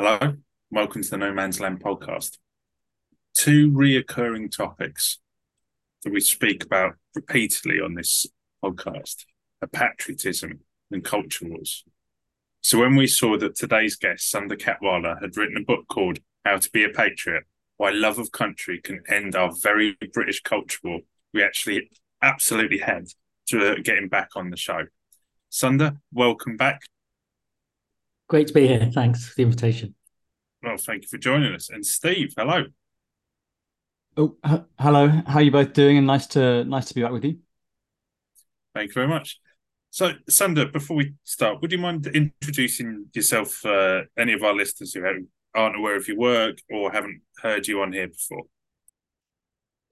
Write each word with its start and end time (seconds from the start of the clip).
Hello, 0.00 0.36
welcome 0.70 1.02
to 1.02 1.10
the 1.10 1.16
No 1.16 1.32
Man's 1.32 1.58
Land 1.58 1.80
podcast. 1.80 2.38
Two 3.34 3.68
reoccurring 3.72 4.56
topics 4.56 5.18
that 6.04 6.12
we 6.12 6.20
speak 6.20 6.64
about 6.64 6.94
repeatedly 7.16 7.80
on 7.80 7.94
this 7.94 8.24
podcast 8.62 9.24
are 9.60 9.66
patriotism 9.66 10.60
and 10.92 11.02
culture 11.02 11.48
wars. 11.48 11.82
So 12.60 12.78
when 12.78 12.94
we 12.94 13.08
saw 13.08 13.36
that 13.38 13.56
today's 13.56 13.96
guest, 13.96 14.30
Sunder 14.30 14.54
Katwala, 14.54 15.20
had 15.20 15.36
written 15.36 15.56
a 15.56 15.64
book 15.64 15.88
called 15.88 16.20
How 16.44 16.58
to 16.58 16.70
Be 16.70 16.84
a 16.84 16.90
Patriot, 16.90 17.42
Why 17.76 17.90
Love 17.90 18.20
of 18.20 18.30
Country 18.30 18.80
Can 18.80 19.02
End 19.08 19.34
Our 19.34 19.50
Very 19.60 19.98
British 20.12 20.40
Culture 20.42 20.78
War, 20.84 21.00
we 21.34 21.42
actually 21.42 21.90
absolutely 22.22 22.78
had 22.78 23.08
to 23.48 23.72
uh, 23.72 23.74
get 23.82 23.98
him 23.98 24.08
back 24.08 24.28
on 24.36 24.50
the 24.50 24.56
show. 24.56 24.84
Sunder, 25.50 25.96
welcome 26.12 26.56
back. 26.56 26.82
Great 28.28 28.46
to 28.48 28.52
be 28.52 28.66
here. 28.66 28.90
Thanks 28.92 29.26
for 29.26 29.34
the 29.36 29.42
invitation. 29.42 29.94
Well, 30.62 30.76
thank 30.76 31.02
you 31.02 31.08
for 31.08 31.16
joining 31.16 31.54
us. 31.54 31.70
And 31.70 31.84
Steve, 31.84 32.34
hello. 32.36 32.64
Oh, 34.18 34.36
h- 34.44 34.60
hello. 34.78 35.08
How 35.08 35.36
are 35.36 35.42
you 35.42 35.50
both 35.50 35.72
doing? 35.72 35.96
And 35.96 36.06
nice 36.06 36.26
to 36.28 36.64
nice 36.64 36.86
to 36.86 36.94
be 36.94 37.00
back 37.02 37.12
with 37.12 37.24
you. 37.24 37.38
Thank 38.74 38.88
you 38.88 38.94
very 38.94 39.08
much. 39.08 39.40
So, 39.90 40.12
Sunder, 40.28 40.66
before 40.66 40.98
we 40.98 41.14
start, 41.24 41.62
would 41.62 41.72
you 41.72 41.78
mind 41.78 42.06
introducing 42.06 43.06
yourself? 43.14 43.64
Uh, 43.64 44.02
any 44.18 44.34
of 44.34 44.42
our 44.42 44.54
listeners 44.54 44.92
who 44.92 45.02
aren't 45.54 45.76
aware 45.76 45.96
of 45.96 46.06
your 46.06 46.18
work 46.18 46.58
or 46.68 46.92
haven't 46.92 47.22
heard 47.40 47.66
you 47.66 47.80
on 47.80 47.94
here 47.94 48.08
before? 48.08 48.42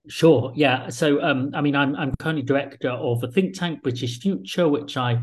Sure. 0.09 0.53
Yeah. 0.55 0.91
So, 0.91 1.23
um, 1.23 1.53
I 1.55 1.63
mean, 1.63 1.75
I'm 1.75 1.97
I'm 1.97 2.15
currently 2.17 2.43
director 2.43 2.91
of 2.91 3.23
a 3.23 3.29
think 3.29 3.55
tank, 3.59 3.83
British 3.83 4.21
Future, 4.21 4.69
which 4.69 4.99
I 4.99 5.23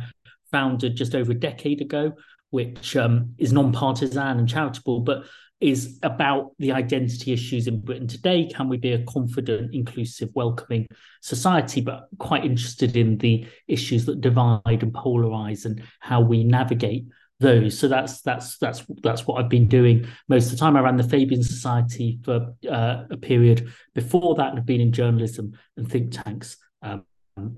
founded 0.52 0.96
just 0.96 1.14
over 1.14 1.32
a 1.32 1.36
decade 1.36 1.82
ago 1.82 2.14
which 2.54 2.96
um, 2.96 3.34
is 3.40 3.52
non-partisan 3.52 4.38
and 4.38 4.48
charitable, 4.48 5.00
but 5.00 5.24
is 5.60 5.98
about 6.04 6.52
the 6.60 6.72
identity 6.72 7.34
issues 7.34 7.68
in 7.68 7.82
Britain 7.82 8.08
today. 8.08 8.48
Can 8.54 8.70
we 8.70 8.78
be 8.78 8.92
a 8.92 9.04
confident, 9.06 9.74
inclusive, 9.74 10.30
welcoming 10.36 10.86
society? 11.22 11.82
But 11.82 12.10
quite 12.20 12.46
interested 12.46 12.96
in 12.96 13.18
the 13.18 13.48
issues 13.68 14.06
that 14.06 14.22
divide 14.22 14.84
and 14.84 14.94
polarize 14.94 15.66
and 15.66 15.82
how 16.00 16.22
we 16.22 16.44
navigate 16.44 17.06
those. 17.40 17.80
So 17.80 17.88
that's 17.88 18.22
that's 18.22 18.60
that's 18.60 18.86
that's 19.02 19.26
what 19.26 19.44
I've 19.44 19.50
been 19.50 19.68
doing 19.68 20.06
most 20.28 20.46
of 20.46 20.52
the 20.52 20.58
time. 20.58 20.78
I 20.78 20.82
ran 20.82 20.98
the 20.98 21.04
Fabian 21.04 21.42
Society 21.42 22.20
for 22.24 22.54
uh, 22.70 23.06
a 23.10 23.18
period 23.18 23.74
before 23.96 24.36
that, 24.36 24.50
and 24.50 24.60
have 24.60 24.68
been 24.68 24.80
in 24.80 24.92
journalism 24.92 25.58
and 25.76 25.90
think 25.90 26.12
tanks 26.12 26.58
um, 26.84 27.04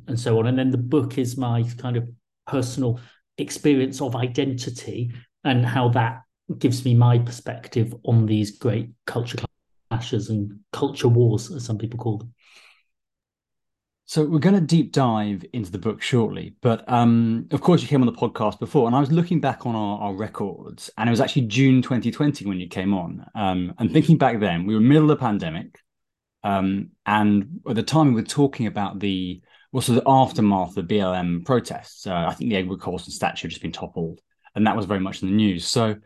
and 0.07 0.17
so 0.17 0.39
on. 0.39 0.47
And 0.47 0.57
then 0.57 0.71
the 0.71 0.77
book 0.77 1.17
is 1.17 1.35
my 1.35 1.63
kind 1.79 1.97
of 1.97 2.07
personal 2.47 3.01
experience 3.37 4.01
of 4.01 4.15
identity 4.15 5.11
and 5.43 5.65
how 5.65 5.89
that 5.89 6.21
gives 6.59 6.85
me 6.85 6.93
my 6.93 7.19
perspective 7.19 7.93
on 8.03 8.25
these 8.25 8.57
great 8.57 8.89
culture 9.05 9.37
clashes 9.89 10.29
and 10.29 10.59
culture 10.71 11.07
wars, 11.07 11.51
as 11.51 11.65
some 11.65 11.77
people 11.77 11.99
call 11.99 12.17
them. 12.17 12.33
So 14.07 14.23
we're 14.23 14.37
going 14.37 14.55
to 14.55 14.61
deep 14.61 14.91
dive 14.91 15.43
into 15.51 15.71
the 15.71 15.79
book 15.79 15.99
shortly, 15.99 16.55
but 16.61 16.87
um, 16.87 17.47
of 17.49 17.61
course 17.61 17.81
you 17.81 17.87
came 17.87 18.01
on 18.01 18.05
the 18.05 18.13
podcast 18.13 18.59
before, 18.59 18.85
and 18.85 18.95
I 18.95 18.99
was 18.99 19.11
looking 19.11 19.39
back 19.39 19.65
on 19.65 19.75
our, 19.75 19.99
our 19.99 20.13
records, 20.13 20.91
and 20.97 21.09
it 21.09 21.11
was 21.11 21.19
actually 21.19 21.47
June 21.47 21.81
2020 21.81 22.45
when 22.45 22.59
you 22.59 22.67
came 22.67 22.93
on. 22.93 23.25
Um, 23.33 23.73
and 23.79 23.91
thinking 23.91 24.19
back 24.19 24.39
then, 24.39 24.67
we 24.67 24.75
were 24.75 24.79
middle 24.79 25.09
of 25.09 25.17
the 25.17 25.25
pandemic, 25.25 25.79
um, 26.43 26.91
and 27.07 27.61
at 27.67 27.75
the 27.75 27.81
time 27.81 28.09
we 28.09 28.21
were 28.21 28.27
talking 28.27 28.67
about 28.67 28.99
the 28.99 29.41
also 29.75 29.93
the 29.93 30.03
aftermath 30.07 30.77
of 30.77 30.87
the 30.87 30.95
BLM 30.95 31.43
protests. 31.43 32.07
Uh, 32.07 32.13
I 32.13 32.33
think 32.33 32.49
the 32.49 32.55
Edward 32.55 32.79
Colston 32.79 33.11
statue 33.11 33.47
had 33.47 33.51
just 33.51 33.61
been 33.61 33.73
toppled, 33.73 34.21
and 34.55 34.65
that 34.65 34.75
was 34.75 34.85
very 34.85 35.01
much 35.01 35.21
in 35.21 35.27
the 35.27 35.35
news. 35.35 35.67
So 35.67 35.97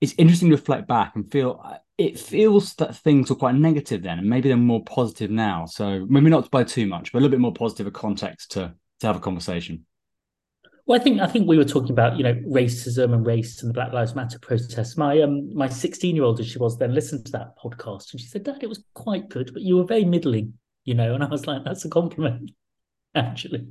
it's 0.00 0.14
interesting 0.18 0.48
to 0.48 0.56
reflect 0.56 0.88
back 0.88 1.14
and 1.14 1.30
feel 1.30 1.64
it 1.96 2.18
feels 2.18 2.74
that 2.74 2.96
things 2.96 3.30
were 3.30 3.36
quite 3.36 3.54
negative 3.54 4.02
then, 4.02 4.18
and 4.18 4.28
maybe 4.28 4.48
they're 4.48 4.56
more 4.56 4.82
positive 4.82 5.30
now. 5.30 5.66
So 5.66 6.04
maybe 6.08 6.30
not 6.30 6.50
by 6.50 6.64
too 6.64 6.88
much, 6.88 7.12
but 7.12 7.18
a 7.18 7.20
little 7.20 7.30
bit 7.30 7.38
more 7.38 7.54
positive 7.54 7.86
a 7.86 7.92
context 7.92 8.50
to 8.52 8.74
to 9.00 9.06
have 9.06 9.16
a 9.16 9.20
conversation. 9.20 9.86
Well, 10.86 11.00
I 11.00 11.04
think 11.04 11.20
I 11.20 11.28
think 11.28 11.46
we 11.46 11.56
were 11.56 11.64
talking 11.64 11.92
about 11.92 12.16
you 12.16 12.24
know 12.24 12.34
racism 12.34 13.14
and 13.14 13.24
race 13.24 13.62
and 13.62 13.70
the 13.70 13.74
Black 13.74 13.92
Lives 13.92 14.16
Matter 14.16 14.40
protests. 14.40 14.96
My 14.96 15.20
um 15.20 15.54
my 15.54 15.68
sixteen 15.68 16.16
year 16.16 16.24
old 16.24 16.40
as 16.40 16.48
she 16.48 16.58
was 16.58 16.76
then 16.76 16.92
listened 16.92 17.24
to 17.26 17.32
that 17.32 17.56
podcast 17.56 18.10
and 18.10 18.20
she 18.20 18.26
said, 18.26 18.42
"Dad, 18.42 18.64
it 18.64 18.68
was 18.68 18.82
quite 18.94 19.28
good, 19.28 19.52
but 19.52 19.62
you 19.62 19.76
were 19.76 19.84
very 19.84 20.04
middling." 20.04 20.54
You 20.84 20.94
know, 20.94 21.14
and 21.14 21.22
I 21.22 21.28
was 21.28 21.46
like, 21.46 21.62
"That's 21.62 21.84
a 21.84 21.88
compliment." 21.88 22.50
actually. 23.14 23.66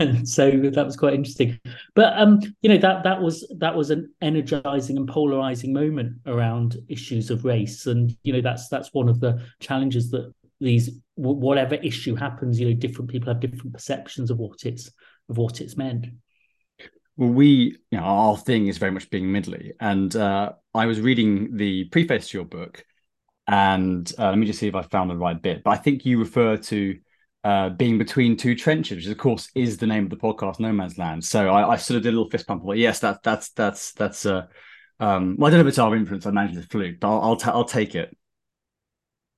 and 0.00 0.28
so 0.28 0.50
that 0.50 0.84
was 0.84 0.96
quite 0.96 1.14
interesting. 1.14 1.58
But 1.94 2.18
um 2.18 2.40
you 2.60 2.68
know 2.68 2.78
that 2.78 3.04
that 3.04 3.22
was 3.22 3.46
that 3.58 3.76
was 3.76 3.90
an 3.90 4.12
energizing 4.20 4.96
and 4.96 5.08
polarizing 5.08 5.72
moment 5.72 6.16
around 6.26 6.76
issues 6.88 7.30
of 7.30 7.44
race. 7.44 7.86
And 7.86 8.16
you 8.24 8.32
know 8.32 8.40
that's 8.40 8.68
that's 8.68 8.92
one 8.92 9.08
of 9.08 9.20
the 9.20 9.44
challenges 9.60 10.10
that 10.10 10.32
these 10.60 10.90
whatever 11.16 11.74
issue 11.76 12.14
happens 12.14 12.58
you 12.58 12.68
know 12.68 12.74
different 12.74 13.10
people 13.10 13.32
have 13.32 13.40
different 13.40 13.72
perceptions 13.72 14.30
of 14.30 14.38
what 14.38 14.64
it's 14.64 14.90
of 15.28 15.38
what 15.38 15.60
it's 15.60 15.76
meant. 15.76 16.06
Well 17.16 17.30
we 17.30 17.76
you 17.90 17.98
know 17.98 18.04
our 18.04 18.36
thing 18.36 18.66
is 18.66 18.78
very 18.78 18.92
much 18.92 19.10
being 19.10 19.30
middly 19.30 19.72
and 19.80 20.14
uh 20.16 20.52
i 20.74 20.86
was 20.86 21.00
reading 21.00 21.56
the 21.56 21.84
preface 21.84 22.28
to 22.28 22.38
your 22.38 22.46
book 22.46 22.84
and 23.46 24.10
uh, 24.18 24.30
let 24.30 24.38
me 24.38 24.46
just 24.46 24.58
see 24.58 24.68
if 24.68 24.74
i 24.74 24.82
found 24.82 25.10
the 25.10 25.16
right 25.16 25.40
bit. 25.40 25.62
But 25.62 25.72
i 25.72 25.76
think 25.76 26.06
you 26.06 26.18
refer 26.18 26.56
to 26.56 26.98
uh, 27.44 27.70
being 27.70 27.98
between 27.98 28.36
two 28.36 28.54
trenches, 28.54 28.96
which 28.98 29.06
of 29.06 29.18
course 29.18 29.50
is 29.54 29.76
the 29.76 29.86
name 29.86 30.04
of 30.04 30.10
the 30.10 30.16
podcast, 30.16 30.60
No 30.60 30.72
Man's 30.72 30.98
Land. 30.98 31.24
So 31.24 31.48
I, 31.48 31.72
I 31.72 31.76
sort 31.76 31.96
of 31.96 32.02
did 32.04 32.10
a 32.10 32.16
little 32.16 32.30
fist 32.30 32.46
pump. 32.46 32.64
Like, 32.64 32.78
yes, 32.78 33.00
that 33.00 33.22
that's 33.22 33.50
that's 33.50 33.92
that's 33.92 34.26
uh, 34.26 34.46
um, 35.00 35.36
well, 35.38 35.48
I 35.48 35.50
don't 35.50 35.58
know 35.58 35.66
if 35.66 35.70
it's 35.70 35.78
our 35.78 35.96
influence. 35.96 36.26
I 36.26 36.30
managed 36.30 36.60
to 36.60 36.68
fluke, 36.68 37.00
but 37.00 37.08
I'll 37.08 37.22
I'll, 37.22 37.36
t- 37.36 37.50
I'll 37.50 37.64
take 37.64 37.94
it. 37.94 38.16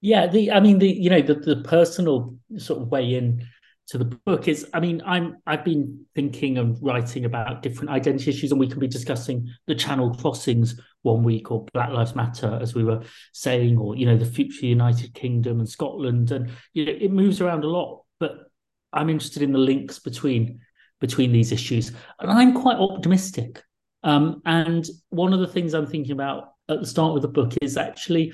Yeah, 0.00 0.26
the 0.26 0.52
I 0.52 0.60
mean 0.60 0.78
the 0.78 0.88
you 0.88 1.08
know 1.08 1.22
the 1.22 1.34
the 1.34 1.62
personal 1.62 2.36
sort 2.58 2.82
of 2.82 2.88
way 2.88 3.14
in 3.14 3.46
to 3.86 3.98
the 3.98 4.04
book 4.04 4.48
is 4.48 4.66
i 4.72 4.80
mean 4.80 5.02
i'm 5.04 5.36
i've 5.46 5.64
been 5.64 6.06
thinking 6.14 6.58
and 6.58 6.76
writing 6.82 7.24
about 7.24 7.62
different 7.62 7.90
identity 7.90 8.30
issues 8.30 8.50
and 8.50 8.58
we 8.60 8.68
can 8.68 8.78
be 8.78 8.88
discussing 8.88 9.48
the 9.66 9.74
channel 9.74 10.14
crossings 10.14 10.80
one 11.02 11.22
week 11.22 11.50
or 11.50 11.66
black 11.74 11.90
lives 11.90 12.14
matter 12.14 12.58
as 12.62 12.74
we 12.74 12.82
were 12.82 13.02
saying 13.32 13.76
or 13.76 13.94
you 13.94 14.06
know 14.06 14.16
the 14.16 14.24
future 14.24 14.66
united 14.66 15.12
kingdom 15.14 15.58
and 15.58 15.68
scotland 15.68 16.30
and 16.30 16.50
you 16.72 16.86
know 16.86 16.92
it 16.92 17.10
moves 17.10 17.40
around 17.40 17.62
a 17.62 17.68
lot 17.68 18.02
but 18.18 18.50
i'm 18.92 19.10
interested 19.10 19.42
in 19.42 19.52
the 19.52 19.58
links 19.58 19.98
between 19.98 20.60
between 21.00 21.32
these 21.32 21.52
issues. 21.52 21.92
And 22.18 22.30
i'm 22.30 22.54
quite 22.54 22.78
optimistic. 22.78 23.62
Um, 24.02 24.42
and 24.44 24.86
one 25.10 25.32
of 25.32 25.40
the 25.40 25.46
things 25.46 25.74
i'm 25.74 25.86
thinking 25.86 26.12
about 26.12 26.52
at 26.68 26.80
the 26.80 26.86
start 26.86 27.16
of 27.16 27.22
the 27.22 27.28
book 27.28 27.52
is 27.60 27.76
actually 27.76 28.32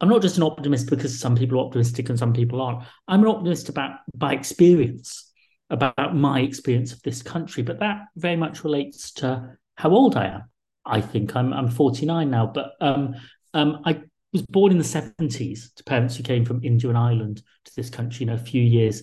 I'm 0.00 0.08
not 0.08 0.22
just 0.22 0.36
an 0.36 0.42
optimist 0.42 0.90
because 0.90 1.18
some 1.18 1.36
people 1.36 1.58
are 1.58 1.66
optimistic 1.66 2.08
and 2.08 2.18
some 2.18 2.32
people 2.32 2.60
aren't. 2.60 2.84
I'm 3.08 3.22
an 3.22 3.28
optimist 3.28 3.68
about 3.68 3.98
by 4.14 4.34
experience, 4.34 5.32
about 5.70 6.14
my 6.14 6.40
experience 6.40 6.92
of 6.92 7.02
this 7.02 7.22
country, 7.22 7.62
but 7.62 7.80
that 7.80 8.02
very 8.16 8.36
much 8.36 8.62
relates 8.62 9.12
to 9.12 9.56
how 9.76 9.90
old 9.90 10.16
I 10.16 10.26
am. 10.26 10.42
I 10.84 11.00
think 11.00 11.34
I'm 11.34 11.52
I'm 11.52 11.68
49 11.68 12.30
now, 12.30 12.46
but 12.46 12.72
um, 12.80 13.14
um, 13.54 13.80
I 13.84 14.02
was 14.32 14.42
born 14.42 14.70
in 14.70 14.78
the 14.78 14.84
70s 14.84 15.74
to 15.74 15.84
parents 15.84 16.16
who 16.16 16.22
came 16.22 16.44
from 16.44 16.62
India 16.62 16.88
and 16.88 16.98
Ireland 16.98 17.42
to 17.64 17.74
this 17.74 17.90
country, 17.90 18.20
you 18.20 18.26
know, 18.26 18.34
a 18.34 18.38
few 18.38 18.62
years 18.62 19.02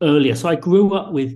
earlier. 0.00 0.34
So 0.34 0.48
I 0.48 0.56
grew 0.56 0.94
up 0.94 1.12
with 1.12 1.34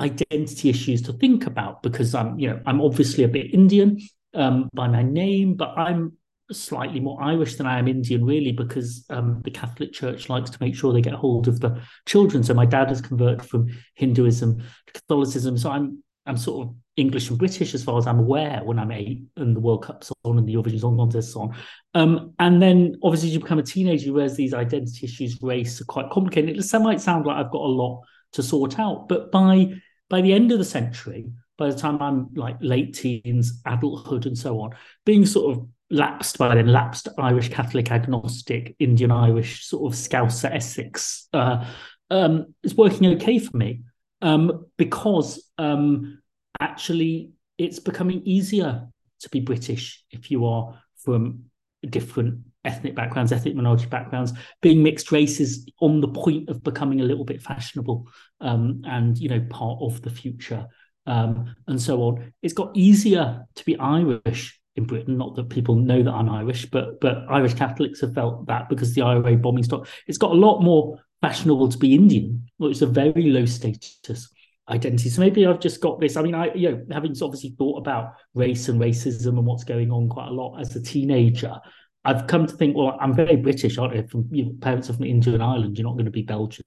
identity 0.00 0.68
issues 0.68 1.00
to 1.02 1.12
think 1.12 1.46
about 1.46 1.82
because 1.82 2.14
I'm, 2.14 2.38
you 2.38 2.48
know, 2.48 2.60
I'm 2.66 2.80
obviously 2.80 3.24
a 3.24 3.28
bit 3.28 3.54
Indian 3.54 4.00
um, 4.34 4.68
by 4.74 4.88
my 4.88 5.02
name, 5.02 5.54
but 5.54 5.70
I'm 5.76 6.14
slightly 6.50 7.00
more 7.00 7.22
Irish 7.22 7.56
than 7.56 7.66
I 7.66 7.78
am 7.78 7.88
Indian, 7.88 8.24
really, 8.24 8.52
because 8.52 9.04
um, 9.10 9.40
the 9.44 9.50
Catholic 9.50 9.92
Church 9.92 10.28
likes 10.28 10.50
to 10.50 10.58
make 10.60 10.74
sure 10.74 10.92
they 10.92 11.00
get 11.00 11.14
hold 11.14 11.48
of 11.48 11.60
the 11.60 11.80
children. 12.06 12.42
So 12.42 12.54
my 12.54 12.66
dad 12.66 12.88
has 12.88 13.00
converted 13.00 13.44
from 13.46 13.68
Hinduism 13.94 14.58
to 14.58 14.92
Catholicism. 14.92 15.56
So 15.58 15.70
I'm 15.70 16.02
I'm 16.26 16.36
sort 16.36 16.68
of 16.68 16.74
English 16.96 17.30
and 17.30 17.38
British 17.38 17.74
as 17.74 17.82
far 17.82 17.98
as 17.98 18.06
I'm 18.06 18.18
aware 18.18 18.60
when 18.62 18.78
I'm 18.78 18.92
eight 18.92 19.24
and 19.36 19.56
the 19.56 19.60
World 19.60 19.84
Cup's 19.84 20.12
on 20.24 20.38
and 20.38 20.46
the 20.46 20.54
Eurovision 20.54 20.80
Song 20.80 20.96
Contest's 20.96 21.34
on. 21.34 21.56
Um, 21.94 22.34
and 22.38 22.62
then 22.62 22.96
obviously 23.02 23.30
you 23.30 23.40
become 23.40 23.58
a 23.58 23.64
teenager, 23.64 24.06
you 24.06 24.14
realize 24.14 24.36
these 24.36 24.54
identity 24.54 25.06
issues, 25.06 25.42
race 25.42 25.80
are 25.80 25.86
quite 25.86 26.10
complicated. 26.10 26.56
It 26.56 26.80
might 26.80 27.00
sound 27.00 27.26
like 27.26 27.36
I've 27.36 27.50
got 27.50 27.62
a 27.62 27.66
lot 27.66 28.02
to 28.34 28.42
sort 28.42 28.78
out, 28.78 29.08
but 29.08 29.32
by 29.32 29.74
by 30.08 30.20
the 30.20 30.32
end 30.32 30.52
of 30.52 30.58
the 30.58 30.64
century, 30.64 31.26
by 31.56 31.70
the 31.70 31.76
time 31.76 32.00
I'm 32.00 32.28
like 32.34 32.56
late 32.60 32.94
teens, 32.94 33.60
adulthood, 33.64 34.26
and 34.26 34.36
so 34.36 34.60
on, 34.60 34.72
being 35.04 35.26
sort 35.26 35.56
of 35.56 35.66
lapsed 35.92 36.38
by 36.38 36.54
then, 36.54 36.68
lapsed 36.68 37.08
Irish 37.18 37.50
Catholic 37.50 37.92
agnostic, 37.92 38.74
Indian 38.78 39.12
Irish 39.12 39.66
sort 39.66 39.92
of 39.92 39.98
Scouser 39.98 40.52
Essex, 40.52 41.28
uh, 41.32 41.64
um, 42.10 42.54
is 42.62 42.74
working 42.74 43.14
okay 43.14 43.38
for 43.38 43.56
me 43.56 43.82
um, 44.22 44.66
because 44.78 45.50
um, 45.58 46.20
actually 46.58 47.30
it's 47.58 47.78
becoming 47.78 48.22
easier 48.24 48.88
to 49.20 49.28
be 49.28 49.40
British 49.40 50.02
if 50.10 50.30
you 50.30 50.46
are 50.46 50.80
from 50.96 51.44
different 51.88 52.40
ethnic 52.64 52.94
backgrounds, 52.94 53.30
ethnic 53.30 53.54
minority 53.54 53.86
backgrounds. 53.86 54.32
Being 54.62 54.82
mixed 54.82 55.12
races 55.12 55.66
on 55.80 56.00
the 56.00 56.08
point 56.08 56.48
of 56.48 56.62
becoming 56.62 57.02
a 57.02 57.04
little 57.04 57.24
bit 57.24 57.42
fashionable 57.42 58.08
um, 58.40 58.82
and 58.86 59.18
you 59.18 59.28
know 59.28 59.44
part 59.50 59.78
of 59.82 60.00
the 60.00 60.10
future 60.10 60.66
um, 61.06 61.54
and 61.66 61.80
so 61.80 62.02
on. 62.02 62.32
It's 62.40 62.54
got 62.54 62.70
easier 62.74 63.46
to 63.56 63.64
be 63.64 63.78
Irish 63.78 64.58
in 64.76 64.84
Britain. 64.84 65.18
Not 65.18 65.36
that 65.36 65.48
people 65.48 65.74
know 65.74 66.02
that 66.02 66.12
I'm 66.12 66.30
Irish, 66.30 66.66
but 66.66 67.00
but 67.00 67.24
Irish 67.30 67.54
Catholics 67.54 68.00
have 68.00 68.14
felt 68.14 68.46
that 68.46 68.68
because 68.68 68.94
the 68.94 69.02
IRA 69.02 69.36
bombing 69.36 69.64
stopped. 69.64 69.88
It's 70.06 70.18
got 70.18 70.32
a 70.32 70.34
lot 70.34 70.62
more 70.62 70.98
fashionable 71.20 71.68
to 71.68 71.78
be 71.78 71.94
Indian, 71.94 72.46
which 72.58 72.76
is 72.76 72.82
a 72.82 72.86
very 72.86 73.24
low 73.30 73.46
status 73.46 74.28
identity. 74.68 75.08
So 75.08 75.20
maybe 75.20 75.46
I've 75.46 75.60
just 75.60 75.80
got 75.80 76.00
this. 76.00 76.16
I 76.16 76.22
mean, 76.22 76.34
I 76.34 76.52
you 76.54 76.70
know, 76.70 76.86
having 76.90 77.14
obviously 77.22 77.54
thought 77.58 77.78
about 77.78 78.14
race 78.34 78.68
and 78.68 78.80
racism 78.80 79.38
and 79.38 79.46
what's 79.46 79.64
going 79.64 79.90
on 79.90 80.08
quite 80.08 80.28
a 80.28 80.32
lot 80.32 80.58
as 80.60 80.74
a 80.76 80.82
teenager, 80.82 81.54
I've 82.04 82.26
come 82.26 82.46
to 82.46 82.56
think, 82.56 82.76
well, 82.76 82.96
I'm 83.00 83.14
very 83.14 83.36
British, 83.36 83.78
aren't 83.78 83.96
I? 83.96 84.02
From 84.02 84.28
you 84.30 84.46
know, 84.46 84.52
parents 84.60 84.90
are 84.90 84.94
from 84.94 85.04
India 85.04 85.34
and 85.34 85.42
Ireland, 85.42 85.78
you're 85.78 85.86
not 85.86 85.94
going 85.94 86.06
to 86.06 86.10
be 86.10 86.22
Belgian. 86.22 86.64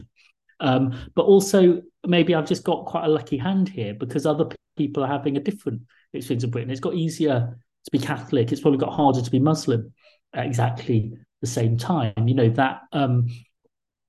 Um, 0.61 0.97
but 1.15 1.23
also 1.23 1.81
maybe 2.07 2.33
I've 2.33 2.47
just 2.47 2.63
got 2.63 2.85
quite 2.85 3.05
a 3.05 3.09
lucky 3.09 3.37
hand 3.37 3.67
here 3.67 3.93
because 3.93 4.25
other 4.25 4.45
people 4.77 5.03
are 5.03 5.07
having 5.07 5.35
a 5.35 5.41
different 5.41 5.81
experience 6.13 6.43
of 6.45 6.51
Britain. 6.51 6.71
It's 6.71 6.79
got 6.79 6.93
easier 6.93 7.57
to 7.85 7.91
be 7.91 7.99
Catholic. 7.99 8.51
It's 8.51 8.61
probably 8.61 8.79
got 8.79 8.93
harder 8.93 9.21
to 9.21 9.31
be 9.31 9.39
Muslim 9.39 9.93
at 10.33 10.45
exactly 10.45 11.13
the 11.41 11.47
same 11.47 11.77
time. 11.77 12.13
You 12.27 12.35
know 12.35 12.49
that 12.49 12.81
um, 12.91 13.27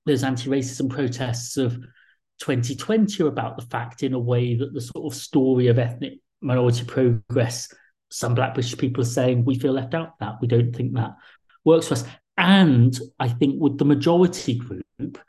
those 0.05 0.23
anti-racism 0.23 0.89
protests 0.89 1.57
of 1.57 1.77
2020 2.39 3.23
are 3.23 3.27
about 3.27 3.57
the 3.57 3.65
fact 3.65 4.03
in 4.03 4.13
a 4.13 4.19
way 4.19 4.55
that 4.55 4.73
the 4.73 4.81
sort 4.81 5.11
of 5.11 5.19
story 5.19 5.67
of 5.67 5.79
ethnic 5.79 6.13
minority 6.41 6.85
progress 6.85 7.73
some 8.09 8.35
black 8.35 8.53
british 8.53 8.77
people 8.77 9.01
are 9.01 9.05
saying 9.05 9.43
we 9.43 9.57
feel 9.57 9.73
left 9.73 9.93
out 9.93 10.17
that 10.19 10.35
we 10.41 10.47
don't 10.47 10.75
think 10.75 10.93
that 10.93 11.11
works 11.65 11.87
for 11.87 11.95
us 11.95 12.05
and 12.37 12.99
i 13.19 13.27
think 13.27 13.55
with 13.59 13.77
the 13.77 13.85
majority 13.85 14.57
group 14.57 15.19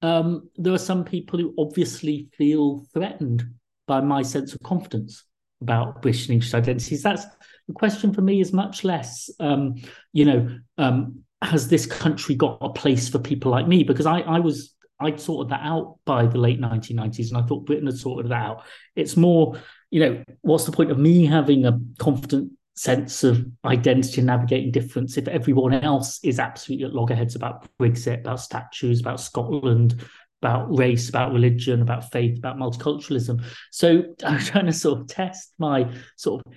um, 0.00 0.48
there 0.54 0.72
are 0.72 0.78
some 0.78 1.04
people 1.04 1.40
who 1.40 1.52
obviously 1.58 2.28
feel 2.36 2.86
threatened 2.94 3.44
by 3.88 4.00
my 4.00 4.22
sense 4.22 4.54
of 4.54 4.62
confidence 4.62 5.24
about 5.60 6.02
british 6.02 6.26
and 6.26 6.34
english 6.34 6.54
identities 6.54 7.02
that's 7.02 7.24
the 7.68 7.74
question 7.74 8.12
for 8.12 8.22
me 8.22 8.40
is 8.40 8.52
much 8.52 8.82
less 8.82 9.30
um, 9.40 9.76
you 10.12 10.24
know 10.24 10.58
um, 10.78 11.20
has 11.42 11.68
this 11.68 11.86
country 11.86 12.34
got 12.34 12.58
a 12.60 12.70
place 12.70 13.08
for 13.08 13.20
people 13.20 13.50
like 13.52 13.68
me 13.68 13.84
because 13.84 14.06
i 14.06 14.20
i 14.20 14.40
was 14.40 14.74
I'd 15.00 15.20
sorted 15.20 15.52
that 15.52 15.60
out 15.62 15.98
by 16.04 16.26
the 16.26 16.38
late 16.38 16.60
1990s, 16.60 17.28
and 17.28 17.38
I 17.38 17.42
thought 17.42 17.66
Britain 17.66 17.86
had 17.86 17.96
sorted 17.96 18.30
that 18.32 18.44
out. 18.44 18.64
It's 18.96 19.16
more, 19.16 19.56
you 19.90 20.00
know, 20.00 20.24
what's 20.40 20.64
the 20.64 20.72
point 20.72 20.90
of 20.90 20.98
me 20.98 21.24
having 21.24 21.66
a 21.66 21.78
confident 21.98 22.52
sense 22.74 23.24
of 23.24 23.44
identity 23.64 24.20
and 24.20 24.26
navigating 24.26 24.70
difference 24.70 25.16
if 25.16 25.28
everyone 25.28 25.74
else 25.74 26.20
is 26.22 26.38
absolutely 26.38 26.86
at 26.86 26.94
loggerheads 26.94 27.36
about 27.36 27.68
Brexit, 27.78 28.20
about 28.20 28.40
statues, 28.40 29.00
about 29.00 29.20
Scotland, 29.20 30.04
about 30.42 30.76
race, 30.76 31.08
about 31.08 31.32
religion, 31.32 31.82
about 31.82 32.10
faith, 32.10 32.38
about 32.38 32.56
multiculturalism. 32.56 33.42
So 33.70 34.02
I'm 34.24 34.40
trying 34.40 34.66
to 34.66 34.72
sort 34.72 35.00
of 35.00 35.06
test 35.08 35.52
my 35.58 35.92
sort 36.16 36.44
of 36.44 36.52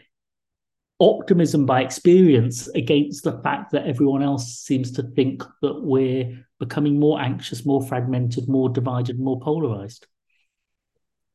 optimism 1.02 1.66
by 1.66 1.82
experience 1.82 2.68
against 2.70 3.24
the 3.24 3.42
fact 3.42 3.72
that 3.72 3.88
everyone 3.88 4.22
else 4.22 4.60
seems 4.60 4.92
to 4.92 5.04
think 5.04 5.44
that 5.62 5.82
we're 5.82 6.46
becoming 6.60 7.00
more 7.00 7.20
anxious, 7.20 7.66
more 7.66 7.82
fragmented, 7.82 8.48
more 8.48 8.70
divided, 8.70 9.20
more 9.20 9.40
polarized. 9.40 10.06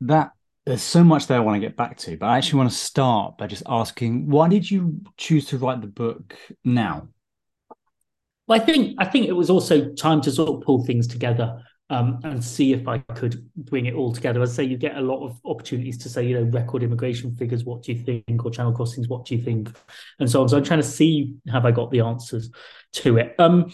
That 0.02 0.30
there's 0.64 0.82
so 0.82 1.02
much 1.02 1.26
there 1.26 1.38
I 1.38 1.40
want 1.40 1.56
to 1.56 1.66
get 1.66 1.76
back 1.76 1.96
to, 1.98 2.16
but 2.16 2.26
I 2.26 2.38
actually 2.38 2.58
want 2.58 2.70
to 2.70 2.76
start 2.76 3.38
by 3.38 3.48
just 3.48 3.64
asking 3.66 4.30
why 4.30 4.48
did 4.48 4.70
you 4.70 5.00
choose 5.16 5.46
to 5.46 5.58
write 5.58 5.80
the 5.80 5.88
book 5.88 6.36
now? 6.64 7.08
Well, 8.46 8.60
I 8.60 8.64
think 8.64 8.94
I 8.98 9.04
think 9.04 9.26
it 9.26 9.32
was 9.32 9.50
also 9.50 9.92
time 9.94 10.20
to 10.22 10.30
sort 10.30 10.48
of 10.48 10.60
pull 10.62 10.84
things 10.84 11.08
together 11.08 11.60
um, 11.88 12.20
and 12.24 12.42
see 12.42 12.72
if 12.72 12.88
I 12.88 12.98
could 12.98 13.48
bring 13.56 13.86
it 13.86 13.94
all 13.94 14.12
together. 14.12 14.42
As 14.42 14.52
I 14.52 14.54
say 14.56 14.64
you 14.64 14.76
get 14.76 14.96
a 14.96 15.00
lot 15.00 15.24
of 15.24 15.40
opportunities 15.44 15.98
to 15.98 16.08
say, 16.08 16.26
you 16.26 16.34
know, 16.34 16.50
record 16.50 16.82
immigration 16.82 17.34
figures, 17.36 17.64
what 17.64 17.82
do 17.82 17.92
you 17.92 17.98
think, 17.98 18.44
or 18.44 18.50
channel 18.50 18.72
crossings, 18.72 19.08
what 19.08 19.24
do 19.24 19.36
you 19.36 19.42
think, 19.42 19.70
and 20.18 20.30
so 20.30 20.42
on. 20.42 20.48
So 20.48 20.56
I'm 20.56 20.64
trying 20.64 20.82
to 20.82 20.86
see 20.86 21.34
have 21.52 21.64
I 21.64 21.70
got 21.70 21.90
the 21.90 22.00
answers 22.00 22.50
to 22.94 23.18
it. 23.18 23.34
Um, 23.38 23.72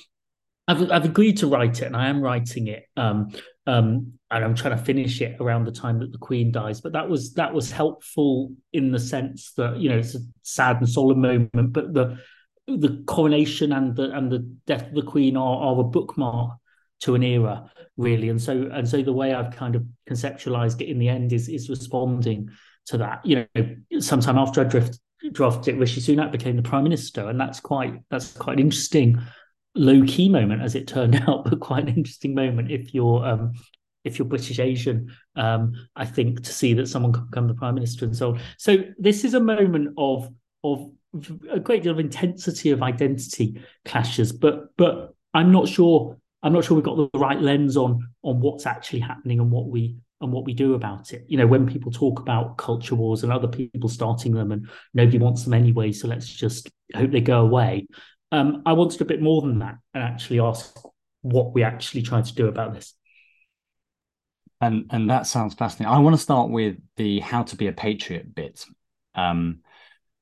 I've 0.69 0.91
I've 0.91 1.05
agreed 1.05 1.39
to 1.39 1.47
write 1.47 1.81
it, 1.81 1.87
and 1.87 1.97
I 1.97 2.09
am 2.09 2.21
writing 2.21 2.69
it. 2.69 2.85
Um, 2.97 3.33
um, 3.67 4.15
and 4.31 4.45
I'm 4.45 4.55
trying 4.55 4.77
to 4.77 4.85
finish 4.85 5.21
it 5.21 5.37
around 5.41 5.65
the 5.65 5.73
time 5.73 6.01
that 6.01 6.13
the 6.13 6.19
Queen 6.19 6.53
dies. 6.53 6.81
But 6.81 6.93
that 6.93 7.09
was 7.09 7.35
that 7.35 7.55
was 7.55 7.71
helpful 7.71 8.53
in 8.73 8.93
the 8.93 8.99
sense 8.99 9.53
that 9.55 9.79
you 9.79 9.89
know 9.89 9.99
it's 9.99 10.15
a 10.15 10.21
sad 10.43 10.77
and 10.79 10.89
solemn 10.89 11.21
moment, 11.21 11.73
but 11.73 11.95
the 11.95 12.19
the 12.67 13.03
coronation 13.07 13.73
and 13.73 13.97
the 13.97 14.11
and 14.13 14.31
the 14.31 14.41
death 14.67 14.89
of 14.89 14.95
the 14.95 15.03
Queen 15.03 15.37
are, 15.37 15.57
are 15.57 15.81
a 15.81 15.85
bookmark 15.85 16.59
to 17.03 17.15
an 17.15 17.23
era 17.23 17.71
really. 17.97 18.29
And 18.29 18.41
so 18.41 18.71
and 18.73 18.89
so 18.89 19.03
the 19.03 19.13
way 19.13 19.35
i've 19.35 19.55
kind 19.55 19.77
of 19.77 19.85
conceptualized 20.09 20.81
it 20.81 20.89
in 20.89 20.99
the 20.99 21.09
end 21.09 21.33
is 21.33 21.49
is 21.49 21.69
responding 21.69 22.51
to 22.87 22.99
that. 22.99 23.25
You 23.25 23.47
know 23.55 24.01
sometime 24.01 24.39
after 24.39 24.61
i 24.61 24.65
drift, 24.65 24.99
drafted 25.33 25.79
rishi 25.79 26.01
sunak 26.01 26.33
became 26.33 26.57
the 26.57 26.63
prime 26.63 26.85
minister. 26.85 27.29
And 27.29 27.41
that's 27.41 27.61
quite 27.61 28.01
that's 28.11 28.33
quite 28.33 28.55
an 28.55 28.61
interesting 28.61 29.21
low 29.75 30.03
key 30.07 30.29
moment 30.29 30.63
as 30.63 30.75
it 30.75 30.87
turned 30.87 31.17
out 31.29 31.45
but 31.45 31.61
quite 31.61 31.89
an 31.89 31.97
interesting 31.97 32.35
moment 32.35 32.71
if 32.71 32.93
you're 32.95 33.25
um 33.25 33.53
if 34.05 34.19
you're 34.19 34.29
british 34.29 34.59
asian 34.59 35.11
um 35.37 35.73
i 35.97 36.05
think 36.05 36.43
to 36.43 36.53
see 36.53 36.75
that 36.75 36.89
someone 36.89 37.11
can 37.11 37.25
become 37.25 37.49
the 37.49 37.55
prime 37.55 37.75
minister 37.75 38.05
and 38.05 38.15
so 38.15 38.35
on. 38.35 38.41
So 38.59 38.79
this 38.99 39.25
is 39.25 39.33
a 39.35 39.41
moment 39.41 39.95
of 39.97 40.29
of 40.63 40.91
a 41.51 41.59
great 41.59 41.83
deal 41.83 41.93
of 41.93 41.99
intensity 41.99 42.71
of 42.71 42.83
identity 42.83 43.63
clashes 43.85 44.33
but 44.33 44.77
but 44.77 45.15
i'm 45.35 45.53
not 45.53 45.69
sure 45.69 46.19
I'm 46.43 46.53
not 46.53 46.65
sure 46.65 46.75
we've 46.75 46.85
got 46.85 46.97
the 46.97 47.19
right 47.19 47.41
lens 47.41 47.77
on 47.77 48.09
on 48.23 48.41
what's 48.41 48.67
actually 48.67 49.01
happening 49.01 49.41
and 49.41 49.51
what 49.51 49.69
we 49.69 49.97
and 50.21 50.33
what 50.33 50.45
we 50.45 50.55
do 50.55 50.75
about 50.75 51.13
it. 51.13 51.25
You 51.29 51.39
know, 51.39 51.47
when 51.47 51.67
people 51.67 51.91
talk 51.91 52.21
about 52.21 52.57
culture 52.57 52.95
wars 52.95 53.23
and 53.23 53.33
other 53.33 53.49
people 53.49 53.89
starting 53.89 54.33
them 54.33 54.53
and 54.53 54.69
nobody 54.95 55.19
wants 55.19 55.45
them 55.45 55.55
anyway, 55.55 55.93
so 55.93 56.09
let's 56.09 56.29
just 56.29 56.71
hope 56.95 57.11
they 57.11 57.21
go 57.21 57.41
away. 57.41 57.87
Um, 58.31 58.63
I 58.65 58.73
wanted 58.73 59.01
a 59.01 59.05
bit 59.05 59.21
more 59.21 59.43
than 59.43 59.59
that 59.61 59.77
and 59.95 60.03
actually 60.03 60.41
ask 60.41 60.77
what 61.23 61.53
we 61.55 61.63
actually 61.63 62.03
try 62.03 62.23
to 62.23 62.35
do 62.35 62.49
about 62.49 62.75
this. 62.75 62.95
And 64.61 64.87
and 64.91 65.11
that 65.11 65.27
sounds 65.27 65.55
fascinating. 65.55 65.93
I 65.93 65.99
want 65.99 66.15
to 66.15 66.23
start 66.23 66.51
with 66.51 66.77
the 66.97 67.21
how 67.21 67.43
to 67.43 67.57
be 67.57 67.67
a 67.67 67.73
patriot 67.73 68.35
bit. 68.35 68.65
Um, 69.15 69.61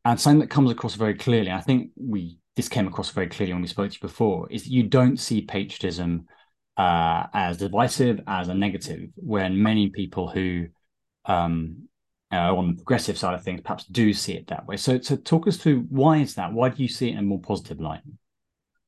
and 0.05 0.19
something 0.19 0.41
that 0.41 0.51
comes 0.51 0.71
across 0.71 0.95
very 0.95 1.15
clearly. 1.15 1.51
I 1.51 1.61
think 1.61 1.91
we 1.97 2.40
this 2.61 2.69
came 2.69 2.87
across 2.87 3.11
very 3.11 3.27
clearly 3.27 3.55
when 3.55 3.63
we 3.63 3.69
spoke 3.69 3.91
to 3.91 3.95
you 3.95 4.01
before, 4.01 4.47
is 4.51 4.65
that 4.65 4.71
you 4.71 4.83
don't 4.83 5.17
see 5.17 5.41
patriotism 5.41 6.27
uh, 6.77 7.27
as 7.33 7.57
divisive, 7.57 8.21
as 8.27 8.49
a 8.49 8.55
negative, 8.55 9.09
when 9.17 9.63
many 9.63 9.89
people 9.89 10.29
who 10.29 10.67
um, 11.25 11.89
uh, 12.31 12.55
on 12.55 12.69
the 12.69 12.75
progressive 12.75 13.17
side 13.17 13.33
of 13.33 13.43
things 13.43 13.63
perhaps 13.63 13.87
do 13.87 14.13
see 14.13 14.35
it 14.35 14.47
that 14.49 14.67
way. 14.67 14.77
So, 14.77 15.01
so 15.01 15.17
talk 15.17 15.49
us 15.49 15.57
through 15.57 15.87
why 15.89 16.19
is 16.19 16.35
that? 16.35 16.53
Why 16.53 16.69
do 16.69 16.83
you 16.83 16.89
see 16.89 17.09
it 17.09 17.13
in 17.13 17.19
a 17.19 17.23
more 17.23 17.41
positive 17.41 17.81
light? 17.81 18.03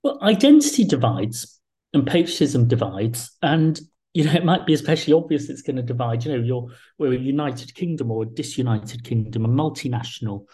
Well, 0.03 0.19
identity 0.23 0.85
divides 0.85 1.59
and 1.95 2.07
patriotism 2.07 2.69
divides, 2.69 3.31
and 3.41 3.81
you 4.13 4.25
know 4.25 4.33
it 4.33 4.45
might 4.45 4.67
be 4.67 4.75
especially 4.75 5.15
obvious 5.15 5.49
it's 5.49 5.63
going 5.63 5.77
to 5.77 5.83
divide. 5.83 6.27
You 6.27 6.33
know, 6.33 6.45
you're 6.45 6.69
we're 6.99 7.15
a 7.15 7.19
United 7.19 7.75
Kingdom 7.75 8.11
or 8.11 8.25
a 8.25 8.27
disunited 8.27 9.03
kingdom, 9.03 9.47
a 9.47 9.49
multinational 9.49 10.45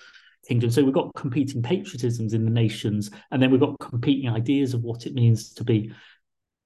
So 0.71 0.83
we've 0.83 0.95
got 0.95 1.15
competing 1.15 1.61
patriotisms 1.61 2.33
in 2.33 2.45
the 2.45 2.51
nations, 2.51 3.11
and 3.31 3.43
then 3.43 3.51
we've 3.51 3.61
got 3.61 3.79
competing 3.81 4.31
ideas 4.31 4.73
of 4.73 4.83
what 4.83 5.07
it 5.07 5.15
means 5.15 5.53
to 5.55 5.65
be 5.65 5.93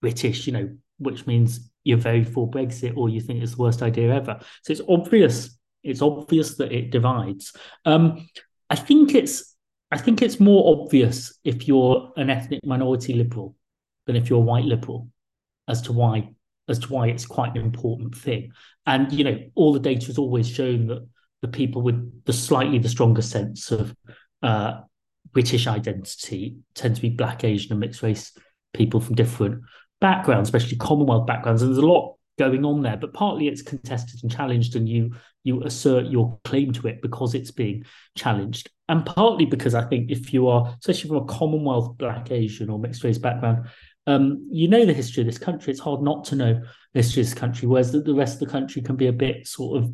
British, 0.01 0.47
you 0.47 0.53
know, 0.53 0.71
which 0.99 1.27
means 1.27 1.71
you're 1.85 1.99
very 1.99 2.23
for 2.23 2.49
Brexit 2.49 2.97
or 2.97 3.09
you 3.09 3.21
think 3.21 3.43
it's 3.43 3.57
the 3.57 3.63
worst 3.63 3.83
idea 3.83 4.15
ever. 4.15 4.39
So 4.63 4.73
it's 4.73 4.83
obvious, 4.89 5.59
it's 5.83 6.01
obvious 6.01 6.57
that 6.59 6.71
it 6.71 6.91
divides. 6.91 7.57
Um, 7.85 8.29
I 8.71 8.77
think 8.77 9.15
it's 9.15 9.57
I 9.91 9.99
think 9.99 10.23
it's 10.23 10.41
more 10.41 10.81
obvious 10.81 11.39
if 11.45 11.69
you're 11.69 12.13
an 12.17 12.31
ethnic 12.31 12.65
minority 12.65 13.13
liberal 13.15 13.55
than 14.07 14.17
if 14.17 14.31
you're 14.31 14.39
a 14.39 14.43
white 14.43 14.65
liberal 14.65 15.09
as 15.69 15.83
to 15.83 15.93
why 15.93 16.31
as 16.69 16.79
to 16.79 16.89
why 16.89 17.09
it's 17.09 17.27
quite 17.27 17.55
an 17.57 17.61
important 17.61 18.15
thing. 18.15 18.53
And 18.87 19.13
you 19.13 19.25
know, 19.25 19.39
all 19.55 19.73
the 19.73 19.81
data 19.81 20.07
has 20.07 20.19
always 20.19 20.49
shown 20.49 20.87
that 20.87 21.07
the 21.43 21.49
people 21.49 21.83
with 21.83 22.25
the 22.25 22.33
slightly 22.33 22.79
the 22.79 22.89
stronger 22.89 23.23
sense 23.23 23.71
of 23.71 23.95
uh, 24.43 24.81
British 25.33 25.67
identity 25.67 26.57
tend 26.75 26.97
to 26.97 27.03
be 27.03 27.11
black, 27.11 27.45
Asian, 27.45 27.73
and 27.73 27.81
mixed 27.81 28.03
race 28.03 28.37
people 28.73 29.01
from 29.01 29.15
different 29.15 29.63
backgrounds, 30.01 30.49
especially 30.49 30.79
Commonwealth 30.79 31.27
backgrounds. 31.27 31.63
And 31.63 31.71
there's 31.71 31.83
a 31.83 31.87
lot 31.87 32.17
going 32.39 32.65
on 32.65 32.83
there, 32.83 32.97
but 32.97 33.13
partly 33.13 33.49
it's 33.49 33.63
contested 33.63 34.21
and 34.23 34.33
challenged, 34.33 34.77
and 34.77 34.89
you 34.89 35.15
you 35.45 35.63
assert 35.65 36.07
your 36.07 36.39
claim 36.45 36.73
to 36.73 36.87
it 36.87 37.03
because 37.03 37.35
it's 37.35 37.51
being 37.51 37.85
challenged, 38.17 38.71
and 38.89 39.05
partly 39.05 39.45
because 39.45 39.75
I 39.75 39.85
think 39.85 40.11
if 40.11 40.33
you 40.33 40.49
are, 40.49 40.75
especially 40.79 41.09
from 41.09 41.19
a 41.19 41.25
Commonwealth 41.25 41.99
black, 41.99 42.31
Asian, 42.31 42.71
or 42.71 42.79
mixed 42.79 43.05
race 43.05 43.19
background, 43.19 43.67
um, 44.07 44.49
you 44.51 44.69
know 44.69 44.85
the 44.85 44.93
history 44.93 45.23
of 45.23 45.27
this 45.27 45.39
country. 45.39 45.73
It's 45.73 45.81
hard 45.81 46.03
not 46.03 46.25
to 46.27 46.37
know 46.37 46.55
the 46.93 46.99
history 46.99 47.23
of 47.23 47.27
this 47.27 47.39
country, 47.39 47.69
whereas 47.69 47.93
the, 47.93 48.01
the 48.01 48.15
rest 48.15 48.35
of 48.35 48.41
the 48.41 48.53
country 48.53 48.83
can 48.83 48.97
be 48.97 49.09
a 49.09 49.13
bit 49.13 49.47
sort 49.47 49.83
of 49.83 49.93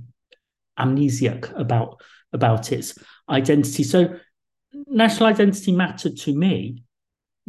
amnesiac 0.78 1.58
about 1.58 2.00
about 2.32 2.72
its 2.72 2.98
identity. 3.28 3.82
So 3.82 4.18
national 4.86 5.28
identity 5.28 5.72
mattered 5.72 6.16
to 6.18 6.34
me 6.34 6.82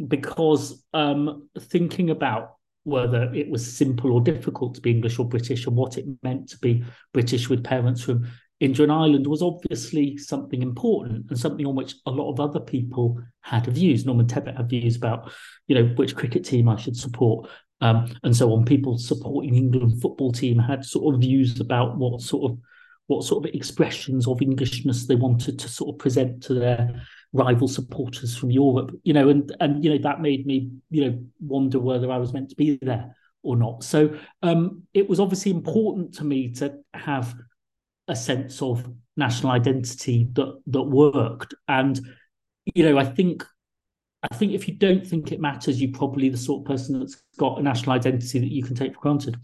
because 0.08 0.82
um, 0.94 1.48
thinking 1.58 2.10
about 2.10 2.56
whether 2.84 3.32
it 3.34 3.50
was 3.50 3.76
simple 3.76 4.12
or 4.12 4.20
difficult 4.20 4.74
to 4.74 4.80
be 4.80 4.90
English 4.90 5.18
or 5.18 5.28
British 5.28 5.66
and 5.66 5.76
what 5.76 5.98
it 5.98 6.06
meant 6.22 6.48
to 6.48 6.58
be 6.58 6.82
British 7.12 7.48
with 7.48 7.62
parents 7.62 8.02
from 8.02 8.26
India 8.60 8.82
and 8.82 8.92
Ireland 8.92 9.26
was 9.26 9.42
obviously 9.42 10.18
something 10.18 10.62
important 10.62 11.26
and 11.30 11.38
something 11.38 11.66
on 11.66 11.74
which 11.74 11.94
a 12.04 12.10
lot 12.10 12.30
of 12.30 12.40
other 12.40 12.60
people 12.60 13.20
had 13.40 13.66
views. 13.66 14.04
Norman 14.04 14.26
Tebbit 14.26 14.56
had 14.56 14.68
views 14.68 14.96
about, 14.96 15.32
you 15.66 15.74
know, 15.74 15.84
which 15.94 16.14
cricket 16.14 16.44
team 16.44 16.68
I 16.68 16.76
should 16.76 16.96
support, 16.96 17.48
um, 17.80 18.14
and 18.22 18.36
so 18.36 18.52
on. 18.52 18.66
People 18.66 18.98
supporting 18.98 19.54
England 19.54 20.02
football 20.02 20.30
team 20.30 20.58
had 20.58 20.84
sort 20.84 21.14
of 21.14 21.22
views 21.22 21.58
about 21.58 21.96
what 21.96 22.20
sort 22.20 22.52
of 22.52 22.58
what 23.10 23.24
sort 23.24 23.44
of 23.44 23.52
expressions 23.52 24.28
of 24.28 24.40
Englishness 24.40 25.06
they 25.06 25.16
wanted 25.16 25.58
to 25.58 25.68
sort 25.68 25.92
of 25.92 25.98
present 25.98 26.40
to 26.44 26.54
their 26.54 27.02
rival 27.32 27.66
supporters 27.66 28.36
from 28.36 28.52
Europe, 28.52 28.92
you 29.02 29.12
know, 29.12 29.28
and 29.28 29.52
and 29.58 29.84
you 29.84 29.90
know 29.90 29.98
that 29.98 30.20
made 30.20 30.46
me, 30.46 30.70
you 30.90 31.04
know, 31.04 31.18
wonder 31.40 31.80
whether 31.80 32.08
I 32.08 32.18
was 32.18 32.32
meant 32.32 32.50
to 32.50 32.56
be 32.56 32.78
there 32.80 33.16
or 33.42 33.56
not. 33.56 33.82
So 33.82 34.16
um, 34.42 34.84
it 34.94 35.08
was 35.08 35.18
obviously 35.18 35.50
important 35.50 36.14
to 36.14 36.24
me 36.24 36.52
to 36.54 36.78
have 36.94 37.34
a 38.06 38.14
sense 38.14 38.62
of 38.62 38.88
national 39.16 39.50
identity 39.50 40.28
that 40.34 40.60
that 40.68 40.82
worked. 40.82 41.52
And 41.66 42.00
you 42.76 42.84
know, 42.84 42.96
I 42.96 43.04
think 43.04 43.44
I 44.22 44.36
think 44.36 44.52
if 44.52 44.68
you 44.68 44.74
don't 44.74 45.04
think 45.04 45.32
it 45.32 45.40
matters, 45.40 45.82
you're 45.82 45.98
probably 45.98 46.28
the 46.28 46.38
sort 46.38 46.60
of 46.60 46.66
person 46.66 47.00
that's 47.00 47.20
got 47.38 47.58
a 47.58 47.62
national 47.62 47.96
identity 47.96 48.38
that 48.38 48.52
you 48.52 48.62
can 48.62 48.76
take 48.76 48.94
for 48.94 49.00
granted. 49.00 49.36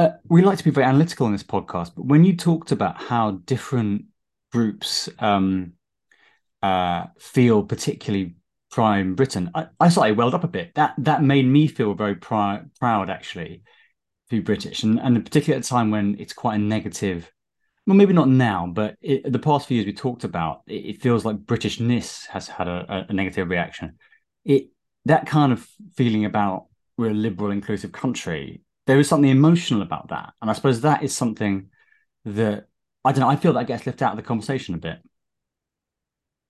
Uh, 0.00 0.16
we 0.30 0.40
like 0.40 0.56
to 0.56 0.64
be 0.64 0.70
very 0.70 0.86
analytical 0.86 1.26
in 1.26 1.32
this 1.32 1.42
podcast, 1.42 1.92
but 1.94 2.06
when 2.06 2.24
you 2.24 2.34
talked 2.34 2.72
about 2.72 2.96
how 2.96 3.32
different 3.44 4.06
groups 4.50 5.10
um, 5.18 5.74
uh, 6.62 7.04
feel 7.18 7.62
particularly 7.62 8.34
prime 8.70 9.14
Britain, 9.14 9.50
I, 9.54 9.66
I 9.78 9.90
slightly 9.90 10.16
welled 10.16 10.34
up 10.34 10.42
a 10.42 10.48
bit. 10.48 10.74
That 10.74 10.94
that 10.96 11.22
made 11.22 11.44
me 11.44 11.66
feel 11.66 11.92
very 11.92 12.14
pr- 12.14 12.64
proud, 12.78 13.10
actually, 13.10 13.62
to 14.30 14.36
be 14.36 14.40
British, 14.40 14.84
and 14.84 14.98
and 14.98 15.22
particularly 15.22 15.58
at 15.58 15.66
a 15.66 15.68
time 15.68 15.90
when 15.90 16.16
it's 16.18 16.32
quite 16.32 16.54
a 16.54 16.58
negative. 16.58 17.30
Well, 17.86 17.94
maybe 17.94 18.14
not 18.14 18.30
now, 18.30 18.72
but 18.72 18.96
it, 19.02 19.30
the 19.30 19.38
past 19.38 19.68
few 19.68 19.74
years 19.74 19.86
we 19.86 19.92
talked 19.92 20.24
about, 20.24 20.62
it, 20.66 20.86
it 20.86 21.02
feels 21.02 21.26
like 21.26 21.44
Britishness 21.44 22.26
has 22.28 22.48
had 22.48 22.68
a, 22.68 23.06
a, 23.06 23.12
negative 23.12 23.50
reaction. 23.50 23.98
It 24.46 24.70
that 25.04 25.26
kind 25.26 25.52
of 25.52 25.68
feeling 25.94 26.24
about 26.24 26.68
we're 26.96 27.10
a 27.10 27.12
liberal, 27.12 27.50
inclusive 27.50 27.92
country. 27.92 28.62
There 28.90 28.98
is 28.98 29.08
something 29.08 29.30
emotional 29.30 29.82
about 29.82 30.08
that, 30.08 30.32
and 30.42 30.50
I 30.50 30.52
suppose 30.52 30.80
that 30.80 31.04
is 31.04 31.16
something 31.16 31.68
that 32.24 32.66
I 33.04 33.12
don't 33.12 33.20
know. 33.20 33.28
I 33.28 33.36
feel 33.36 33.52
that 33.52 33.68
gets 33.68 33.86
left 33.86 34.02
out 34.02 34.10
of 34.10 34.16
the 34.16 34.24
conversation 34.24 34.74
a 34.74 34.78
bit. 34.78 34.98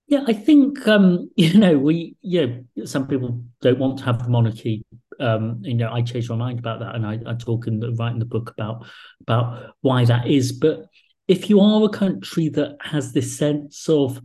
Yeah, 0.07 0.25
I 0.27 0.33
think 0.33 0.89
um, 0.89 1.29
you 1.37 1.59
know 1.59 1.77
we 1.77 2.17
yeah 2.23 2.47
some 2.87 3.07
people 3.07 3.45
don't 3.61 3.79
want 3.79 3.99
to 3.99 4.07
have 4.07 4.23
the 4.23 4.31
monarchy. 4.31 4.87
Um, 5.21 5.61
you 5.61 5.75
know, 5.75 5.93
I 5.93 6.01
changed 6.01 6.31
my 6.31 6.37
mind 6.37 6.61
about 6.61 6.81
that, 6.81 6.95
and 6.95 7.05
I, 7.05 7.19
I 7.27 7.35
talk 7.35 7.67
in 7.67 7.79
the, 7.79 7.93
write 7.93 8.15
in 8.15 8.19
the 8.19 8.25
book 8.25 8.55
about 8.57 8.87
about 9.21 9.75
why 9.83 10.07
that 10.07 10.27
is. 10.27 10.51
But 10.51 10.87
if 11.29 11.51
you 11.51 11.61
are 11.61 11.85
a 11.85 11.91
country 11.91 12.49
that 12.49 12.79
has 12.81 13.13
this 13.13 13.37
sense 13.37 13.87
of 13.87 14.17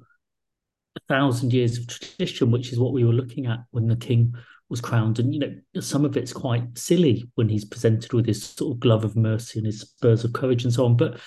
a 0.95 1.01
thousand 1.09 1.51
years 1.51 1.79
of 1.79 1.87
tradition, 1.87 2.49
which 2.49 2.71
is 2.71 2.79
what 2.79 2.93
we 2.93 3.03
were 3.03 3.11
looking 3.11 3.45
at 3.45 3.59
when 3.71 3.87
the 3.87 3.97
king 3.97 4.35
was 4.69 4.81
crowned, 4.81 5.19
and 5.19 5.33
you 5.33 5.39
know 5.39 5.81
some 5.81 6.05
of 6.05 6.17
it's 6.17 6.33
quite 6.33 6.77
silly 6.77 7.29
when 7.35 7.49
he's 7.49 7.65
presented 7.65 8.13
with 8.13 8.25
his 8.25 8.43
sort 8.43 8.73
of 8.73 8.79
glove 8.79 9.03
of 9.03 9.15
mercy 9.15 9.59
and 9.59 9.65
his 9.65 9.81
spurs 9.81 10.23
of 10.23 10.33
courage 10.33 10.63
and 10.63 10.73
so 10.73 10.85
on. 10.85 10.97
But 10.97 11.19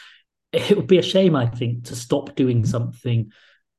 it 0.52 0.76
would 0.76 0.86
be 0.86 0.98
a 0.98 1.02
shame, 1.02 1.36
I 1.36 1.46
think, 1.46 1.84
to 1.84 1.96
stop 1.96 2.34
doing 2.34 2.64
something 2.64 3.30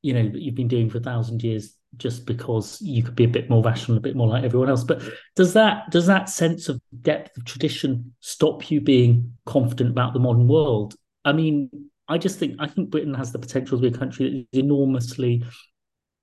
you 0.02 0.14
know 0.14 0.28
that 0.28 0.40
you've 0.40 0.54
been 0.54 0.68
doing 0.68 0.88
for 0.88 0.98
a 0.98 1.02
thousand 1.02 1.42
years 1.42 1.74
just 1.96 2.24
because 2.24 2.80
you 2.80 3.02
could 3.02 3.16
be 3.16 3.24
a 3.24 3.28
bit 3.28 3.50
more 3.50 3.62
rational, 3.62 3.98
a 3.98 4.00
bit 4.00 4.14
more 4.14 4.28
like 4.28 4.44
everyone 4.44 4.68
else. 4.68 4.84
But 4.84 5.02
does 5.34 5.52
that 5.54 5.90
does 5.90 6.06
that 6.06 6.28
sense 6.28 6.68
of 6.68 6.80
depth 7.02 7.36
of 7.36 7.44
tradition 7.44 8.14
stop 8.20 8.70
you 8.70 8.80
being 8.80 9.32
confident 9.44 9.90
about 9.90 10.14
the 10.14 10.20
modern 10.20 10.48
world? 10.48 10.94
I 11.24 11.32
mean, 11.32 11.70
I 12.08 12.18
just 12.18 12.38
think 12.38 12.56
I 12.58 12.66
think 12.66 12.90
Britain 12.90 13.14
has 13.14 13.32
the 13.32 13.38
potential 13.38 13.78
to 13.78 13.90
be 13.90 13.94
a 13.94 13.98
country 13.98 14.30
that 14.30 14.58
is 14.58 14.64
enormously 14.64 15.44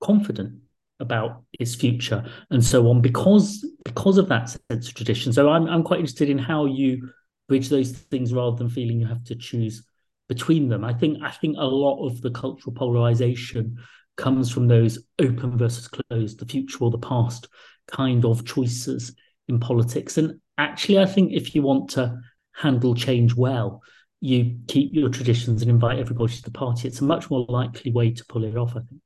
confident 0.00 0.60
about 1.00 1.44
its 1.58 1.74
future 1.74 2.24
and 2.50 2.64
so 2.64 2.88
on 2.88 3.00
because 3.00 3.64
because 3.84 4.18
of 4.18 4.28
that 4.28 4.50
sense 4.70 4.88
of 4.88 4.94
tradition. 4.94 5.32
So 5.32 5.48
I'm 5.48 5.66
I'm 5.68 5.82
quite 5.82 6.00
interested 6.00 6.28
in 6.28 6.38
how 6.38 6.66
you 6.66 7.08
bridge 7.48 7.68
those 7.68 7.92
things 7.92 8.32
rather 8.32 8.56
than 8.56 8.68
feeling 8.68 9.00
you 9.00 9.06
have 9.06 9.24
to 9.24 9.34
choose 9.34 9.84
between 10.28 10.68
them. 10.68 10.84
I 10.84 10.92
think 10.92 11.18
I 11.22 11.30
think 11.30 11.56
a 11.58 11.66
lot 11.66 12.04
of 12.06 12.20
the 12.20 12.30
cultural 12.30 12.74
polarization 12.74 13.78
comes 14.16 14.50
from 14.50 14.66
those 14.66 14.98
open 15.20 15.56
versus 15.56 15.88
closed, 15.88 16.40
the 16.40 16.46
future 16.46 16.78
or 16.80 16.90
the 16.90 16.98
past 16.98 17.48
kind 17.86 18.24
of 18.24 18.44
choices 18.44 19.14
in 19.46 19.60
politics. 19.60 20.18
And 20.18 20.40
actually, 20.58 20.98
I 20.98 21.06
think 21.06 21.32
if 21.32 21.54
you 21.54 21.62
want 21.62 21.90
to 21.90 22.20
handle 22.52 22.94
change 22.94 23.34
well, 23.34 23.80
you 24.20 24.58
keep 24.66 24.92
your 24.92 25.08
traditions 25.08 25.62
and 25.62 25.70
invite 25.70 25.98
everybody 25.98 26.34
to 26.34 26.42
the 26.42 26.50
party. 26.50 26.88
It's 26.88 27.00
a 27.00 27.04
much 27.04 27.30
more 27.30 27.46
likely 27.48 27.92
way 27.92 28.10
to 28.10 28.24
pull 28.26 28.44
it 28.44 28.56
off, 28.56 28.72
I 28.72 28.80
think. 28.80 29.00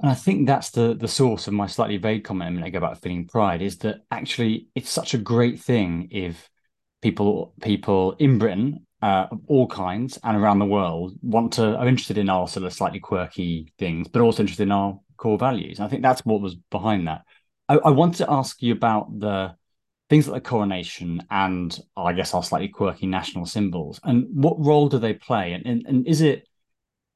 And 0.00 0.10
I 0.10 0.14
think 0.14 0.46
that's 0.46 0.70
the 0.70 0.94
the 0.94 1.08
source 1.08 1.46
of 1.46 1.52
my 1.52 1.66
slightly 1.66 1.98
vague 1.98 2.24
comment 2.24 2.48
a 2.48 2.52
minute 2.52 2.68
ago 2.68 2.78
about 2.78 3.02
feeling 3.02 3.26
pride 3.26 3.60
is 3.60 3.78
that 3.78 4.00
actually 4.10 4.68
it's 4.74 4.90
such 4.90 5.12
a 5.12 5.18
great 5.18 5.60
thing 5.60 6.08
if 6.10 6.48
people 7.02 7.54
people 7.60 8.12
in 8.18 8.38
Britain 8.38 8.86
uh, 9.02 9.26
of 9.30 9.40
all 9.46 9.66
kinds 9.66 10.18
and 10.24 10.36
around 10.36 10.58
the 10.58 10.64
world 10.64 11.14
want 11.22 11.54
to 11.54 11.76
are 11.76 11.86
interested 11.88 12.16
in 12.16 12.30
our 12.30 12.48
sort 12.48 12.64
of 12.64 12.72
slightly 12.72 13.00
quirky 13.00 13.72
things, 13.78 14.08
but 14.08 14.22
also 14.22 14.42
interested 14.42 14.64
in 14.64 14.72
our 14.72 14.98
core 15.18 15.38
values. 15.38 15.78
And 15.78 15.86
I 15.86 15.88
think 15.88 16.02
that's 16.02 16.24
what 16.24 16.40
was 16.40 16.54
behind 16.54 17.06
that. 17.06 17.22
I, 17.68 17.76
I 17.76 17.90
want 17.90 18.16
to 18.16 18.30
ask 18.30 18.62
you 18.62 18.72
about 18.72 19.18
the 19.18 19.54
things 20.08 20.26
like 20.26 20.42
the 20.42 20.48
coronation 20.48 21.22
and 21.30 21.78
I 21.96 22.14
guess 22.14 22.34
our 22.34 22.42
slightly 22.42 22.68
quirky 22.68 23.06
national 23.06 23.46
symbols 23.46 24.00
and 24.02 24.26
what 24.32 24.58
role 24.58 24.88
do 24.88 24.98
they 24.98 25.12
play? 25.12 25.52
And 25.52 25.66
and, 25.66 25.86
and 25.86 26.06
is 26.06 26.22
it? 26.22 26.46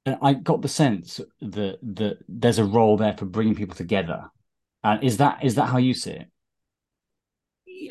I 0.06 0.34
got 0.34 0.60
the 0.60 0.68
sense 0.68 1.20
that 1.40 1.78
that 1.82 2.18
there's 2.28 2.58
a 2.58 2.64
role 2.64 2.96
there 2.96 3.16
for 3.16 3.24
bringing 3.24 3.54
people 3.54 3.74
together. 3.74 4.30
And 4.82 5.02
is 5.02 5.16
that 5.16 5.44
is 5.44 5.54
that 5.54 5.66
how 5.66 5.78
you 5.78 5.94
see 5.94 6.10
it? 6.10 6.28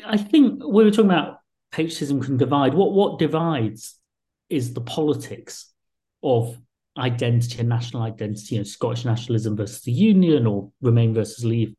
I 0.06 0.16
think 0.16 0.62
we 0.62 0.84
were 0.84 0.90
talking 0.90 1.10
about 1.10 1.38
patriotism 1.72 2.20
can 2.20 2.36
divide. 2.36 2.74
What 2.74 2.92
what 2.92 3.18
divides 3.18 3.98
is 4.48 4.74
the 4.74 4.80
politics 4.80 5.72
of 6.22 6.56
identity 6.96 7.58
and 7.58 7.68
national 7.68 8.04
identity, 8.04 8.54
you 8.54 8.60
know, 8.60 8.64
Scottish 8.64 9.04
nationalism 9.04 9.56
versus 9.56 9.80
the 9.80 9.92
Union 9.92 10.46
or 10.46 10.70
Remain 10.80 11.12
versus 11.14 11.44
Leave, 11.44 11.74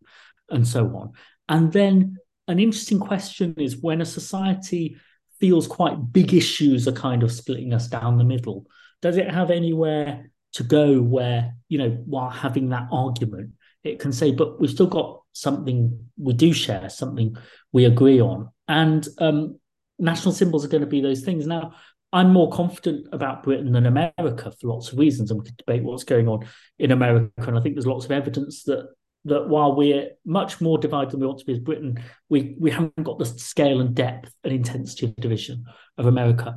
and 0.49 0.67
so 0.67 0.85
on. 0.97 1.13
And 1.47 1.71
then 1.71 2.17
an 2.47 2.59
interesting 2.59 2.99
question 2.99 3.55
is 3.57 3.77
when 3.77 4.01
a 4.01 4.05
society 4.05 4.97
feels 5.39 5.67
quite 5.67 6.11
big 6.11 6.33
issues 6.33 6.87
are 6.87 6.93
kind 6.93 7.23
of 7.23 7.31
splitting 7.31 7.73
us 7.73 7.87
down 7.87 8.17
the 8.17 8.23
middle, 8.23 8.65
does 9.01 9.17
it 9.17 9.29
have 9.29 9.51
anywhere 9.51 10.31
to 10.53 10.63
go 10.63 11.01
where, 11.01 11.53
you 11.69 11.77
know, 11.77 11.89
while 12.05 12.29
having 12.29 12.69
that 12.69 12.87
argument, 12.91 13.51
it 13.83 13.99
can 13.99 14.11
say, 14.11 14.31
but 14.31 14.59
we've 14.59 14.69
still 14.69 14.87
got 14.87 15.21
something 15.33 16.07
we 16.17 16.33
do 16.33 16.53
share, 16.53 16.89
something 16.89 17.35
we 17.71 17.85
agree 17.85 18.21
on. 18.21 18.49
And 18.67 19.07
um, 19.19 19.59
national 19.99 20.33
symbols 20.33 20.65
are 20.65 20.69
going 20.69 20.81
to 20.81 20.87
be 20.87 21.01
those 21.01 21.21
things. 21.21 21.45
Now, 21.45 21.73
I'm 22.13 22.31
more 22.31 22.49
confident 22.49 23.07
about 23.11 23.43
Britain 23.43 23.73
than 23.73 23.85
America 23.85 24.53
for 24.59 24.67
lots 24.67 24.91
of 24.91 24.97
reasons, 24.97 25.29
and 25.29 25.39
we 25.39 25.45
could 25.45 25.57
debate 25.57 25.83
what's 25.83 26.05
going 26.05 26.29
on 26.29 26.47
in 26.79 26.91
America. 26.91 27.31
And 27.37 27.57
I 27.57 27.61
think 27.61 27.75
there's 27.75 27.85
lots 27.85 28.05
of 28.05 28.11
evidence 28.11 28.63
that 28.63 28.87
that 29.25 29.49
while 29.49 29.75
we're 29.75 30.11
much 30.23 30.61
more 30.61 30.77
divided 30.77 31.11
than 31.11 31.19
we 31.19 31.25
want 31.25 31.39
to 31.39 31.45
be 31.45 31.53
as 31.53 31.59
Britain, 31.59 32.01
we 32.29 32.55
we 32.59 32.71
haven't 32.71 33.03
got 33.03 33.19
the 33.19 33.25
scale 33.25 33.81
and 33.81 33.93
depth 33.93 34.31
and 34.43 34.53
intensity 34.53 35.07
of 35.07 35.15
division 35.17 35.65
of 35.97 36.05
America. 36.05 36.55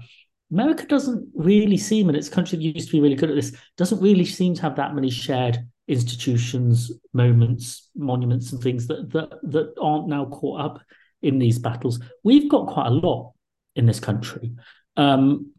America 0.51 0.87
doesn't 0.87 1.29
really 1.35 1.77
seem, 1.77 2.09
and 2.09 2.17
its 2.17 2.29
country 2.29 2.57
that 2.57 2.65
used 2.65 2.89
to 2.89 2.93
be 2.93 3.01
really 3.01 3.15
good 3.15 3.31
at 3.31 3.37
this, 3.37 3.55
doesn't 3.77 4.01
really 4.01 4.25
seem 4.25 4.55
to 4.55 4.63
have 4.63 4.77
that 4.77 4.95
many 4.95 5.11
shared 5.11 5.59
institutions, 5.89 6.91
moments, 7.13 7.91
monuments, 7.95 8.53
and 8.53 8.63
things 8.63 8.87
that 8.87 9.11
that 9.11 9.31
that 9.43 9.75
aren't 9.81 10.09
now 10.09 10.25
caught 10.27 10.61
up 10.61 10.81
in 11.23 11.39
these 11.39 11.59
battles. 11.59 12.01
We've 12.25 12.49
got 12.49 12.69
quite 12.69 12.87
a 12.87 12.91
lot 12.91 13.33
in 13.77 13.87
this 13.87 14.01
country. 14.01 14.53
Um, 14.97 15.53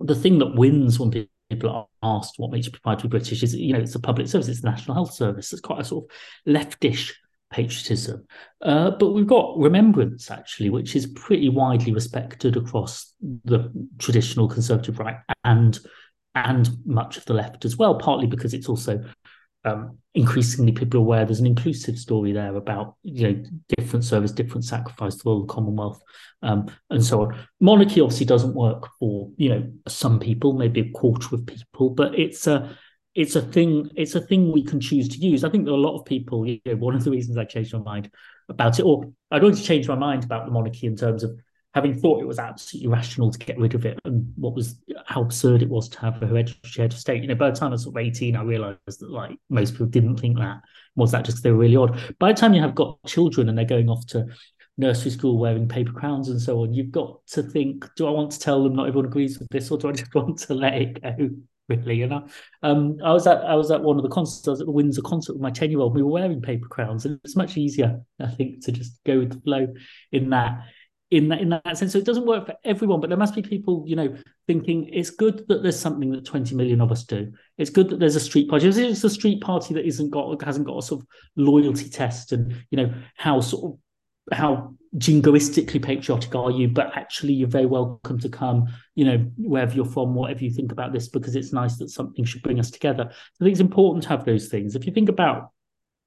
the 0.00 0.14
thing 0.14 0.38
that 0.38 0.54
wins 0.54 0.98
when 0.98 1.10
people 1.10 1.70
are 1.70 1.86
asked 2.02 2.34
what 2.38 2.50
makes 2.50 2.66
you 2.66 2.72
proud 2.72 2.98
to 2.98 3.04
be 3.04 3.10
British 3.10 3.42
is, 3.42 3.54
you 3.54 3.72
know, 3.72 3.80
it's 3.80 3.94
a 3.94 4.00
public 4.00 4.26
service, 4.26 4.48
it's 4.48 4.62
the 4.62 4.70
National 4.70 4.94
Health 4.94 5.12
Service. 5.12 5.52
It's 5.52 5.60
quite 5.60 5.80
a 5.80 5.84
sort 5.84 6.04
of 6.04 6.52
leftish 6.52 7.12
patriotism. 7.52 8.26
Uh, 8.60 8.90
but 8.90 9.12
we've 9.12 9.26
got 9.26 9.56
remembrance, 9.58 10.30
actually, 10.30 10.70
which 10.70 10.96
is 10.96 11.06
pretty 11.06 11.48
widely 11.48 11.92
respected 11.92 12.56
across 12.56 13.14
the 13.44 13.70
traditional 13.98 14.48
conservative 14.48 14.98
right 14.98 15.16
and 15.44 15.78
and 16.34 16.70
much 16.86 17.18
of 17.18 17.24
the 17.26 17.34
left 17.34 17.64
as 17.64 17.76
well, 17.76 17.94
partly 17.94 18.26
because 18.26 18.54
it's 18.54 18.68
also 18.68 19.04
um, 19.64 19.98
increasingly 20.14 20.72
people 20.72 20.98
are 20.98 21.04
aware 21.04 21.24
there's 21.24 21.40
an 21.40 21.46
inclusive 21.46 21.96
story 21.96 22.32
there 22.32 22.56
about 22.56 22.96
you 23.02 23.28
know 23.28 23.44
different 23.76 24.04
service, 24.04 24.32
different 24.32 24.64
sacrifice 24.64 25.20
all 25.24 25.46
the 25.46 25.52
Commonwealth, 25.52 26.02
um, 26.42 26.66
and 26.90 27.04
so 27.04 27.22
on. 27.22 27.38
Monarchy 27.60 28.00
obviously 28.00 28.26
doesn't 28.26 28.54
work 28.54 28.88
for 28.98 29.30
you 29.36 29.48
know 29.50 29.70
some 29.88 30.18
people, 30.18 30.54
maybe 30.54 30.80
a 30.80 30.90
quarter 30.90 31.34
of 31.34 31.46
people, 31.46 31.90
but 31.90 32.18
it's 32.18 32.46
a 32.46 32.76
it's 33.14 33.36
a 33.36 33.42
thing. 33.42 33.90
It's 33.94 34.14
a 34.14 34.20
thing 34.20 34.52
we 34.52 34.64
can 34.64 34.80
choose 34.80 35.08
to 35.10 35.18
use. 35.18 35.44
I 35.44 35.50
think 35.50 35.68
are 35.68 35.72
a 35.72 35.76
lot 35.76 35.98
of 35.98 36.04
people. 36.04 36.46
You 36.46 36.60
know, 36.64 36.76
one 36.76 36.94
of 36.94 37.04
the 37.04 37.10
reasons 37.10 37.36
I 37.36 37.44
changed 37.44 37.72
my 37.74 37.80
mind 37.80 38.10
about 38.48 38.78
it, 38.78 38.82
or 38.82 39.04
I 39.30 39.38
don't 39.38 39.50
want 39.50 39.58
to 39.58 39.64
change 39.64 39.88
my 39.88 39.94
mind 39.94 40.24
about 40.24 40.46
the 40.46 40.52
monarchy 40.52 40.86
in 40.86 40.96
terms 40.96 41.22
of 41.22 41.32
having 41.74 41.94
thought 41.94 42.20
it 42.20 42.26
was 42.26 42.38
absolutely 42.38 42.88
rational 42.88 43.30
to 43.30 43.38
get 43.38 43.58
rid 43.58 43.74
of 43.74 43.86
it 43.86 43.98
and 44.04 44.30
what 44.36 44.54
was 44.54 44.76
how 45.06 45.22
absurd 45.22 45.62
it 45.62 45.68
was 45.70 45.88
to 45.88 45.98
have 46.00 46.22
a 46.22 46.26
hereditary 46.26 46.70
head 46.76 46.92
of 46.92 46.98
state. 46.98 47.22
You 47.22 47.28
know, 47.28 47.34
by 47.34 47.50
the 47.50 47.56
time 47.56 47.68
I 47.68 47.72
was 47.72 47.84
sort 47.84 47.96
of 47.96 48.06
18, 48.06 48.36
I 48.36 48.42
realized 48.42 48.78
that 48.86 49.10
like 49.10 49.38
most 49.48 49.72
people 49.72 49.86
didn't 49.86 50.18
think 50.18 50.38
that. 50.38 50.60
Was 50.96 51.12
that 51.12 51.24
just 51.24 51.42
they 51.42 51.50
were 51.50 51.58
really 51.58 51.76
odd? 51.76 51.98
By 52.18 52.32
the 52.32 52.38
time 52.38 52.52
you 52.52 52.60
have 52.60 52.74
got 52.74 53.02
children 53.06 53.48
and 53.48 53.56
they're 53.56 53.64
going 53.64 53.88
off 53.88 54.06
to 54.08 54.26
nursery 54.76 55.10
school 55.10 55.38
wearing 55.38 55.68
paper 55.68 55.92
crowns 55.92 56.28
and 56.28 56.40
so 56.40 56.60
on, 56.62 56.74
you've 56.74 56.90
got 56.90 57.26
to 57.28 57.42
think, 57.42 57.88
do 57.96 58.06
I 58.06 58.10
want 58.10 58.32
to 58.32 58.38
tell 58.38 58.62
them 58.62 58.76
not 58.76 58.88
everyone 58.88 59.06
agrees 59.06 59.38
with 59.38 59.48
this 59.48 59.70
or 59.70 59.78
do 59.78 59.88
I 59.88 59.92
just 59.92 60.14
want 60.14 60.38
to 60.40 60.54
let 60.54 60.74
it 60.74 61.02
go? 61.02 61.30
Really, 61.68 61.96
you 61.96 62.06
know. 62.06 62.26
Um, 62.62 62.98
I 63.04 63.12
was 63.12 63.26
at 63.26 63.38
I 63.44 63.54
was 63.54 63.70
at 63.70 63.82
one 63.82 63.96
of 63.96 64.02
the 64.02 64.08
concerts. 64.08 64.46
I 64.48 64.50
was 64.50 64.60
at 64.60 64.66
the 64.66 64.72
Windsor 64.72 65.02
concert 65.02 65.34
with 65.34 65.42
my 65.42 65.50
ten 65.50 65.70
year 65.70 65.80
old. 65.80 65.94
We 65.94 66.02
were 66.02 66.10
wearing 66.10 66.42
paper 66.42 66.68
crowns, 66.68 67.06
and 67.06 67.20
it's 67.24 67.36
much 67.36 67.56
easier, 67.56 68.00
I 68.20 68.26
think, 68.26 68.64
to 68.64 68.72
just 68.72 68.98
go 69.04 69.20
with 69.20 69.32
the 69.32 69.40
flow 69.40 69.68
in 70.10 70.30
that 70.30 70.64
in 71.12 71.28
that 71.28 71.40
in 71.40 71.50
that 71.50 71.76
sense. 71.76 71.92
So 71.92 71.98
it 71.98 72.06
doesn't 72.06 72.26
work 72.26 72.46
for 72.46 72.56
everyone, 72.64 73.00
but 73.00 73.10
there 73.10 73.18
must 73.18 73.34
be 73.34 73.42
people, 73.42 73.84
you 73.86 73.96
know, 73.96 74.16
thinking 74.46 74.88
it's 74.90 75.10
good 75.10 75.46
that 75.48 75.62
there's 75.62 75.78
something 75.78 76.10
that 76.12 76.24
20 76.24 76.54
million 76.54 76.80
of 76.80 76.90
us 76.90 77.04
do. 77.04 77.30
It's 77.58 77.70
good 77.70 77.90
that 77.90 78.00
there's 78.00 78.16
a 78.16 78.20
street 78.20 78.48
party. 78.48 78.66
It's 78.66 79.04
a 79.04 79.10
street 79.10 79.42
party 79.42 79.74
that 79.74 79.86
isn't 79.86 80.10
got 80.10 80.42
hasn't 80.42 80.66
got 80.66 80.78
a 80.78 80.82
sort 80.82 81.02
of 81.02 81.06
loyalty 81.36 81.90
test 81.90 82.32
and 82.32 82.64
you 82.70 82.78
know 82.78 82.94
how 83.14 83.40
sort 83.40 83.74
of 83.74 84.36
how 84.36 84.74
jingoistically 84.98 85.82
patriotic 85.82 86.34
are 86.34 86.50
you, 86.50 86.68
but 86.68 86.96
actually 86.96 87.32
you're 87.32 87.48
very 87.48 87.66
welcome 87.66 88.18
to 88.20 88.28
come, 88.28 88.66
you 88.94 89.04
know, 89.04 89.18
wherever 89.38 89.74
you're 89.74 89.84
from, 89.84 90.14
whatever 90.14 90.44
you 90.44 90.50
think 90.50 90.72
about 90.72 90.92
this, 90.92 91.08
because 91.08 91.34
it's 91.34 91.52
nice 91.52 91.78
that 91.78 91.90
something 91.90 92.24
should 92.24 92.42
bring 92.42 92.60
us 92.60 92.70
together. 92.70 93.04
I 93.08 93.44
think 93.44 93.52
it's 93.52 93.60
important 93.60 94.02
to 94.04 94.10
have 94.10 94.24
those 94.24 94.48
things. 94.48 94.76
If 94.76 94.86
you 94.86 94.92
think 94.92 95.08
about 95.08 95.52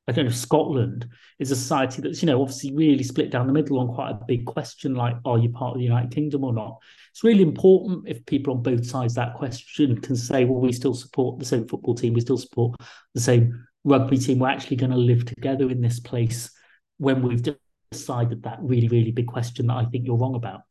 I 0.08 0.12
don't 0.12 0.26
know, 0.26 0.32
Scotland 0.32 1.08
is 1.40 1.50
a 1.50 1.56
society 1.56 2.02
that's, 2.02 2.22
you 2.22 2.28
know, 2.28 2.40
obviously 2.40 2.76
really 2.76 3.04
split 3.04 3.32
down 3.32 3.48
the 3.48 3.54
middle 3.54 3.80
on 3.80 3.88
quite 3.88 4.12
a 4.12 4.20
big 4.28 4.46
question 4.46 4.94
like, 4.94 5.16
are 5.26 5.40
you 5.40 5.50
part 5.50 5.72
of 5.72 5.80
the 5.80 5.84
United 5.84 6.12
Kingdom 6.12 6.44
or 6.44 6.54
not? 6.54 6.78
It's 7.10 7.24
really 7.24 7.42
important 7.42 8.08
if 8.08 8.24
people 8.28 8.54
on 8.54 8.62
both 8.62 8.86
sides 8.86 9.16
that 9.16 9.34
question 9.34 10.00
can 10.00 10.16
say, 10.16 10.46
well, 10.46 10.60
we 10.60 10.72
still 10.74 10.94
support 10.94 11.40
the 11.40 11.46
same 11.46 11.68
football 11.68 11.96
team, 11.96 12.14
we 12.14 12.22
still 12.22 12.38
support 12.38 12.80
the 13.16 13.22
same 13.22 13.66
rugby 13.84 14.20
team. 14.20 14.40
We're 14.40 14.50
actually 14.50 14.78
going 14.78 14.92
to 14.92 14.98
live 14.98 15.26
together 15.26 15.72
in 15.72 15.82
this 15.82 16.00
place 16.00 16.52
when 16.98 17.24
we've 17.24 17.44
decided 17.92 18.44
that 18.44 18.60
really, 18.62 18.88
really 18.88 19.12
big 19.12 19.28
question 19.28 19.68
that 19.68 19.78
I 19.78 19.86
think 19.86 20.06
you're 20.06 20.18
wrong 20.18 20.36
about. 20.36 20.62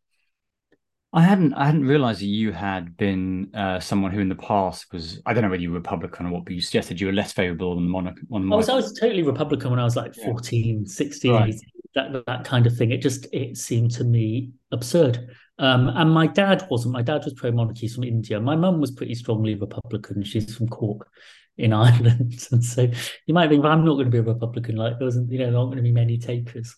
I 1.13 1.23
hadn't 1.23 1.55
I 1.55 1.67
hadn't 1.67 1.87
realized 1.87 2.21
that 2.21 2.27
you 2.27 2.51
had 2.51 2.97
been 2.97 3.55
uh, 3.55 3.79
someone 3.79 4.11
who 4.11 4.19
in 4.19 4.29
the 4.29 4.35
past 4.35 4.93
was 4.93 5.23
I 5.25 5.33
don't 5.33 5.45
know 5.45 5.49
whether 5.49 5.63
you 5.63 5.71
were 5.71 5.77
Republican 5.77 6.27
or 6.27 6.31
what, 6.31 6.45
but 6.45 6.55
you 6.55 6.61
suggested 6.61 7.01
you 7.01 7.07
were 7.07 7.13
less 7.13 7.33
favorable 7.33 7.77
than 7.77 7.85
the 7.85 7.91
monarch. 7.91 8.17
On 8.33 8.53
I 8.53 8.57
was 8.57 8.69
I 8.69 8.75
was 8.75 8.99
totally 8.99 9.23
Republican 9.23 9.71
when 9.71 9.79
I 9.79 9.85
was 9.85 9.95
like 9.95 10.13
14, 10.13 10.79
yeah. 10.81 10.93
16, 10.93 11.33
right. 11.33 11.55
that 11.95 12.27
that 12.27 12.45
kind 12.45 12.67
of 12.67 12.77
thing. 12.77 12.91
It 12.91 13.01
just 13.01 13.33
it 13.33 13.57
seemed 13.57 13.93
to 13.93 14.03
me 14.03 14.51
absurd. 14.73 15.29
Um, 15.61 15.89
and 15.89 16.11
my 16.11 16.27
dad 16.27 16.67
wasn't. 16.69 16.95
My 16.95 17.03
dad 17.03 17.23
was 17.25 17.35
pro 17.35 17.53
monarchy 17.53 17.87
from 17.87 18.03
India. 18.03 18.41
My 18.41 18.57
mum 18.57 18.81
was 18.81 18.91
pretty 18.91 19.15
strongly 19.15 19.55
Republican. 19.55 20.25
She's 20.25 20.53
from 20.57 20.67
Cork 20.67 21.09
in 21.57 21.73
Ireland. 21.73 22.47
And 22.51 22.65
so 22.65 22.91
you 23.27 23.35
might 23.35 23.49
think, 23.49 23.63
well, 23.63 23.73
I'm 23.73 23.85
not 23.85 23.95
going 23.95 24.07
to 24.07 24.11
be 24.11 24.19
a 24.19 24.23
Republican. 24.23 24.77
Like 24.77 24.99
there 24.99 25.07
wasn't, 25.07 25.31
you 25.31 25.39
know, 25.39 25.51
there 25.51 25.59
aren't 25.59 25.71
going 25.71 25.83
to 25.85 25.89
be 25.89 25.93
many 25.93 26.19
takers 26.19 26.75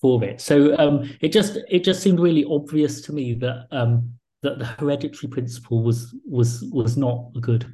for 0.00 0.22
it. 0.24 0.40
So 0.40 0.76
um, 0.78 1.10
it 1.20 1.28
just 1.28 1.58
it 1.68 1.84
just 1.84 2.02
seemed 2.02 2.20
really 2.20 2.44
obvious 2.44 3.02
to 3.02 3.12
me 3.12 3.34
that 3.34 3.66
um, 3.70 4.14
that 4.42 4.58
the 4.58 4.64
hereditary 4.66 5.28
principle 5.30 5.82
was 5.82 6.14
was 6.26 6.62
was 6.72 6.96
not 6.96 7.30
a 7.36 7.40
good 7.40 7.66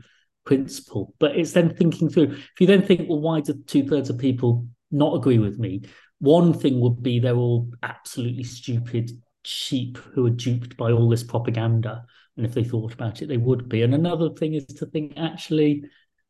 principle. 0.45 1.15
But 1.19 1.37
it's 1.37 1.53
then 1.53 1.75
thinking 1.75 2.09
through. 2.09 2.33
If 2.33 2.61
you 2.61 2.67
then 2.67 2.83
think, 2.83 3.09
well, 3.09 3.21
why 3.21 3.41
do 3.41 3.55
two 3.67 3.87
thirds 3.87 4.11
of 4.11 4.19
people 4.19 4.67
not 4.91 5.15
agree 5.15 5.39
with 5.39 5.59
me? 5.59 5.83
One 6.19 6.53
thing 6.53 6.81
would 6.81 7.03
be 7.03 7.19
they're 7.19 7.37
all 7.37 7.71
absolutely 7.83 8.45
stupid 8.45 9.11
sheep 9.45 9.99
who 10.15 10.27
are 10.27 10.31
duped 10.31 10.77
by 10.77 10.91
all 10.91 11.09
this 11.09 11.23
propaganda. 11.23 12.05
And 12.37 12.45
if 12.45 12.55
they 12.55 12.65
thought 12.65 12.93
about 12.93 13.23
it, 13.23 13.29
they 13.29 13.37
would 13.37 13.69
be. 13.69 13.83
And 13.83 13.95
another 13.95 14.31
thing 14.31 14.55
is 14.55 14.67
to 14.67 14.87
think 14.87 15.15
actually, 15.17 15.85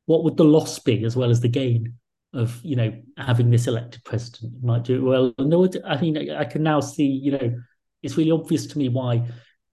what 0.06 0.24
would 0.24 0.36
the 0.36 0.44
loss 0.44 0.78
be 0.78 1.04
as 1.04 1.16
well 1.16 1.30
as 1.30 1.40
the 1.40 1.48
gain? 1.48 1.94
of 2.36 2.60
you 2.62 2.76
know 2.76 2.92
having 3.16 3.50
this 3.50 3.66
elected 3.66 4.04
president 4.04 4.52
might 4.62 4.84
do 4.84 4.96
it 4.96 5.00
well. 5.00 5.34
No, 5.38 5.68
I 5.84 6.00
mean 6.00 6.30
I 6.30 6.44
can 6.44 6.62
now 6.62 6.80
see 6.80 7.06
you 7.06 7.32
know 7.32 7.54
it's 8.02 8.16
really 8.16 8.30
obvious 8.30 8.66
to 8.66 8.78
me 8.78 8.88
why 8.88 9.26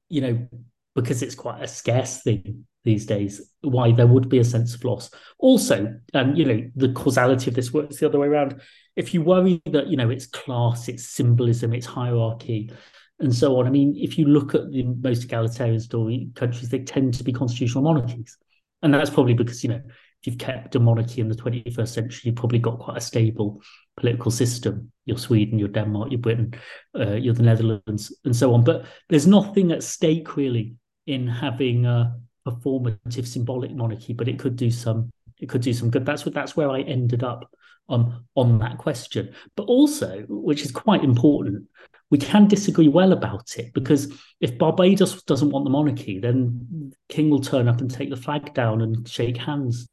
you 0.10 0.22
know 0.22 0.48
because 0.96 1.22
it's 1.22 1.36
quite 1.36 1.62
a 1.62 1.67
scarce 1.67 2.22
thing 2.22 2.65
these 2.84 3.06
days 3.06 3.41
why 3.62 3.91
there 3.91 4.08
would 4.08 4.30
be 4.30 4.39
a 4.39 4.43
sense 4.43 4.76
of 4.76 4.84
loss. 4.84 5.10
Also, 5.39 5.93
um, 6.13 6.36
you 6.36 6.46
know 6.46 6.62
the 6.76 6.93
causality 6.93 7.50
of 7.50 7.56
this 7.56 7.74
works 7.74 7.98
the 7.98 8.08
other 8.08 8.19
way 8.19 8.28
around. 8.28 8.62
If 8.96 9.13
you 9.13 9.22
worry 9.22 9.62
that 9.65 9.88
you 9.88 9.98
know 9.98 10.10
it's 10.10 10.26
class, 10.26 10.88
it's 10.88 11.10
symbolism, 11.10 11.74
it's 11.74 11.86
hierarchy, 11.86 12.72
and 13.19 13.36
so 13.36 13.60
on. 13.60 13.67
I 13.67 13.72
mean, 13.72 13.96
if 13.98 14.17
you 14.17 14.26
look 14.26 14.56
at 14.56 14.72
the 14.72 14.84
most 14.84 15.26
egalitarian 15.26 15.80
story 15.80 16.30
countries, 16.36 16.69
they 16.69 16.80
tend 16.80 17.15
to 17.15 17.24
be 17.24 17.34
constitutional 17.34 17.84
monarchies, 17.84 18.38
and 18.82 18.93
that's 18.93 19.10
probably 19.10 19.34
because 19.34 19.63
you 19.63 19.69
know 19.69 19.82
you've 20.24 20.38
kept 20.38 20.76
a 20.76 20.80
monarchy 20.80 21.22
in 21.22 21.30
the 21.30 21.36
21st 21.36 21.88
century, 21.88 22.22
you've 22.24 22.36
probably 22.36 22.60
got 22.60 22.80
quite 22.80 22.98
a 22.98 23.02
stable 23.02 23.62
political 23.98 24.32
system. 24.32 24.92
You're 25.06 25.18
Sweden, 25.18 25.60
you're 25.60 25.68
Denmark, 25.68 26.12
you're 26.12 26.20
Britain, 26.20 26.54
uh, 26.98 27.14
you're 27.14 27.34
the 27.34 27.44
Netherlands, 27.44 28.16
and 28.24 28.36
so 28.36 28.54
on. 28.54 28.64
But 28.64 28.86
there's 29.10 29.28
nothing 29.28 29.72
at 29.72 29.84
stake 29.84 30.36
really 30.36 30.76
in 31.08 31.28
having 31.28 31.86
a 31.86 32.16
performative, 32.48 33.28
symbolic 33.28 33.72
monarchy. 33.72 34.14
But 34.14 34.28
it 34.28 34.40
could 34.40 34.56
do 34.56 34.72
some, 34.72 35.12
it 35.40 35.50
could 35.50 35.62
do 35.62 35.74
some 35.74 35.90
good. 35.90 36.06
That's 36.06 36.26
what 36.26 36.34
that's 36.34 36.56
where 36.56 36.70
I 36.70 36.82
ended 36.82 37.24
up 37.24 37.50
on 37.90 38.24
on 38.36 38.60
that 38.60 38.78
question. 38.78 39.34
But 39.58 39.64
also, 39.64 40.24
which 40.30 40.64
is 40.64 40.72
quite 40.72 41.04
important, 41.04 41.68
we 42.10 42.18
can 42.18 42.48
disagree 42.48 42.88
well 42.88 43.12
about 43.12 43.58
it 43.58 43.74
because 43.74 44.14
if 44.40 44.58
Barbados 44.58 45.22
doesn't 45.24 45.50
want 45.50 45.66
the 45.66 45.72
monarchy, 45.72 46.20
then 46.20 46.94
King 47.10 47.30
will 47.30 47.42
turn 47.42 47.68
up 47.68 47.82
and 47.82 47.92
take 47.92 48.10
the 48.10 48.16
flag 48.16 48.54
down 48.54 48.82
and 48.82 49.08
shake 49.08 49.36
hands 49.36 49.90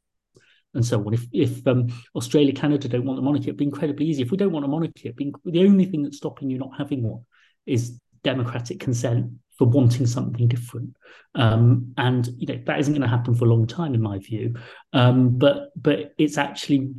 and 0.74 0.84
so 0.84 1.04
on. 1.04 1.14
If 1.14 1.26
if 1.32 1.66
um, 1.66 1.88
Australia, 2.14 2.52
Canada 2.52 2.88
don't 2.88 3.04
want 3.04 3.16
the 3.16 3.22
monarchy, 3.22 3.46
it'd 3.46 3.56
be 3.56 3.64
incredibly 3.64 4.06
easy. 4.06 4.22
If 4.22 4.30
we 4.30 4.36
don't 4.36 4.52
want 4.52 4.64
a 4.64 4.68
monarchy, 4.68 5.08
it'd 5.08 5.16
be, 5.16 5.32
the 5.44 5.64
only 5.64 5.86
thing 5.86 6.02
that's 6.02 6.18
stopping 6.18 6.50
you 6.50 6.58
not 6.58 6.76
having 6.76 7.02
one 7.02 7.24
is 7.66 7.98
democratic 8.22 8.80
consent 8.80 9.32
for 9.56 9.66
wanting 9.66 10.06
something 10.06 10.48
different. 10.48 10.96
Um, 11.34 11.92
and 11.96 12.28
you 12.38 12.46
know 12.46 12.60
that 12.66 12.80
isn't 12.80 12.94
going 12.94 13.02
to 13.02 13.08
happen 13.08 13.34
for 13.34 13.44
a 13.44 13.48
long 13.48 13.66
time, 13.66 13.94
in 13.94 14.02
my 14.02 14.18
view. 14.18 14.54
Um, 14.92 15.38
but 15.38 15.70
but 15.76 16.14
it's 16.18 16.38
actually 16.38 16.94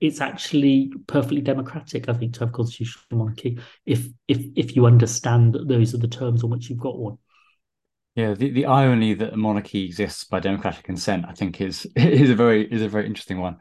it's 0.00 0.20
actually 0.20 0.92
perfectly 1.06 1.40
democratic, 1.40 2.08
I 2.08 2.12
think, 2.12 2.34
to 2.34 2.40
have 2.40 2.52
constitutional 2.52 3.04
monarchy 3.10 3.58
if 3.84 4.06
if 4.28 4.44
if 4.54 4.76
you 4.76 4.86
understand 4.86 5.54
that 5.54 5.66
those 5.68 5.94
are 5.94 5.98
the 5.98 6.08
terms 6.08 6.44
on 6.44 6.50
which 6.50 6.70
you've 6.70 6.78
got 6.78 6.98
one. 6.98 7.18
Yeah, 8.18 8.34
the, 8.34 8.50
the 8.50 8.66
irony 8.66 9.14
that 9.14 9.34
a 9.34 9.36
monarchy 9.36 9.84
exists 9.84 10.24
by 10.24 10.40
democratic 10.40 10.82
consent, 10.82 11.24
I 11.28 11.34
think, 11.34 11.60
is 11.60 11.86
is 11.96 12.30
a 12.30 12.34
very 12.34 12.64
is 12.64 12.82
a 12.82 12.88
very 12.88 13.06
interesting 13.06 13.38
one. 13.38 13.58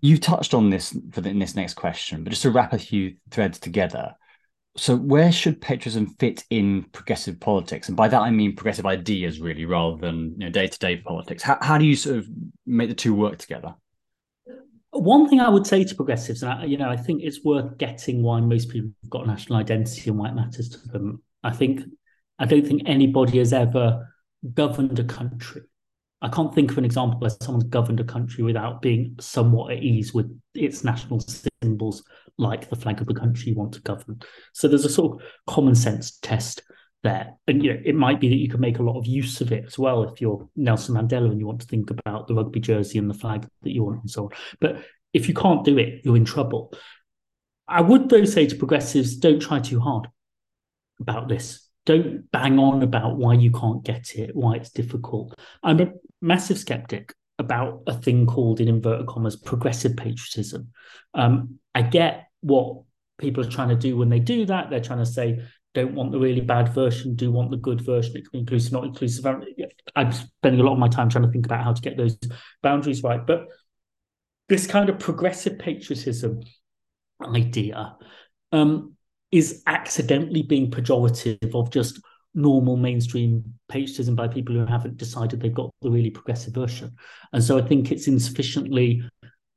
You 0.00 0.16
touched 0.16 0.54
on 0.54 0.70
this 0.70 0.96
for 1.10 1.22
the, 1.22 1.30
in 1.30 1.40
this 1.40 1.56
next 1.56 1.74
question, 1.74 2.22
but 2.22 2.30
just 2.30 2.42
to 2.42 2.52
wrap 2.52 2.72
a 2.72 2.78
few 2.78 3.16
threads 3.32 3.58
together. 3.58 4.14
So, 4.76 4.94
where 4.94 5.32
should 5.32 5.60
patriotism 5.60 6.14
fit 6.20 6.44
in 6.50 6.84
progressive 6.92 7.40
politics? 7.40 7.88
And 7.88 7.96
by 7.96 8.06
that, 8.06 8.20
I 8.20 8.30
mean 8.30 8.54
progressive 8.54 8.86
ideas, 8.86 9.40
really, 9.40 9.64
rather 9.64 9.96
than 9.96 10.38
day-to-day 10.38 10.98
politics. 10.98 11.42
How, 11.42 11.58
how 11.60 11.76
do 11.76 11.84
you 11.84 11.96
sort 11.96 12.18
of 12.18 12.28
make 12.66 12.90
the 12.90 12.94
two 12.94 13.12
work 13.12 13.38
together? 13.38 13.74
One 14.92 15.28
thing 15.28 15.40
I 15.40 15.48
would 15.48 15.66
say 15.66 15.82
to 15.82 15.94
progressives, 15.96 16.44
and 16.44 16.52
I, 16.52 16.64
you 16.64 16.76
know, 16.76 16.88
I 16.88 16.96
think 16.96 17.22
it's 17.24 17.42
worth 17.44 17.76
getting 17.76 18.22
why 18.22 18.38
most 18.38 18.68
people 18.68 18.90
have 19.02 19.10
got 19.10 19.26
national 19.26 19.58
identity 19.58 20.10
and 20.10 20.18
why 20.18 20.28
it 20.28 20.36
matters 20.36 20.68
to 20.68 20.88
them. 20.90 21.24
I 21.42 21.50
think 21.50 21.80
I 22.40 22.46
don't 22.46 22.66
think 22.66 22.82
anybody 22.86 23.38
has 23.38 23.52
ever 23.52 24.12
governed 24.54 24.98
a 24.98 25.04
country. 25.04 25.62
I 26.22 26.28
can't 26.28 26.54
think 26.54 26.70
of 26.70 26.78
an 26.78 26.86
example 26.86 27.20
where 27.20 27.30
someone's 27.30 27.64
governed 27.64 28.00
a 28.00 28.04
country 28.04 28.42
without 28.42 28.82
being 28.82 29.16
somewhat 29.20 29.72
at 29.72 29.82
ease 29.82 30.12
with 30.12 30.38
its 30.54 30.82
national 30.82 31.20
symbols, 31.62 32.02
like 32.38 32.68
the 32.68 32.76
flag 32.76 33.00
of 33.00 33.06
the 33.06 33.14
country 33.14 33.50
you 33.50 33.58
want 33.58 33.74
to 33.74 33.82
govern. 33.82 34.20
So 34.54 34.68
there's 34.68 34.86
a 34.86 34.90
sort 34.90 35.20
of 35.20 35.26
common 35.46 35.74
sense 35.74 36.18
test 36.18 36.62
there. 37.02 37.34
And 37.46 37.62
you 37.62 37.74
know, 37.74 37.80
it 37.84 37.94
might 37.94 38.20
be 38.20 38.30
that 38.30 38.36
you 38.36 38.48
can 38.48 38.60
make 38.60 38.78
a 38.78 38.82
lot 38.82 38.98
of 38.98 39.06
use 39.06 39.42
of 39.42 39.52
it 39.52 39.64
as 39.66 39.78
well 39.78 40.04
if 40.04 40.20
you're 40.20 40.48
Nelson 40.56 40.94
Mandela 40.94 41.30
and 41.30 41.40
you 41.40 41.46
want 41.46 41.60
to 41.60 41.66
think 41.66 41.90
about 41.90 42.26
the 42.26 42.34
rugby 42.34 42.60
jersey 42.60 42.98
and 42.98 43.08
the 43.08 43.14
flag 43.14 43.46
that 43.62 43.70
you 43.70 43.84
want 43.84 44.00
and 44.00 44.10
so 44.10 44.24
on. 44.24 44.30
But 44.60 44.82
if 45.12 45.28
you 45.28 45.34
can't 45.34 45.64
do 45.64 45.78
it, 45.78 46.02
you're 46.04 46.16
in 46.16 46.24
trouble. 46.24 46.72
I 47.68 47.82
would 47.82 48.08
though 48.08 48.24
say 48.24 48.46
to 48.46 48.56
progressives, 48.56 49.16
don't 49.16 49.40
try 49.40 49.60
too 49.60 49.80
hard 49.80 50.08
about 51.00 51.28
this 51.28 51.69
don't 51.86 52.30
bang 52.30 52.58
on 52.58 52.82
about 52.82 53.16
why 53.16 53.34
you 53.34 53.50
can't 53.50 53.84
get 53.84 54.14
it, 54.16 54.34
why 54.34 54.54
it's 54.54 54.70
difficult. 54.70 55.38
I'm 55.62 55.80
a 55.80 55.92
massive 56.20 56.58
skeptic 56.58 57.14
about 57.38 57.82
a 57.86 57.94
thing 57.94 58.26
called, 58.26 58.60
in 58.60 58.68
inverted 58.68 59.06
commas, 59.06 59.36
progressive 59.36 59.96
patriotism. 59.96 60.72
Um, 61.14 61.58
I 61.74 61.82
get 61.82 62.28
what 62.40 62.82
people 63.18 63.44
are 63.44 63.50
trying 63.50 63.70
to 63.70 63.76
do 63.76 63.96
when 63.96 64.10
they 64.10 64.18
do 64.18 64.44
that. 64.46 64.68
They're 64.68 64.80
trying 64.80 64.98
to 64.98 65.06
say, 65.06 65.42
don't 65.72 65.94
want 65.94 66.12
the 66.12 66.18
really 66.18 66.40
bad 66.40 66.74
version, 66.74 67.14
do 67.14 67.30
want 67.30 67.50
the 67.50 67.56
good 67.56 67.80
version. 67.80 68.16
It 68.16 68.22
can 68.22 68.30
be 68.32 68.38
inclusive, 68.40 68.72
not 68.72 68.84
inclusive. 68.84 69.24
I'm 69.94 70.12
spending 70.12 70.60
a 70.60 70.64
lot 70.64 70.72
of 70.72 70.78
my 70.78 70.88
time 70.88 71.08
trying 71.08 71.24
to 71.24 71.30
think 71.30 71.46
about 71.46 71.64
how 71.64 71.72
to 71.72 71.82
get 71.82 71.96
those 71.96 72.18
boundaries 72.62 73.02
right. 73.02 73.24
But 73.24 73.46
this 74.48 74.66
kind 74.66 74.88
of 74.88 74.98
progressive 74.98 75.58
patriotism 75.58 76.40
idea 77.22 77.96
um, 78.52 78.96
is 79.32 79.62
accidentally 79.66 80.42
being 80.42 80.70
pejorative 80.70 81.54
of 81.54 81.70
just 81.70 82.00
normal 82.34 82.76
mainstream 82.76 83.44
patriotism 83.68 84.14
by 84.14 84.28
people 84.28 84.54
who 84.54 84.64
haven't 84.66 84.96
decided 84.96 85.40
they've 85.40 85.54
got 85.54 85.70
the 85.82 85.90
really 85.90 86.10
progressive 86.10 86.54
version. 86.54 86.94
And 87.32 87.42
so 87.42 87.58
I 87.58 87.62
think 87.62 87.90
it's 87.90 88.08
insufficiently 88.08 89.02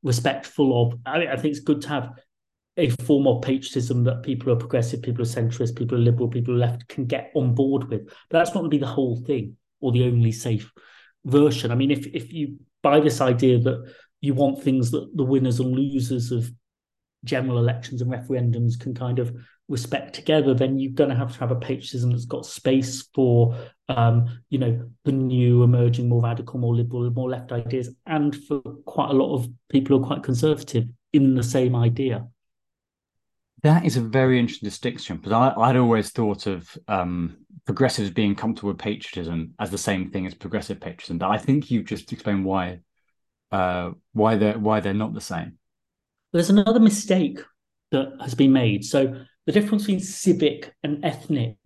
respectful 0.04 0.82
of. 0.82 1.00
I, 1.06 1.28
I 1.28 1.36
think 1.36 1.56
it's 1.56 1.60
good 1.64 1.82
to 1.82 1.90
have 1.90 2.12
a 2.78 2.90
form 2.90 3.28
of 3.28 3.42
patriotism 3.44 4.04
that 4.04 4.24
people 4.24 4.46
who 4.46 4.54
are 4.54 4.60
progressive, 4.60 5.02
people 5.02 5.24
who 5.24 5.30
are 5.30 5.42
centrist, 5.42 5.76
people 5.76 5.98
who 5.98 6.04
are 6.04 6.06
liberal, 6.06 6.28
people 6.28 6.54
who 6.54 6.60
are 6.60 6.66
left 6.66 6.88
can 6.88 7.06
get 7.06 7.32
on 7.36 7.54
board 7.54 7.90
with. 7.90 8.08
But 8.30 8.40
that's 8.40 8.50
not 8.50 8.62
going 8.62 8.72
to 8.72 8.78
be 8.78 8.80
the 8.80 8.88
whole 8.88 9.18
thing 9.18 9.58
or 9.80 9.92
the 9.92 10.06
only 10.06 10.32
safe 10.32 10.72
version. 11.26 11.72
I 11.72 11.76
mean, 11.76 11.92
if 11.92 12.08
if 12.08 12.34
you 12.34 12.58
buy 12.82 13.00
this 13.00 13.22
idea 13.22 13.60
that 13.60 13.94
you 14.22 14.34
want 14.34 14.64
things 14.64 14.92
that 14.92 15.10
the 15.16 15.24
winners 15.24 15.60
and 15.60 15.76
losers 15.76 16.32
of 16.32 16.50
general 17.24 17.58
elections 17.58 18.02
and 18.02 18.12
referendums 18.12 18.80
can 18.80 18.94
kind 18.94 19.20
of 19.20 19.34
respect 19.70 20.14
together, 20.14 20.54
then 20.54 20.78
you're 20.78 20.92
going 20.92 21.10
to 21.10 21.16
have 21.16 21.34
to 21.34 21.40
have 21.40 21.52
a 21.52 21.56
patriotism 21.56 22.12
that's 22.12 22.26
got 22.26 22.46
space 22.46 23.08
for, 23.14 23.56
um, 23.90 24.28
you 24.50 24.60
know, 24.60 24.90
the 25.06 25.12
new 25.12 25.64
emerging, 25.64 26.10
more 26.10 26.22
radical, 26.22 26.60
more 26.60 26.76
liberal, 26.76 27.10
more 27.12 27.30
left 27.30 27.52
ideas, 27.52 27.90
and 28.06 28.36
for 28.46 28.62
quite 28.86 29.10
a 29.10 29.14
lot 29.14 29.36
of 29.36 29.48
people 29.70 29.98
who 29.98 30.04
are 30.04 30.08
quite 30.08 30.24
conservative 30.24 30.86
in 31.14 31.36
the 31.36 31.44
same 31.44 31.76
idea. 31.76 32.28
That 33.62 33.86
is 33.86 33.96
a 33.96 34.02
very 34.02 34.40
interesting 34.40 34.68
distinction 34.68 35.18
because 35.18 35.32
I, 35.32 35.68
would 35.68 35.78
always 35.78 36.10
thought 36.10 36.48
of 36.48 36.78
um, 36.90 37.38
progressives 37.66 38.10
being 38.10 38.36
comfortable 38.36 38.70
with 38.70 38.80
patriotism 38.80 39.54
as 39.58 39.72
the 39.72 39.78
same 39.78 40.12
thing 40.12 40.28
as 40.28 40.34
progressive 40.34 40.82
patriotism. 40.82 41.18
But 41.18 41.30
I 41.30 41.38
think 41.38 41.72
you've 41.72 41.86
just 41.86 42.12
explained 42.12 42.44
why 42.44 42.80
uh, 43.54 43.92
why 44.12 44.36
they're 44.36 44.60
why 44.60 44.82
they're 44.82 44.94
not 44.94 45.14
the 45.14 45.22
same. 45.22 45.58
There's 46.34 46.50
another 46.50 46.80
mistake 46.82 47.40
that 47.92 48.18
has 48.20 48.36
been 48.36 48.52
made. 48.52 48.84
So 48.84 49.24
the 49.46 49.52
difference 49.52 49.84
between 49.84 50.00
civic 50.00 50.74
and 50.84 51.04
ethnic 51.04 51.58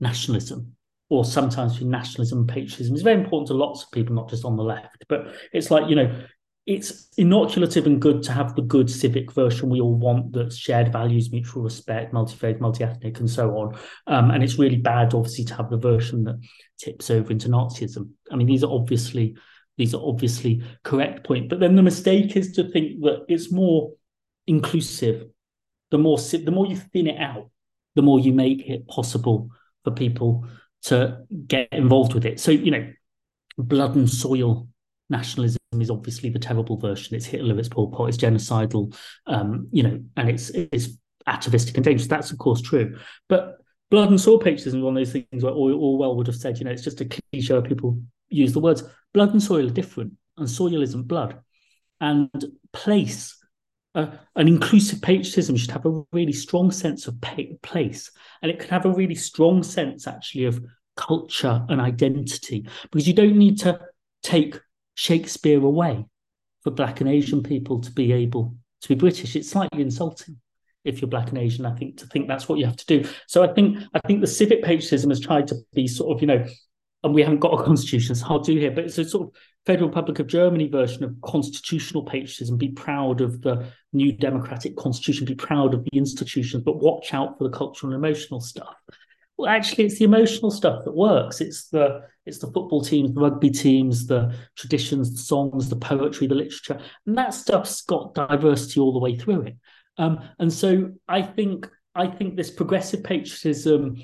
nationalism, 0.00 0.74
or 1.08 1.24
sometimes 1.24 1.74
between 1.74 1.90
nationalism 1.90 2.40
and 2.40 2.48
patriotism, 2.48 2.94
is 2.94 3.02
very 3.02 3.20
important 3.20 3.48
to 3.48 3.54
lots 3.54 3.82
of 3.82 3.90
people, 3.92 4.14
not 4.14 4.30
just 4.30 4.44
on 4.44 4.56
the 4.56 4.62
left. 4.62 5.04
But 5.08 5.34
it's 5.52 5.70
like, 5.70 5.88
you 5.88 5.96
know, 5.96 6.24
it's 6.66 7.08
inoculative 7.16 7.86
and 7.86 8.00
good 8.00 8.22
to 8.22 8.32
have 8.32 8.54
the 8.54 8.62
good 8.62 8.88
civic 8.88 9.32
version 9.32 9.70
we 9.70 9.80
all 9.80 9.94
want 9.94 10.32
that's 10.32 10.56
shared 10.56 10.92
values, 10.92 11.32
mutual 11.32 11.62
respect, 11.62 12.12
multi-faith, 12.12 12.60
multi-ethnic, 12.60 13.18
and 13.18 13.30
so 13.30 13.50
on. 13.56 13.78
Um, 14.06 14.30
and 14.30 14.44
it's 14.44 14.58
really 14.58 14.76
bad, 14.76 15.14
obviously, 15.14 15.44
to 15.46 15.54
have 15.54 15.70
the 15.70 15.78
version 15.78 16.24
that 16.24 16.40
tips 16.78 17.10
over 17.10 17.32
into 17.32 17.48
Nazism. 17.48 18.10
I 18.30 18.36
mean, 18.36 18.46
these 18.46 18.62
are 18.62 18.70
obviously 18.70 19.36
these 19.78 19.94
are 19.94 20.02
obviously 20.04 20.62
correct 20.84 21.24
point. 21.24 21.48
But 21.48 21.58
then 21.58 21.74
the 21.74 21.82
mistake 21.82 22.36
is 22.36 22.52
to 22.52 22.64
think 22.70 23.00
that 23.00 23.24
it's 23.28 23.50
more 23.50 23.92
inclusive. 24.46 25.24
The 25.90 25.98
more 25.98 26.18
the 26.18 26.50
more 26.50 26.66
you 26.66 26.76
thin 26.76 27.06
it 27.06 27.20
out, 27.20 27.50
the 27.94 28.02
more 28.02 28.20
you 28.20 28.32
make 28.32 28.68
it 28.68 28.86
possible 28.86 29.50
for 29.84 29.90
people 29.92 30.46
to 30.82 31.18
get 31.46 31.68
involved 31.72 32.14
with 32.14 32.24
it. 32.24 32.40
So 32.40 32.50
you 32.50 32.70
know, 32.70 32.92
blood 33.58 33.96
and 33.96 34.08
soil 34.08 34.68
nationalism 35.08 35.58
is 35.80 35.90
obviously 35.90 36.30
the 36.30 36.38
terrible 36.38 36.78
version. 36.78 37.16
It's 37.16 37.26
Hitler, 37.26 37.58
it's 37.58 37.68
Pol 37.68 37.90
Pot, 37.90 38.08
it's 38.08 38.16
genocidal, 38.16 38.96
um, 39.26 39.68
you 39.72 39.82
know, 39.82 40.00
and 40.16 40.30
it's 40.30 40.50
it's 40.50 40.90
atavistic 41.26 41.76
and 41.76 41.84
dangerous. 41.84 42.08
That's 42.08 42.30
of 42.30 42.38
course 42.38 42.60
true, 42.60 42.98
but 43.28 43.56
blood 43.90 44.10
and 44.10 44.20
soil 44.20 44.38
patriotism 44.38 44.80
is 44.80 44.84
one 44.84 44.96
of 44.96 45.04
those 45.04 45.12
things 45.12 45.42
where 45.42 45.52
Orwell 45.52 46.16
would 46.16 46.28
have 46.28 46.36
said, 46.36 46.58
you 46.58 46.64
know, 46.64 46.70
it's 46.70 46.84
just 46.84 47.00
a 47.00 47.04
cliche 47.04 47.52
where 47.52 47.62
people 47.62 48.00
use 48.28 48.52
the 48.52 48.60
words. 48.60 48.84
Blood 49.12 49.32
and 49.32 49.42
soil 49.42 49.66
are 49.66 49.70
different, 49.70 50.12
and 50.38 50.48
soil 50.48 50.82
isn't 50.82 51.08
blood. 51.08 51.38
And 52.00 52.30
place, 52.72 53.36
an 53.94 54.18
inclusive 54.36 55.02
patriotism 55.02 55.56
should 55.56 55.70
have 55.72 55.86
a 55.86 56.02
really 56.12 56.32
strong 56.32 56.70
sense 56.70 57.06
of 57.06 57.20
place, 57.62 58.10
and 58.42 58.50
it 58.50 58.58
can 58.58 58.68
have 58.68 58.86
a 58.86 58.92
really 58.92 59.14
strong 59.14 59.62
sense 59.62 60.06
actually 60.06 60.44
of 60.44 60.64
culture 60.96 61.64
and 61.68 61.80
identity 61.80 62.66
because 62.82 63.08
you 63.08 63.14
don't 63.14 63.36
need 63.36 63.58
to 63.58 63.80
take 64.22 64.60
Shakespeare 64.94 65.62
away 65.62 66.04
for 66.62 66.70
black 66.70 67.00
and 67.00 67.08
Asian 67.08 67.42
people 67.42 67.80
to 67.80 67.90
be 67.90 68.12
able 68.12 68.54
to 68.82 68.88
be 68.88 68.94
British. 68.94 69.34
It's 69.34 69.50
slightly 69.50 69.82
insulting 69.82 70.36
if 70.84 71.00
you're 71.00 71.08
black 71.08 71.28
and 71.30 71.38
Asian, 71.38 71.66
I 71.66 71.74
think, 71.74 71.98
to 71.98 72.06
think 72.06 72.28
that's 72.28 72.48
what 72.48 72.58
you 72.58 72.66
have 72.66 72.76
to 72.76 72.86
do. 72.86 73.08
So 73.26 73.42
I 73.42 73.52
think 73.52 73.78
I 73.94 74.00
think 74.06 74.20
the 74.20 74.26
civic 74.26 74.62
patriotism 74.62 75.10
has 75.10 75.20
tried 75.20 75.48
to 75.48 75.56
be 75.74 75.88
sort 75.88 76.14
of, 76.14 76.20
you 76.20 76.26
know, 76.26 76.46
and 77.02 77.14
we 77.14 77.22
haven't 77.22 77.40
got 77.40 77.58
a 77.58 77.64
constitution, 77.64 78.12
it's 78.12 78.20
hard 78.20 78.44
to 78.44 78.52
do 78.52 78.60
here, 78.60 78.70
but 78.70 78.84
it's 78.84 78.98
a 78.98 79.04
sort 79.04 79.28
of 79.28 79.34
Federal 79.66 79.88
Republic 79.88 80.18
of 80.18 80.26
Germany 80.26 80.68
version 80.68 81.04
of 81.04 81.14
constitutional 81.22 82.04
patriotism. 82.04 82.56
Be 82.56 82.70
proud 82.70 83.20
of 83.20 83.42
the 83.42 83.66
new 83.92 84.12
democratic 84.12 84.76
constitution, 84.76 85.26
be 85.26 85.34
proud 85.34 85.74
of 85.74 85.84
the 85.84 85.98
institutions, 85.98 86.62
but 86.64 86.80
watch 86.80 87.12
out 87.12 87.36
for 87.36 87.44
the 87.44 87.56
cultural 87.56 87.92
and 87.92 88.04
emotional 88.04 88.40
stuff. 88.40 88.74
Well, 89.36 89.50
actually, 89.50 89.84
it's 89.84 89.98
the 89.98 90.04
emotional 90.04 90.50
stuff 90.50 90.84
that 90.84 90.94
works. 90.94 91.40
It's 91.40 91.68
the 91.68 92.02
it's 92.26 92.38
the 92.38 92.46
football 92.52 92.82
teams, 92.82 93.12
the 93.12 93.20
rugby 93.20 93.50
teams, 93.50 94.06
the 94.06 94.34
traditions, 94.54 95.12
the 95.12 95.18
songs, 95.18 95.68
the 95.68 95.76
poetry, 95.76 96.26
the 96.26 96.34
literature, 96.34 96.78
and 97.06 97.16
that 97.16 97.34
stuff's 97.34 97.82
got 97.82 98.14
diversity 98.14 98.80
all 98.80 98.92
the 98.92 98.98
way 98.98 99.16
through 99.16 99.42
it. 99.42 99.56
Um, 99.96 100.20
and 100.38 100.52
so 100.52 100.92
I 101.08 101.22
think 101.22 101.70
I 101.94 102.06
think 102.06 102.36
this 102.36 102.50
progressive 102.50 103.02
patriotism 103.02 103.96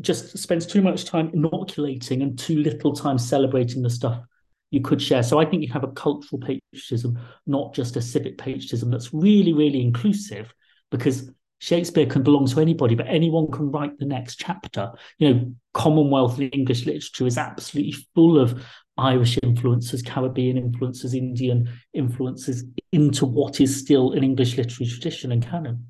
just 0.00 0.38
spends 0.38 0.66
too 0.66 0.82
much 0.82 1.04
time 1.04 1.30
inoculating 1.34 2.22
and 2.22 2.38
too 2.38 2.58
little 2.58 2.94
time 2.94 3.18
celebrating 3.18 3.82
the 3.82 3.90
stuff 3.90 4.22
you 4.70 4.80
could 4.80 5.02
share. 5.02 5.22
So 5.22 5.38
I 5.38 5.44
think 5.44 5.62
you 5.62 5.72
have 5.72 5.84
a 5.84 5.92
cultural 5.92 6.40
patriotism, 6.40 7.18
not 7.46 7.74
just 7.74 7.96
a 7.96 8.02
civic 8.02 8.38
patriotism 8.38 8.90
that's 8.90 9.12
really, 9.12 9.52
really 9.52 9.80
inclusive, 9.80 10.54
because 10.90 11.30
Shakespeare 11.58 12.06
can 12.06 12.22
belong 12.22 12.46
to 12.46 12.60
anybody, 12.60 12.94
but 12.94 13.06
anyone 13.06 13.50
can 13.50 13.70
write 13.70 13.98
the 13.98 14.06
next 14.06 14.36
chapter. 14.36 14.92
You 15.18 15.34
know, 15.34 15.54
Commonwealth 15.74 16.40
English 16.40 16.86
literature 16.86 17.26
is 17.26 17.36
absolutely 17.36 17.96
full 18.14 18.38
of 18.38 18.64
Irish 18.96 19.38
influences, 19.42 20.02
Caribbean 20.02 20.56
influences, 20.56 21.14
Indian 21.14 21.70
influences 21.92 22.64
into 22.92 23.26
what 23.26 23.60
is 23.60 23.78
still 23.78 24.12
an 24.12 24.24
English 24.24 24.56
literary 24.56 24.90
tradition 24.90 25.32
and 25.32 25.46
canon. 25.46 25.89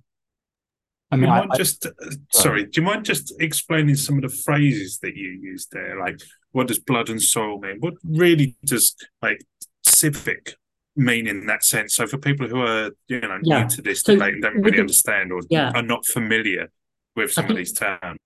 I 1.11 1.17
mean, 1.17 1.29
I, 1.29 1.47
just 1.57 1.87
uh, 1.87 1.91
sorry. 2.33 2.65
Do 2.65 2.81
you 2.81 2.83
mind 2.83 3.05
just 3.05 3.35
explaining 3.41 3.97
some 3.97 4.17
of 4.17 4.23
the 4.23 4.29
phrases 4.29 4.99
that 4.99 5.17
you 5.17 5.31
used 5.43 5.73
there? 5.73 5.99
Like, 5.99 6.21
what 6.53 6.69
does 6.69 6.79
blood 6.79 7.09
and 7.09 7.21
soil 7.21 7.59
mean? 7.59 7.79
What 7.81 7.95
really 8.05 8.57
does 8.65 8.95
like 9.21 9.45
civic 9.83 10.55
mean 10.95 11.27
in 11.27 11.47
that 11.47 11.65
sense? 11.65 11.97
So, 11.97 12.07
for 12.07 12.19
people 12.19 12.47
who 12.49 12.61
are 12.61 12.91
you 13.09 13.21
know 13.21 13.39
yeah. 13.43 13.63
new 13.63 13.69
to 13.71 13.83
this 13.83 14.03
so, 14.03 14.15
debate 14.15 14.35
and 14.35 14.43
don't 14.43 14.63
really 14.63 14.79
understand 14.79 15.33
or 15.33 15.41
yeah. 15.51 15.73
are 15.75 15.83
not 15.83 16.07
familiar 16.07 16.71
with 17.17 17.33
some 17.33 17.45
think, 17.45 17.51
of 17.51 17.57
these 17.57 17.73
terms, 17.73 18.21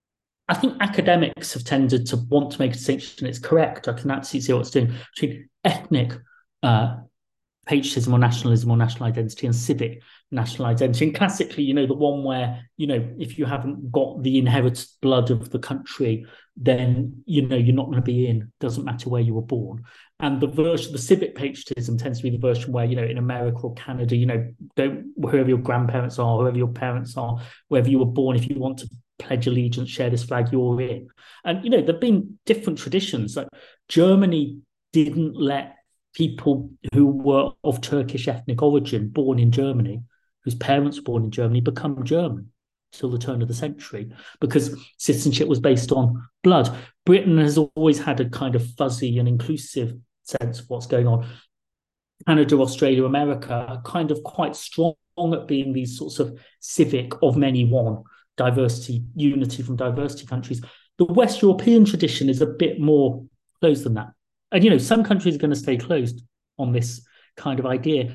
I 0.48 0.54
think 0.54 0.76
academics 0.80 1.54
have 1.54 1.64
tended 1.64 2.06
to 2.08 2.16
want 2.16 2.52
to 2.52 2.60
make 2.60 2.72
a 2.72 2.74
distinction. 2.74 3.26
It's 3.26 3.38
correct. 3.38 3.88
I 3.88 3.94
can 3.94 4.10
absolutely 4.10 4.46
see 4.46 4.52
what 4.52 4.60
it's 4.60 4.70
doing 4.70 4.92
between 5.16 5.48
ethnic 5.64 6.12
uh, 6.62 6.96
patriotism 7.66 8.12
or 8.12 8.18
nationalism 8.18 8.70
or 8.70 8.76
national 8.76 9.08
identity 9.08 9.46
and 9.46 9.56
civic 9.56 10.02
national 10.30 10.66
identity. 10.66 11.06
And 11.06 11.14
classically, 11.14 11.62
you 11.62 11.74
know, 11.74 11.86
the 11.86 11.94
one 11.94 12.24
where, 12.24 12.68
you 12.76 12.86
know, 12.86 13.08
if 13.18 13.38
you 13.38 13.44
haven't 13.46 13.90
got 13.92 14.22
the 14.22 14.38
inherited 14.38 14.86
blood 15.00 15.30
of 15.30 15.50
the 15.50 15.58
country, 15.58 16.26
then, 16.56 17.22
you 17.26 17.46
know, 17.46 17.56
you're 17.56 17.74
not 17.74 17.86
going 17.86 17.96
to 17.96 18.02
be 18.02 18.26
in. 18.26 18.52
Doesn't 18.60 18.84
matter 18.84 19.08
where 19.08 19.22
you 19.22 19.34
were 19.34 19.42
born. 19.42 19.84
And 20.20 20.40
the 20.40 20.46
version, 20.46 20.92
the 20.92 20.98
civic 20.98 21.34
patriotism 21.34 21.98
tends 21.98 22.18
to 22.18 22.22
be 22.24 22.30
the 22.30 22.38
version 22.38 22.72
where, 22.72 22.84
you 22.84 22.96
know, 22.96 23.04
in 23.04 23.18
America 23.18 23.58
or 23.58 23.74
Canada, 23.74 24.16
you 24.16 24.26
know, 24.26 24.48
don't, 24.76 25.12
whoever 25.20 25.48
your 25.48 25.58
grandparents 25.58 26.18
are, 26.18 26.38
whoever 26.38 26.56
your 26.56 26.68
parents 26.68 27.16
are, 27.16 27.40
wherever 27.68 27.88
you 27.88 27.98
were 27.98 28.04
born, 28.04 28.36
if 28.36 28.48
you 28.48 28.58
want 28.58 28.78
to 28.78 28.90
pledge 29.18 29.46
allegiance, 29.46 29.90
share 29.90 30.10
this 30.10 30.24
flag, 30.24 30.48
you're 30.52 30.80
in. 30.80 31.08
And, 31.44 31.64
you 31.64 31.70
know, 31.70 31.80
there 31.80 31.94
have 31.94 32.00
been 32.00 32.38
different 32.46 32.78
traditions. 32.78 33.36
Like 33.36 33.48
Germany 33.88 34.58
didn't 34.92 35.36
let 35.36 35.76
people 36.14 36.70
who 36.92 37.06
were 37.06 37.50
of 37.62 37.80
Turkish 37.80 38.28
ethnic 38.28 38.62
origin, 38.62 39.08
born 39.08 39.38
in 39.38 39.50
Germany, 39.50 40.02
whose 40.44 40.54
parents 40.54 40.98
were 40.98 41.04
born 41.04 41.24
in 41.24 41.30
Germany, 41.30 41.60
become 41.60 42.04
German 42.04 42.50
till 42.92 43.10
the 43.10 43.18
turn 43.18 43.42
of 43.42 43.48
the 43.48 43.54
century 43.54 44.12
because 44.40 44.76
citizenship 44.98 45.48
was 45.48 45.60
based 45.60 45.90
on 45.92 46.26
blood. 46.42 46.70
Britain 47.04 47.38
has 47.38 47.58
always 47.58 47.98
had 47.98 48.20
a 48.20 48.28
kind 48.28 48.54
of 48.54 48.74
fuzzy 48.76 49.18
and 49.18 49.28
inclusive 49.28 49.94
sense 50.22 50.60
of 50.60 50.70
what's 50.70 50.86
going 50.86 51.06
on. 51.06 51.26
Canada, 52.26 52.56
Australia, 52.56 53.04
America 53.04 53.66
are 53.68 53.82
kind 53.82 54.10
of 54.10 54.22
quite 54.22 54.56
strong 54.56 54.94
at 55.32 55.46
being 55.46 55.72
these 55.72 55.98
sorts 55.98 56.18
of 56.18 56.38
civic 56.60 57.12
of 57.22 57.36
many 57.36 57.64
one 57.64 58.02
diversity, 58.36 59.04
unity 59.14 59.62
from 59.62 59.76
diversity 59.76 60.26
countries. 60.26 60.62
The 60.98 61.04
West 61.04 61.42
European 61.42 61.84
tradition 61.84 62.28
is 62.28 62.40
a 62.40 62.46
bit 62.46 62.80
more 62.80 63.24
closed 63.60 63.84
than 63.84 63.94
that. 63.94 64.13
And, 64.54 64.62
you 64.62 64.70
know, 64.70 64.78
some 64.78 65.02
countries 65.02 65.34
are 65.34 65.38
going 65.38 65.50
to 65.50 65.56
stay 65.56 65.76
closed 65.76 66.22
on 66.58 66.72
this 66.72 67.04
kind 67.36 67.58
of 67.58 67.66
idea. 67.66 68.14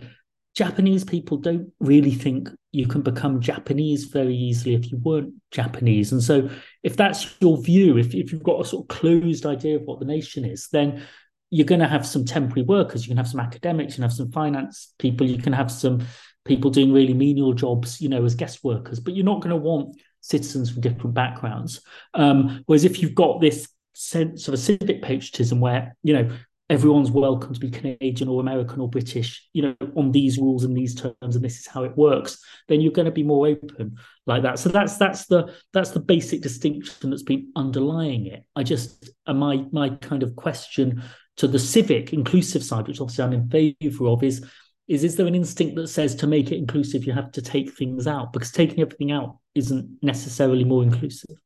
Japanese 0.55 1.03
people 1.03 1.37
don't 1.37 1.71
really 1.81 2.13
think 2.13 2.49
you 2.71 2.87
can 2.87 3.01
become 3.01 3.41
Japanese 3.41 4.05
very 4.05 4.35
easily 4.35 4.73
if 4.73 4.89
you 4.89 4.97
weren't 4.97 5.33
Japanese. 5.51 6.13
And 6.13 6.23
so, 6.23 6.49
if 6.81 6.95
that's 6.95 7.35
your 7.41 7.61
view, 7.61 7.97
if, 7.97 8.15
if 8.15 8.31
you've 8.31 8.43
got 8.43 8.61
a 8.61 8.65
sort 8.65 8.85
of 8.85 8.97
closed 8.97 9.45
idea 9.45 9.75
of 9.75 9.83
what 9.83 9.99
the 9.99 10.05
nation 10.05 10.45
is, 10.45 10.69
then 10.71 11.03
you're 11.49 11.65
going 11.65 11.81
to 11.81 11.87
have 11.87 12.05
some 12.05 12.23
temporary 12.23 12.61
workers. 12.61 13.05
You 13.05 13.09
can 13.09 13.17
have 13.17 13.27
some 13.27 13.41
academics, 13.41 13.93
you 13.93 13.95
can 13.95 14.03
have 14.03 14.13
some 14.13 14.31
finance 14.31 14.93
people, 14.97 15.27
you 15.27 15.39
can 15.39 15.53
have 15.53 15.69
some 15.69 16.05
people 16.45 16.71
doing 16.71 16.93
really 16.93 17.13
menial 17.13 17.53
jobs, 17.53 17.99
you 17.99 18.07
know, 18.07 18.23
as 18.23 18.35
guest 18.35 18.63
workers, 18.63 18.99
but 18.99 19.13
you're 19.13 19.25
not 19.25 19.41
going 19.41 19.49
to 19.49 19.61
want 19.61 19.99
citizens 20.21 20.71
from 20.71 20.81
different 20.81 21.13
backgrounds. 21.13 21.81
Um, 22.13 22.63
whereas 22.65 22.85
if 22.85 23.01
you've 23.01 23.15
got 23.15 23.41
this 23.41 23.67
sense 23.99 24.47
of 24.47 24.53
a 24.53 24.57
civic 24.57 25.01
patriotism 25.01 25.59
where 25.59 25.95
you 26.03 26.13
know 26.13 26.29
everyone's 26.69 27.09
welcome 27.09 27.53
to 27.53 27.59
be 27.59 27.71
Canadian 27.71 28.29
or 28.29 28.39
American 28.39 28.79
or 28.79 28.87
British, 28.87 29.47
you 29.53 29.61
know, 29.63 29.75
on 29.95 30.11
these 30.11 30.37
rules 30.37 30.63
and 30.63 30.77
these 30.77 30.93
terms, 30.93 31.15
and 31.35 31.43
this 31.43 31.59
is 31.59 31.67
how 31.67 31.83
it 31.83 31.97
works, 31.97 32.37
then 32.67 32.79
you're 32.79 32.91
going 32.91 33.05
to 33.05 33.11
be 33.11 33.23
more 33.23 33.47
open 33.47 33.97
like 34.27 34.43
that. 34.43 34.59
So 34.59 34.69
that's 34.69 34.97
that's 34.97 35.25
the 35.25 35.53
that's 35.73 35.91
the 35.91 35.99
basic 35.99 36.41
distinction 36.41 37.09
that's 37.09 37.23
been 37.23 37.51
underlying 37.55 38.27
it. 38.27 38.45
I 38.55 38.63
just 38.63 39.09
uh, 39.25 39.33
my 39.33 39.65
my 39.71 39.89
kind 39.89 40.23
of 40.23 40.35
question 40.35 41.03
to 41.37 41.47
the 41.47 41.59
civic 41.59 42.13
inclusive 42.13 42.63
side, 42.63 42.87
which 42.87 43.01
obviously 43.01 43.23
I'm 43.23 43.33
in 43.33 43.49
favour 43.49 44.07
of, 44.07 44.23
is 44.23 44.45
is 44.87 45.03
is 45.03 45.15
there 45.15 45.27
an 45.27 45.35
instinct 45.35 45.75
that 45.75 45.87
says 45.87 46.15
to 46.15 46.27
make 46.27 46.51
it 46.51 46.57
inclusive 46.57 47.05
you 47.05 47.13
have 47.13 47.31
to 47.31 47.41
take 47.41 47.75
things 47.75 48.07
out 48.07 48.31
because 48.31 48.51
taking 48.51 48.81
everything 48.81 49.11
out 49.11 49.37
isn't 49.55 49.97
necessarily 50.01 50.63
more 50.63 50.83
inclusive. 50.83 51.37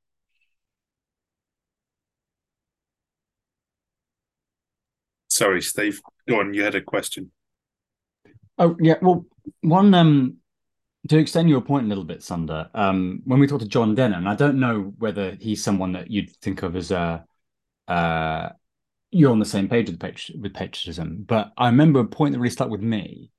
Sorry, 5.34 5.64
Steve. 5.64 6.00
Go 6.30 6.40
on. 6.40 6.54
You 6.54 6.64
had 6.64 6.76
a 6.76 6.82
question. 6.82 7.32
Oh 8.60 8.78
yeah. 8.80 8.96
Well, 9.02 9.26
one 9.62 9.92
um 9.96 10.38
to 11.10 11.18
extend 11.18 11.50
your 11.50 11.62
point 11.62 11.86
a 11.86 11.90
little 11.90 12.04
bit, 12.04 12.22
Sunder. 12.22 12.70
Um, 12.76 13.22
when 13.26 13.40
we 13.40 13.48
talked 13.48 13.64
to 13.64 13.68
John 13.68 13.96
Denham, 13.96 14.28
I 14.28 14.36
don't 14.36 14.60
know 14.60 14.94
whether 15.00 15.36
he's 15.42 15.64
someone 15.64 15.94
that 15.94 16.12
you'd 16.12 16.30
think 16.38 16.62
of 16.62 16.76
as 16.76 16.92
a 16.92 17.26
uh, 17.88 18.50
you're 19.10 19.32
on 19.32 19.40
the 19.40 19.46
same 19.46 19.68
page 19.68 19.90
with 19.90 20.00
with 20.40 20.54
patriotism. 20.54 21.26
But 21.28 21.52
I 21.58 21.66
remember 21.66 22.02
a 22.02 22.06
point 22.06 22.34
that 22.34 22.40
really 22.40 22.52
stuck 22.52 22.70
with 22.70 22.82
me 22.82 23.32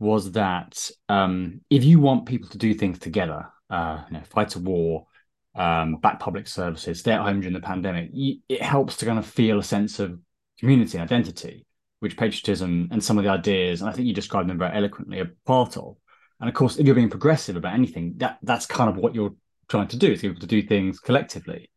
was 0.00 0.32
that 0.32 0.90
um, 1.08 1.60
if 1.70 1.84
you 1.84 2.00
want 2.00 2.26
people 2.26 2.48
to 2.50 2.58
do 2.58 2.74
things 2.74 2.98
together, 2.98 3.46
uh, 3.70 4.02
you 4.10 4.18
know, 4.18 4.24
fight 4.24 4.56
a 4.56 4.58
war, 4.58 5.06
um, 5.54 5.96
back 5.98 6.18
public 6.18 6.48
services, 6.48 6.98
stay 6.98 7.12
at 7.12 7.22
home 7.22 7.40
during 7.40 7.54
the 7.54 7.60
pandemic, 7.60 8.10
you, 8.12 8.38
it 8.48 8.62
helps 8.62 8.96
to 8.96 9.06
kind 9.06 9.18
of 9.20 9.26
feel 9.26 9.60
a 9.60 9.62
sense 9.62 10.00
of 10.00 10.18
community 10.58 10.98
and 10.98 11.10
identity, 11.10 11.66
which 12.00 12.16
patriotism 12.16 12.88
and 12.90 13.02
some 13.02 13.18
of 13.18 13.24
the 13.24 13.30
ideas, 13.30 13.80
and 13.80 13.90
I 13.90 13.92
think 13.92 14.06
you 14.06 14.14
described 14.14 14.48
them 14.48 14.58
very 14.58 14.76
eloquently, 14.76 15.20
are 15.20 15.34
part 15.44 15.76
of. 15.76 15.96
And 16.40 16.48
of 16.48 16.54
course, 16.54 16.76
if 16.76 16.86
you're 16.86 16.94
being 16.94 17.10
progressive 17.10 17.56
about 17.56 17.74
anything, 17.74 18.14
that 18.18 18.38
that's 18.42 18.66
kind 18.66 18.90
of 18.90 18.96
what 18.96 19.14
you're 19.14 19.34
trying 19.68 19.88
to 19.88 19.96
do 19.96 20.12
is 20.12 20.24
able 20.24 20.40
to 20.40 20.46
do 20.46 20.62
things 20.62 21.00
collectively. 21.00 21.70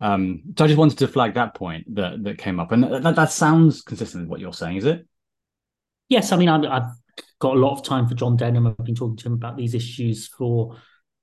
Um, 0.00 0.42
so 0.56 0.64
I 0.64 0.68
just 0.68 0.78
wanted 0.78 0.98
to 0.98 1.08
flag 1.08 1.34
that 1.34 1.54
point 1.54 1.94
that 1.94 2.22
that 2.24 2.38
came 2.38 2.60
up, 2.60 2.72
and 2.72 2.84
that, 2.84 3.16
that 3.16 3.32
sounds 3.32 3.82
consistent 3.82 4.24
with 4.24 4.30
what 4.30 4.40
you're 4.40 4.52
saying, 4.52 4.76
is 4.76 4.84
it? 4.84 5.06
Yes, 6.08 6.32
I 6.32 6.36
mean 6.36 6.48
I, 6.48 6.74
have 6.74 6.90
got 7.38 7.56
a 7.56 7.60
lot 7.60 7.72
of 7.72 7.84
time 7.84 8.08
for 8.08 8.14
John 8.14 8.36
Denham. 8.36 8.66
I've 8.66 8.76
been 8.84 8.94
talking 8.94 9.16
to 9.16 9.26
him 9.26 9.34
about 9.34 9.56
these 9.56 9.74
issues 9.74 10.28
for 10.28 10.76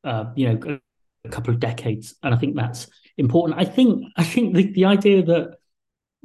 uh, 0.04 0.26
you 0.36 0.50
know 0.50 0.80
a 1.26 1.30
couple 1.30 1.54
of 1.54 1.60
decades, 1.60 2.16
and 2.24 2.34
I 2.34 2.38
think 2.38 2.56
that's 2.56 2.88
important. 3.18 3.60
I 3.60 3.66
think 3.66 4.06
I 4.18 4.24
think 4.24 4.56
the, 4.56 4.72
the 4.72 4.86
idea 4.86 5.24
that 5.24 5.58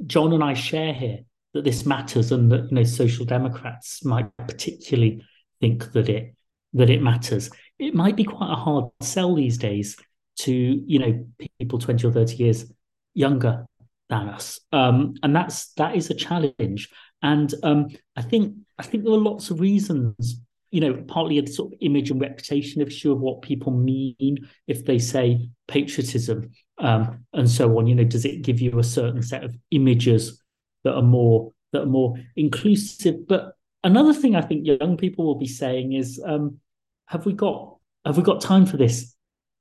John 0.05 0.33
and 0.33 0.43
I 0.43 0.53
share 0.53 0.93
here 0.93 1.19
that 1.53 1.63
this 1.63 1.85
matters 1.85 2.31
and 2.31 2.51
that 2.51 2.65
you 2.69 2.75
know 2.75 2.83
social 2.83 3.25
democrats 3.25 4.05
might 4.05 4.29
particularly 4.37 5.23
think 5.59 5.91
that 5.93 6.09
it 6.09 6.35
that 6.73 6.89
it 6.89 7.01
matters. 7.01 7.49
It 7.79 7.95
might 7.95 8.15
be 8.15 8.23
quite 8.23 8.51
a 8.51 8.55
hard 8.55 8.85
sell 9.01 9.35
these 9.35 9.57
days 9.57 9.97
to 10.39 10.53
you 10.53 10.99
know 10.99 11.25
people 11.59 11.79
20 11.79 12.07
or 12.07 12.11
30 12.11 12.35
years 12.35 12.65
younger 13.13 13.65
than 14.09 14.29
us. 14.29 14.59
Um, 14.71 15.15
and 15.23 15.35
that's 15.35 15.73
that 15.73 15.95
is 15.95 16.09
a 16.09 16.15
challenge. 16.15 16.89
And 17.21 17.53
um, 17.63 17.87
i 18.15 18.21
think 18.21 18.55
i 18.77 18.83
think 18.83 19.03
there 19.03 19.13
are 19.13 19.17
lots 19.17 19.49
of 19.49 19.59
reasons 19.59 20.41
you 20.71 20.81
know 20.81 20.93
partly 21.07 21.39
a 21.39 21.47
sort 21.47 21.73
of 21.73 21.79
image 21.81 22.11
and 22.11 22.21
reputation 22.21 22.81
issue 22.81 23.11
of 23.11 23.19
what 23.19 23.41
people 23.41 23.71
mean 23.71 24.37
if 24.67 24.85
they 24.85 24.99
say 24.99 25.49
patriotism 25.67 26.51
um, 26.77 27.25
and 27.33 27.49
so 27.49 27.77
on. 27.77 27.87
You 27.87 27.95
know, 27.95 28.03
does 28.03 28.25
it 28.25 28.41
give 28.41 28.59
you 28.59 28.77
a 28.79 28.83
certain 28.83 29.21
set 29.21 29.43
of 29.43 29.55
images 29.71 30.41
that 30.83 30.93
are 30.93 31.01
more 31.01 31.51
that 31.73 31.83
are 31.83 31.87
more 31.87 32.15
inclusive? 32.35 33.27
But 33.27 33.53
another 33.83 34.13
thing 34.13 34.35
I 34.35 34.41
think 34.41 34.65
young 34.65 34.97
people 34.97 35.25
will 35.25 35.39
be 35.39 35.47
saying 35.47 35.93
is, 35.93 36.21
um, 36.25 36.59
have 37.07 37.25
we 37.25 37.33
got 37.33 37.77
have 38.05 38.17
we 38.17 38.23
got 38.23 38.41
time 38.41 38.65
for 38.65 38.77
this 38.77 39.15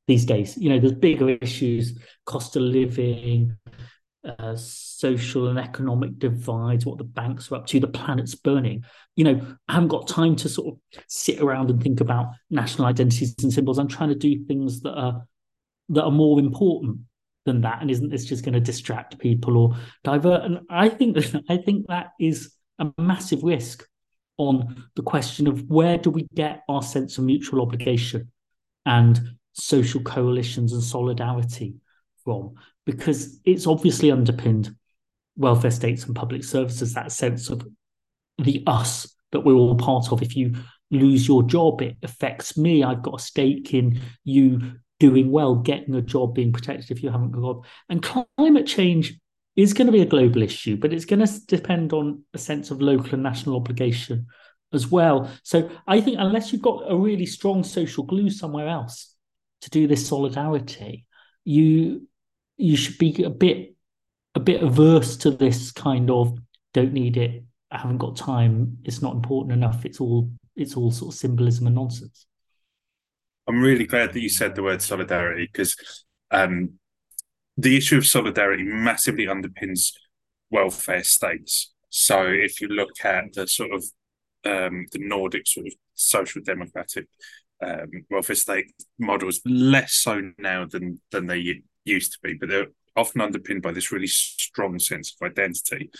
these 0.06 0.24
days? 0.24 0.56
You 0.56 0.70
know, 0.70 0.78
there's 0.78 0.92
bigger 0.92 1.30
issues, 1.30 1.98
cost 2.24 2.56
of 2.56 2.62
living, 2.62 3.56
uh, 4.26 4.56
social 4.56 5.48
and 5.48 5.58
economic 5.58 6.18
divides, 6.18 6.84
what 6.84 6.98
the 6.98 7.04
banks 7.04 7.50
are 7.50 7.56
up 7.56 7.66
to, 7.66 7.80
the 7.80 7.86
planet's 7.86 8.34
burning. 8.34 8.84
You 9.14 9.24
know, 9.24 9.56
I 9.68 9.74
haven't 9.74 9.88
got 9.88 10.08
time 10.08 10.36
to 10.36 10.48
sort 10.48 10.74
of 10.74 11.02
sit 11.08 11.40
around 11.40 11.70
and 11.70 11.82
think 11.82 12.00
about 12.00 12.28
national 12.50 12.88
identities 12.88 13.34
and 13.42 13.52
symbols. 13.52 13.78
I'm 13.78 13.88
trying 13.88 14.08
to 14.10 14.14
do 14.14 14.44
things 14.44 14.80
that 14.80 14.94
are 14.94 15.26
that 15.90 16.04
are 16.04 16.10
more 16.10 16.38
important 16.38 16.98
than 17.44 17.60
that 17.60 17.80
and 17.80 17.90
isn't 17.90 18.10
this 18.10 18.24
just 18.24 18.44
going 18.44 18.54
to 18.54 18.60
distract 18.60 19.18
people 19.18 19.56
or 19.56 19.76
divert? 20.04 20.42
And 20.42 20.60
i 20.68 20.88
think 20.88 21.16
i 21.48 21.56
think 21.56 21.86
that 21.88 22.08
is 22.20 22.52
a 22.78 22.92
massive 22.98 23.42
risk 23.42 23.86
on 24.38 24.84
the 24.96 25.02
question 25.02 25.46
of 25.46 25.68
where 25.68 25.98
do 25.98 26.10
we 26.10 26.26
get 26.34 26.62
our 26.68 26.82
sense 26.82 27.18
of 27.18 27.24
mutual 27.24 27.62
obligation 27.62 28.30
and 28.84 29.36
social 29.54 30.00
coalitions 30.02 30.72
and 30.72 30.82
solidarity 30.82 31.76
from? 32.24 32.54
Because 32.84 33.40
it's 33.44 33.66
obviously 33.66 34.10
underpinned 34.10 34.74
welfare 35.36 35.70
states 35.70 36.04
and 36.04 36.14
public 36.14 36.44
services 36.44 36.94
that 36.94 37.12
sense 37.12 37.48
of 37.48 37.66
the 38.38 38.62
us 38.66 39.14
that 39.32 39.40
we're 39.40 39.54
all 39.54 39.76
part 39.76 40.12
of. 40.12 40.22
If 40.22 40.36
you 40.36 40.54
lose 40.90 41.26
your 41.26 41.42
job 41.42 41.82
it 41.82 41.96
affects 42.02 42.56
me. 42.56 42.84
I've 42.84 43.02
got 43.02 43.20
a 43.20 43.22
stake 43.22 43.74
in 43.74 44.00
you 44.24 44.72
doing 44.98 45.30
well, 45.30 45.56
getting 45.56 45.94
a 45.94 46.02
job, 46.02 46.34
being 46.34 46.52
protected 46.52 46.90
if 46.90 47.02
you 47.02 47.10
haven't 47.10 47.32
got 47.32 47.40
a 47.40 47.42
job. 47.42 47.64
And 47.88 48.02
climate 48.02 48.66
change 48.66 49.18
is 49.56 49.72
going 49.72 49.86
to 49.86 49.92
be 49.92 50.02
a 50.02 50.06
global 50.06 50.42
issue, 50.42 50.76
but 50.76 50.92
it's 50.92 51.04
going 51.04 51.24
to 51.24 51.46
depend 51.46 51.92
on 51.92 52.22
a 52.34 52.38
sense 52.38 52.70
of 52.70 52.82
local 52.82 53.14
and 53.14 53.22
national 53.22 53.56
obligation 53.56 54.26
as 54.72 54.86
well. 54.88 55.30
So 55.42 55.70
I 55.86 56.00
think 56.00 56.18
unless 56.18 56.52
you've 56.52 56.62
got 56.62 56.84
a 56.90 56.96
really 56.96 57.26
strong 57.26 57.64
social 57.64 58.04
glue 58.04 58.30
somewhere 58.30 58.68
else 58.68 59.14
to 59.62 59.70
do 59.70 59.86
this 59.86 60.06
solidarity, 60.06 61.06
you 61.44 62.08
you 62.58 62.76
should 62.76 62.98
be 62.98 63.22
a 63.22 63.30
bit 63.30 63.74
a 64.34 64.40
bit 64.40 64.62
averse 64.62 65.16
to 65.16 65.30
this 65.30 65.72
kind 65.72 66.10
of 66.10 66.38
don't 66.74 66.92
need 66.92 67.16
it, 67.16 67.42
I 67.70 67.78
haven't 67.78 67.98
got 67.98 68.16
time, 68.16 68.78
it's 68.84 69.00
not 69.00 69.14
important 69.14 69.52
enough, 69.52 69.84
it's 69.84 70.00
all 70.00 70.30
it's 70.54 70.76
all 70.76 70.90
sort 70.90 71.14
of 71.14 71.18
symbolism 71.18 71.66
and 71.66 71.76
nonsense. 71.76 72.26
I'm 73.46 73.60
really 73.60 73.86
glad 73.86 74.12
that 74.12 74.20
you 74.20 74.28
said 74.28 74.54
the 74.54 74.62
word 74.62 74.82
solidarity 74.82 75.48
because 75.50 75.76
um, 76.30 76.78
the 77.56 77.76
issue 77.76 77.96
of 77.96 78.06
solidarity 78.06 78.64
massively 78.64 79.26
underpins 79.26 79.92
welfare 80.50 81.04
states. 81.04 81.72
So 81.90 82.26
if 82.26 82.60
you 82.60 82.68
look 82.68 83.04
at 83.04 83.32
the 83.34 83.46
sort 83.46 83.72
of 83.72 83.84
um, 84.44 84.86
the 84.92 84.98
Nordic 85.00 85.46
sort 85.46 85.66
of 85.66 85.72
social 85.94 86.42
democratic 86.42 87.06
um, 87.62 87.90
welfare 88.10 88.36
state 88.36 88.72
models, 88.98 89.40
less 89.44 89.92
so 89.92 90.32
now 90.38 90.66
than 90.66 91.00
than 91.10 91.26
they 91.26 91.62
used 91.84 92.12
to 92.12 92.18
be, 92.22 92.34
but 92.34 92.48
they're 92.48 92.66
often 92.96 93.20
underpinned 93.20 93.62
by 93.62 93.72
this 93.72 93.92
really 93.92 94.06
strong 94.06 94.78
sense 94.78 95.14
of 95.20 95.26
identity. 95.26 95.90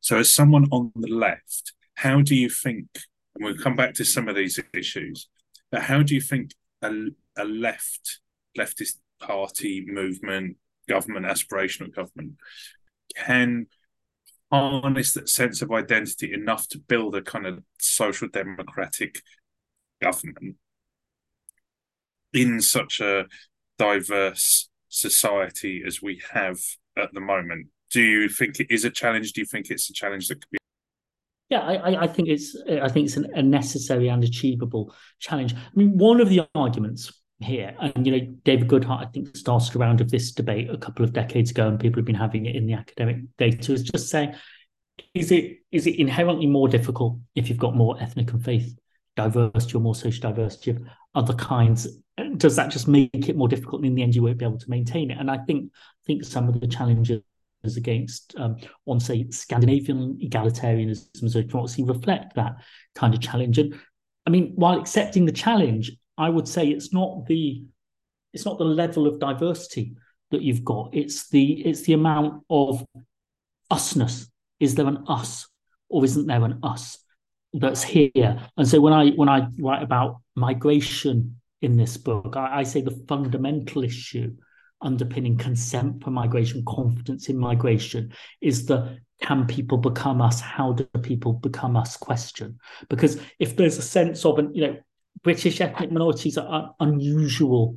So, 0.00 0.18
as 0.18 0.32
someone 0.32 0.68
on 0.70 0.92
the 0.94 1.12
left, 1.12 1.72
how 1.94 2.20
do 2.20 2.34
you 2.34 2.48
think? 2.48 2.86
And 3.34 3.44
we'll 3.44 3.56
come 3.56 3.76
back 3.76 3.94
to 3.94 4.04
some 4.04 4.28
of 4.28 4.36
these 4.36 4.60
issues, 4.74 5.28
but 5.70 5.82
how 5.82 6.02
do 6.02 6.14
you 6.14 6.20
think 6.20 6.52
a, 6.82 6.90
a 7.36 7.44
left 7.44 8.20
leftist 8.58 8.96
party 9.20 9.84
movement, 9.86 10.56
government, 10.88 11.26
aspirational 11.26 11.94
government 11.94 12.32
can 13.16 13.66
harness 14.50 15.14
that 15.14 15.28
sense 15.28 15.62
of 15.62 15.72
identity 15.72 16.32
enough 16.32 16.68
to 16.68 16.78
build 16.78 17.16
a 17.16 17.22
kind 17.22 17.46
of 17.46 17.62
social 17.78 18.28
democratic 18.28 19.22
government 20.00 20.56
in 22.32 22.60
such 22.60 23.00
a 23.00 23.24
diverse 23.78 24.68
society 24.88 25.82
as 25.86 26.02
we 26.02 26.20
have 26.32 26.58
at 26.96 27.12
the 27.14 27.20
moment. 27.20 27.66
Do 27.90 28.02
you 28.02 28.28
think 28.28 28.60
it 28.60 28.70
is 28.70 28.84
a 28.84 28.90
challenge? 28.90 29.32
Do 29.32 29.40
you 29.40 29.46
think 29.46 29.70
it's 29.70 29.88
a 29.88 29.92
challenge 29.92 30.28
that 30.28 30.40
could 30.40 30.50
be 30.50 30.58
yeah, 31.52 31.60
I, 31.60 32.04
I 32.04 32.06
think 32.06 32.28
it's 32.28 32.56
I 32.66 32.88
think 32.88 33.06
it's 33.06 33.18
an, 33.18 33.26
a 33.34 33.42
necessary 33.42 34.08
and 34.08 34.24
achievable 34.24 34.94
challenge. 35.18 35.54
I 35.54 35.58
mean, 35.74 35.98
one 35.98 36.22
of 36.22 36.30
the 36.30 36.48
arguments 36.54 37.12
here, 37.40 37.76
and 37.78 38.06
you 38.06 38.12
know, 38.12 38.26
David 38.42 38.68
Goodhart, 38.68 39.06
I 39.06 39.10
think, 39.10 39.36
started 39.36 39.76
a 39.76 39.78
round 39.78 40.00
of 40.00 40.10
this 40.10 40.32
debate 40.32 40.70
a 40.70 40.78
couple 40.78 41.04
of 41.04 41.12
decades 41.12 41.50
ago, 41.50 41.68
and 41.68 41.78
people 41.78 41.98
have 41.98 42.06
been 42.06 42.14
having 42.14 42.46
it 42.46 42.56
in 42.56 42.66
the 42.66 42.72
academic 42.72 43.18
data, 43.36 43.74
is 43.74 43.82
just 43.82 44.08
saying, 44.08 44.34
is 45.12 45.30
it 45.30 45.58
is 45.70 45.86
it 45.86 45.96
inherently 45.96 46.46
more 46.46 46.68
difficult 46.68 47.18
if 47.34 47.50
you've 47.50 47.58
got 47.58 47.76
more 47.76 48.00
ethnic 48.00 48.32
and 48.32 48.42
faith 48.42 48.74
diversity 49.14 49.76
or 49.76 49.80
more 49.80 49.94
social 49.94 50.22
diversity 50.22 50.70
of 50.70 50.82
other 51.14 51.34
kinds? 51.34 51.86
Does 52.38 52.56
that 52.56 52.70
just 52.70 52.88
make 52.88 53.28
it 53.28 53.36
more 53.36 53.48
difficult? 53.48 53.82
And 53.82 53.88
in 53.88 53.94
the 53.94 54.02
end, 54.02 54.14
you 54.14 54.22
won't 54.22 54.38
be 54.38 54.46
able 54.46 54.58
to 54.58 54.70
maintain 54.70 55.10
it. 55.10 55.18
And 55.18 55.30
I 55.30 55.36
think 55.36 55.70
I 55.74 56.02
think 56.06 56.24
some 56.24 56.48
of 56.48 56.58
the 56.58 56.66
challenges 56.66 57.20
against 57.64 58.34
um, 58.38 58.56
on 58.86 59.00
say 59.00 59.26
Scandinavian 59.30 60.18
egalitarianism 60.22 61.34
a 61.34 61.42
democracy 61.42 61.84
reflect 61.84 62.34
that 62.34 62.56
kind 62.94 63.14
of 63.14 63.20
challenge. 63.20 63.58
And 63.58 63.78
I 64.26 64.30
mean, 64.30 64.52
while 64.56 64.78
accepting 64.78 65.26
the 65.26 65.32
challenge, 65.32 65.92
I 66.18 66.28
would 66.28 66.48
say 66.48 66.68
it's 66.68 66.92
not 66.92 67.26
the 67.26 67.64
it's 68.32 68.44
not 68.44 68.58
the 68.58 68.64
level 68.64 69.06
of 69.06 69.20
diversity 69.20 69.94
that 70.30 70.42
you've 70.42 70.64
got. 70.64 70.90
It's 70.92 71.28
the 71.28 71.52
it's 71.66 71.82
the 71.82 71.92
amount 71.92 72.44
of 72.50 72.84
usness. 73.70 74.26
Is 74.60 74.74
there 74.74 74.86
an 74.86 75.04
us 75.08 75.48
or 75.88 76.04
isn't 76.04 76.26
there 76.26 76.44
an 76.44 76.58
us 76.62 76.98
that's 77.52 77.82
here? 77.82 78.38
And 78.56 78.66
so 78.66 78.80
when 78.80 78.92
I 78.92 79.10
when 79.10 79.28
I 79.28 79.48
write 79.58 79.82
about 79.82 80.20
migration 80.34 81.40
in 81.60 81.76
this 81.76 81.96
book, 81.96 82.34
I, 82.36 82.60
I 82.60 82.62
say 82.62 82.80
the 82.80 83.04
fundamental 83.08 83.84
issue 83.84 84.34
underpinning 84.82 85.36
consent 85.36 86.02
for 86.02 86.10
migration, 86.10 86.64
confidence 86.66 87.28
in 87.28 87.38
migration, 87.38 88.12
is 88.40 88.66
the 88.66 88.98
can 89.22 89.46
people 89.46 89.78
become 89.78 90.20
us? 90.20 90.40
How 90.40 90.72
do 90.72 90.84
people 91.02 91.34
become 91.34 91.76
us 91.76 91.96
question? 91.96 92.58
Because 92.88 93.20
if 93.38 93.56
there's 93.56 93.78
a 93.78 93.82
sense 93.82 94.24
of, 94.24 94.38
an, 94.38 94.54
you 94.54 94.66
know, 94.66 94.76
British 95.22 95.60
ethnic 95.60 95.92
minorities 95.92 96.36
are 96.36 96.74
unusual 96.80 97.76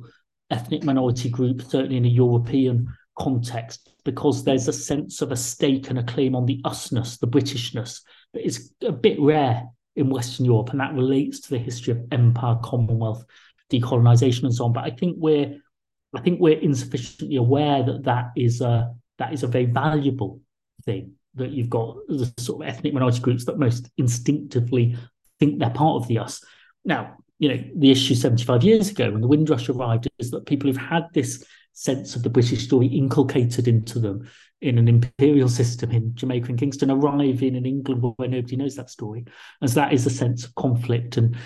ethnic 0.50 0.82
minority 0.82 1.28
group, 1.28 1.62
certainly 1.62 1.96
in 1.96 2.04
a 2.04 2.08
European 2.08 2.88
context, 3.18 3.92
because 4.04 4.44
there's 4.44 4.68
a 4.68 4.72
sense 4.72 5.22
of 5.22 5.32
a 5.32 5.36
stake 5.36 5.88
and 5.90 5.98
a 5.98 6.04
claim 6.04 6.34
on 6.34 6.46
the 6.46 6.60
usness, 6.64 7.18
the 7.18 7.28
Britishness, 7.28 8.00
that 8.34 8.44
is 8.44 8.72
a 8.82 8.92
bit 8.92 9.20
rare 9.20 9.64
in 9.94 10.10
Western 10.10 10.44
Europe, 10.44 10.70
and 10.70 10.80
that 10.80 10.94
relates 10.94 11.40
to 11.40 11.50
the 11.50 11.58
history 11.58 11.92
of 11.92 12.04
empire, 12.12 12.56
Commonwealth, 12.62 13.24
decolonization, 13.70 14.44
and 14.44 14.54
so 14.54 14.64
on. 14.64 14.72
But 14.72 14.84
I 14.84 14.90
think 14.90 15.16
we're 15.18 15.60
I 16.14 16.20
think 16.20 16.40
we're 16.40 16.58
insufficiently 16.58 17.36
aware 17.36 17.82
that 17.82 18.04
that 18.04 18.30
is 18.36 18.60
a 18.60 18.94
that 19.18 19.32
is 19.32 19.42
a 19.42 19.48
very 19.48 19.66
valuable 19.66 20.40
thing 20.84 21.14
that 21.34 21.50
you've 21.50 21.70
got 21.70 21.96
the 22.08 22.32
sort 22.38 22.62
of 22.62 22.68
ethnic 22.68 22.94
minority 22.94 23.20
groups 23.20 23.44
that 23.44 23.58
most 23.58 23.90
instinctively 23.98 24.96
think 25.38 25.58
they're 25.58 25.70
part 25.70 26.02
of 26.02 26.08
the 26.08 26.18
us. 26.18 26.42
Now, 26.84 27.16
you 27.38 27.48
know, 27.48 27.62
the 27.76 27.90
issue 27.90 28.14
75 28.14 28.62
years 28.62 28.90
ago 28.90 29.10
when 29.10 29.20
the 29.20 29.28
Windrush 29.28 29.68
arrived 29.68 30.08
is 30.18 30.30
that 30.30 30.46
people 30.46 30.68
who've 30.68 30.76
had 30.76 31.06
this 31.12 31.44
sense 31.72 32.16
of 32.16 32.22
the 32.22 32.30
British 32.30 32.64
story 32.64 32.86
inculcated 32.86 33.68
into 33.68 33.98
them 33.98 34.28
in 34.62 34.78
an 34.78 34.88
imperial 34.88 35.48
system 35.48 35.90
in 35.90 36.14
Jamaica 36.14 36.48
and 36.48 36.58
Kingston 36.58 36.90
arriving 36.90 37.48
in 37.48 37.56
an 37.56 37.66
England 37.66 38.02
where 38.16 38.28
nobody 38.28 38.56
knows 38.56 38.76
that 38.76 38.88
story. 38.88 39.26
As 39.60 39.74
that 39.74 39.92
is 39.92 40.06
a 40.06 40.10
sense 40.10 40.44
of 40.44 40.54
conflict 40.54 41.18
and 41.18 41.36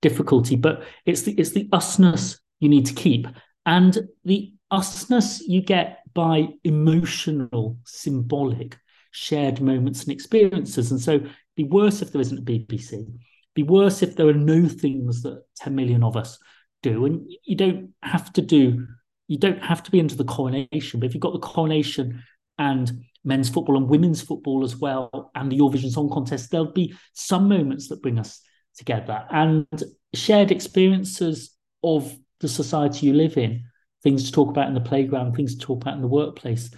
difficulty. 0.00 0.54
But 0.54 0.84
it's 1.04 1.22
the 1.22 1.32
it's 1.32 1.50
the 1.50 1.68
usness 1.68 2.38
you 2.60 2.68
need 2.68 2.86
to 2.86 2.94
keep. 2.94 3.26
And 3.70 3.96
the 4.24 4.52
usness 4.72 5.42
you 5.46 5.62
get 5.62 6.00
by 6.12 6.48
emotional, 6.64 7.78
symbolic, 7.84 8.76
shared 9.12 9.60
moments 9.60 10.02
and 10.02 10.10
experiences. 10.10 10.90
And 10.90 11.00
so 11.00 11.20
be 11.54 11.62
worse 11.62 12.02
if 12.02 12.10
there 12.10 12.20
isn't 12.20 12.40
a 12.40 12.42
BBC. 12.42 13.06
Be 13.54 13.62
worse 13.62 14.02
if 14.02 14.16
there 14.16 14.26
are 14.26 14.32
no 14.32 14.66
things 14.66 15.22
that 15.22 15.44
10 15.58 15.72
million 15.76 16.02
of 16.02 16.16
us 16.16 16.36
do. 16.82 17.04
And 17.04 17.30
you 17.44 17.56
don't 17.56 17.90
have 18.02 18.32
to 18.32 18.42
do, 18.42 18.88
you 19.28 19.38
don't 19.38 19.62
have 19.62 19.84
to 19.84 19.92
be 19.92 20.00
into 20.00 20.16
the 20.16 20.24
coronation, 20.24 20.98
but 20.98 21.06
if 21.06 21.14
you've 21.14 21.20
got 21.20 21.34
the 21.34 21.38
coronation 21.38 22.24
and 22.58 23.04
men's 23.22 23.48
football 23.48 23.76
and 23.76 23.88
women's 23.88 24.20
football 24.20 24.64
as 24.64 24.74
well, 24.74 25.30
and 25.36 25.52
the 25.52 25.58
Eurovision 25.58 25.92
Song 25.92 26.10
Contest, 26.10 26.50
there'll 26.50 26.72
be 26.72 26.92
some 27.12 27.48
moments 27.48 27.86
that 27.88 28.02
bring 28.02 28.18
us 28.18 28.40
together 28.76 29.24
and 29.30 29.64
shared 30.12 30.50
experiences 30.50 31.56
of 31.84 32.12
the 32.40 32.48
society 32.48 33.06
you 33.06 33.12
live 33.12 33.36
in, 33.36 33.64
things 34.02 34.24
to 34.26 34.32
talk 34.32 34.48
about 34.48 34.68
in 34.68 34.74
the 34.74 34.80
playground, 34.80 35.34
things 35.34 35.56
to 35.56 35.64
talk 35.64 35.82
about 35.82 35.94
in 35.94 36.02
the 36.02 36.08
workplace. 36.08 36.70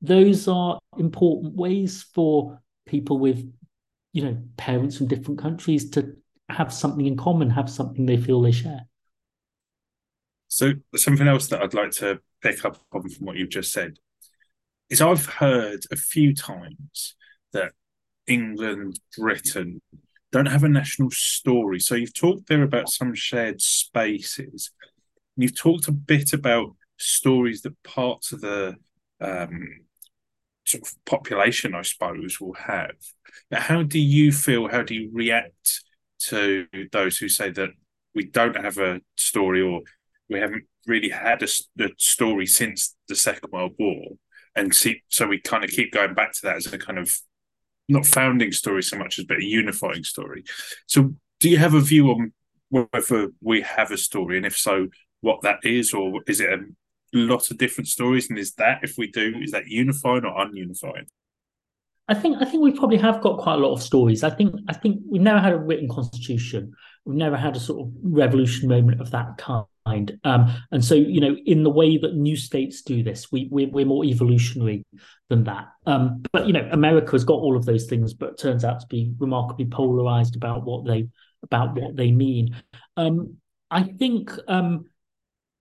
Those 0.00 0.48
are 0.48 0.78
important 0.98 1.54
ways 1.54 2.02
for 2.14 2.60
people 2.86 3.18
with, 3.18 3.50
you 4.12 4.24
know, 4.24 4.38
parents 4.56 4.96
from 4.96 5.08
different 5.08 5.40
countries 5.40 5.90
to 5.90 6.16
have 6.48 6.72
something 6.72 7.06
in 7.06 7.16
common, 7.16 7.50
have 7.50 7.70
something 7.70 8.06
they 8.06 8.16
feel 8.16 8.40
they 8.40 8.52
share. 8.52 8.86
So 10.48 10.72
something 10.96 11.28
else 11.28 11.46
that 11.48 11.62
I'd 11.62 11.74
like 11.74 11.92
to 11.92 12.20
pick 12.42 12.64
up 12.64 12.78
on 12.92 13.08
from 13.08 13.26
what 13.26 13.36
you've 13.36 13.50
just 13.50 13.72
said 13.72 13.98
is 14.88 15.00
I've 15.00 15.26
heard 15.26 15.84
a 15.92 15.96
few 15.96 16.34
times 16.34 17.14
that 17.52 17.72
England, 18.26 18.98
Britain 19.16 19.80
don't 20.32 20.46
have 20.46 20.64
a 20.64 20.68
national 20.68 21.10
story. 21.10 21.80
So 21.80 21.94
you've 21.94 22.14
talked 22.14 22.48
there 22.48 22.62
about 22.62 22.88
some 22.88 23.14
shared 23.14 23.60
spaces. 23.60 24.70
You've 25.42 25.56
talked 25.56 25.88
a 25.88 25.92
bit 25.92 26.32
about 26.32 26.74
stories 26.98 27.62
that 27.62 27.82
parts 27.82 28.32
of 28.32 28.40
the 28.40 28.76
um, 29.20 29.80
sort 30.64 30.86
of 30.86 30.94
population, 31.04 31.74
I 31.74 31.82
suppose, 31.82 32.40
will 32.40 32.54
have. 32.54 32.94
But 33.50 33.60
how 33.62 33.82
do 33.82 33.98
you 33.98 34.32
feel? 34.32 34.68
How 34.68 34.82
do 34.82 34.94
you 34.94 35.10
react 35.12 35.82
to 36.28 36.66
those 36.92 37.18
who 37.18 37.28
say 37.28 37.50
that 37.50 37.70
we 38.14 38.26
don't 38.26 38.56
have 38.56 38.78
a 38.78 39.00
story 39.16 39.62
or 39.62 39.80
we 40.28 40.40
haven't 40.40 40.64
really 40.86 41.10
had 41.10 41.42
a, 41.42 41.48
a 41.80 41.88
story 41.98 42.46
since 42.46 42.96
the 43.08 43.16
Second 43.16 43.50
World 43.52 43.74
War? 43.78 44.04
And 44.54 44.74
see, 44.74 45.02
so 45.08 45.26
we 45.26 45.40
kind 45.40 45.64
of 45.64 45.70
keep 45.70 45.92
going 45.92 46.14
back 46.14 46.32
to 46.32 46.42
that 46.42 46.56
as 46.56 46.72
a 46.72 46.78
kind 46.78 46.98
of 46.98 47.12
not 47.88 48.06
founding 48.06 48.52
story 48.52 48.82
so 48.82 48.96
much 48.96 49.18
as 49.18 49.24
but 49.24 49.38
a 49.38 49.44
unifying 49.44 50.04
story. 50.04 50.44
So, 50.86 51.14
do 51.40 51.48
you 51.48 51.56
have 51.58 51.74
a 51.74 51.80
view 51.80 52.10
on 52.10 52.32
whether 52.68 53.28
we 53.40 53.62
have 53.62 53.90
a 53.90 53.96
story, 53.96 54.36
and 54.36 54.46
if 54.46 54.56
so, 54.56 54.88
what 55.20 55.42
that 55.42 55.58
is, 55.62 55.92
or 55.92 56.20
is 56.26 56.40
it 56.40 56.50
a 56.50 56.58
lot 57.12 57.50
of 57.50 57.58
different 57.58 57.88
stories? 57.88 58.28
And 58.30 58.38
is 58.38 58.54
that, 58.54 58.80
if 58.82 58.96
we 58.96 59.10
do, 59.10 59.34
is 59.42 59.50
that 59.52 59.66
unifying 59.66 60.24
or 60.24 60.40
ununifying? 60.40 61.06
I 62.08 62.14
think 62.14 62.38
I 62.40 62.44
think 62.44 62.64
we 62.64 62.72
probably 62.72 62.96
have 62.96 63.20
got 63.20 63.38
quite 63.38 63.54
a 63.54 63.58
lot 63.58 63.72
of 63.72 63.82
stories. 63.82 64.24
I 64.24 64.30
think 64.30 64.52
I 64.68 64.72
think 64.72 65.00
we've 65.08 65.22
never 65.22 65.38
had 65.38 65.52
a 65.52 65.58
written 65.58 65.88
constitution. 65.88 66.72
We've 67.04 67.16
never 67.16 67.36
had 67.36 67.54
a 67.54 67.60
sort 67.60 67.86
of 67.86 67.92
revolution 68.02 68.68
moment 68.68 69.00
of 69.00 69.12
that 69.12 69.38
kind. 69.38 70.18
Um, 70.24 70.54
and 70.72 70.84
so, 70.84 70.94
you 70.94 71.20
know, 71.20 71.36
in 71.46 71.62
the 71.62 71.70
way 71.70 71.96
that 71.98 72.14
new 72.14 72.36
states 72.36 72.82
do 72.82 73.02
this, 73.02 73.32
we, 73.32 73.48
we 73.50 73.66
we're, 73.66 73.86
more 73.86 74.04
evolutionary 74.04 74.84
than 75.28 75.44
that. 75.44 75.68
Um, 75.86 76.22
but 76.32 76.46
you 76.46 76.52
know, 76.52 76.68
America 76.72 77.12
has 77.12 77.24
got 77.24 77.34
all 77.34 77.56
of 77.56 77.64
those 77.64 77.86
things, 77.86 78.12
but 78.12 78.38
turns 78.38 78.64
out 78.64 78.80
to 78.80 78.86
be 78.88 79.12
remarkably 79.18 79.66
polarized 79.66 80.36
about 80.36 80.64
what 80.64 80.84
they 80.84 81.08
about 81.42 81.74
what 81.74 81.96
they 81.96 82.10
mean. 82.10 82.56
Um, 82.96 83.36
I 83.70 83.84
think 83.84 84.32
um, 84.48 84.86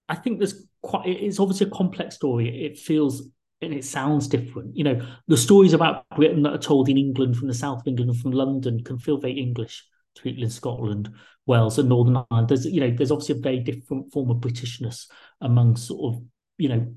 I 0.10 0.16
think 0.16 0.40
there's 0.40 0.66
quite 0.82 1.08
it's 1.08 1.40
obviously 1.40 1.68
a 1.68 1.72
complex 1.72 2.16
story. 2.16 2.66
It 2.66 2.78
feels 2.78 3.30
and 3.62 3.74
it 3.74 3.86
sounds 3.86 4.28
different. 4.28 4.76
You 4.76 4.84
know, 4.84 5.08
the 5.28 5.38
stories 5.38 5.74
about 5.74 6.06
Britain 6.16 6.44
that 6.44 6.54
are 6.54 6.58
told 6.58 6.90
in 6.90 6.98
England 6.98 7.38
from 7.38 7.48
the 7.48 7.54
south 7.54 7.82
of 7.82 7.88
England 7.88 8.12
and 8.12 8.20
from 8.20 8.32
London 8.32 8.84
can 8.84 8.98
feel 8.98 9.20
very 9.20 9.40
English 9.40 9.86
to 10.16 10.22
people 10.22 10.44
in 10.44 10.50
Scotland, 10.50 11.10
Wales, 11.46 11.78
and 11.78 11.90
Northern 11.90 12.24
Ireland. 12.32 12.50
There's 12.50 12.66
you 12.66 12.82
know, 12.82 12.92
there's 12.92 13.12
obviously 13.12 13.38
a 13.38 13.42
very 13.42 13.60
different 13.60 14.12
form 14.12 14.32
of 14.32 14.38
Britishness 14.38 15.08
among 15.42 15.76
sort 15.76 16.16
of, 16.16 16.24
you 16.58 16.70
know, 16.70 16.94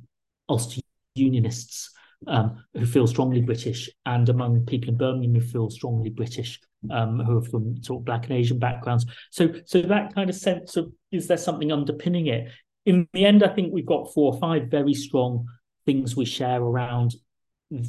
Ulster 0.48 0.80
Unionists 1.14 1.90
um, 2.26 2.64
who 2.74 2.86
feel 2.86 3.06
strongly 3.06 3.40
British 3.40 3.90
and 4.06 4.28
among 4.28 4.64
people 4.64 4.88
in 4.88 4.96
Birmingham 4.96 5.34
who 5.34 5.40
feel 5.40 5.70
strongly 5.70 6.10
British, 6.10 6.60
um, 6.90 7.18
who 7.20 7.38
are 7.38 7.42
from 7.42 7.82
sort 7.82 8.00
of 8.00 8.04
black 8.04 8.24
and 8.24 8.38
Asian 8.38 8.58
backgrounds. 8.58 9.04
So 9.30 9.52
so 9.66 9.82
that 9.82 10.14
kind 10.14 10.30
of 10.30 10.36
sense 10.36 10.76
of 10.76 10.92
is 11.10 11.26
there 11.26 11.36
something 11.36 11.72
underpinning 11.72 12.28
it 12.28 12.48
in 12.84 13.08
the 13.12 13.24
end, 13.24 13.42
I 13.42 13.48
think 13.48 13.72
we've 13.72 13.86
got 13.86 14.12
four 14.12 14.32
or 14.32 14.40
five 14.40 14.68
very 14.68 14.94
strong 14.94 15.46
things 15.86 16.16
we 16.16 16.24
share 16.24 16.60
around 16.60 17.14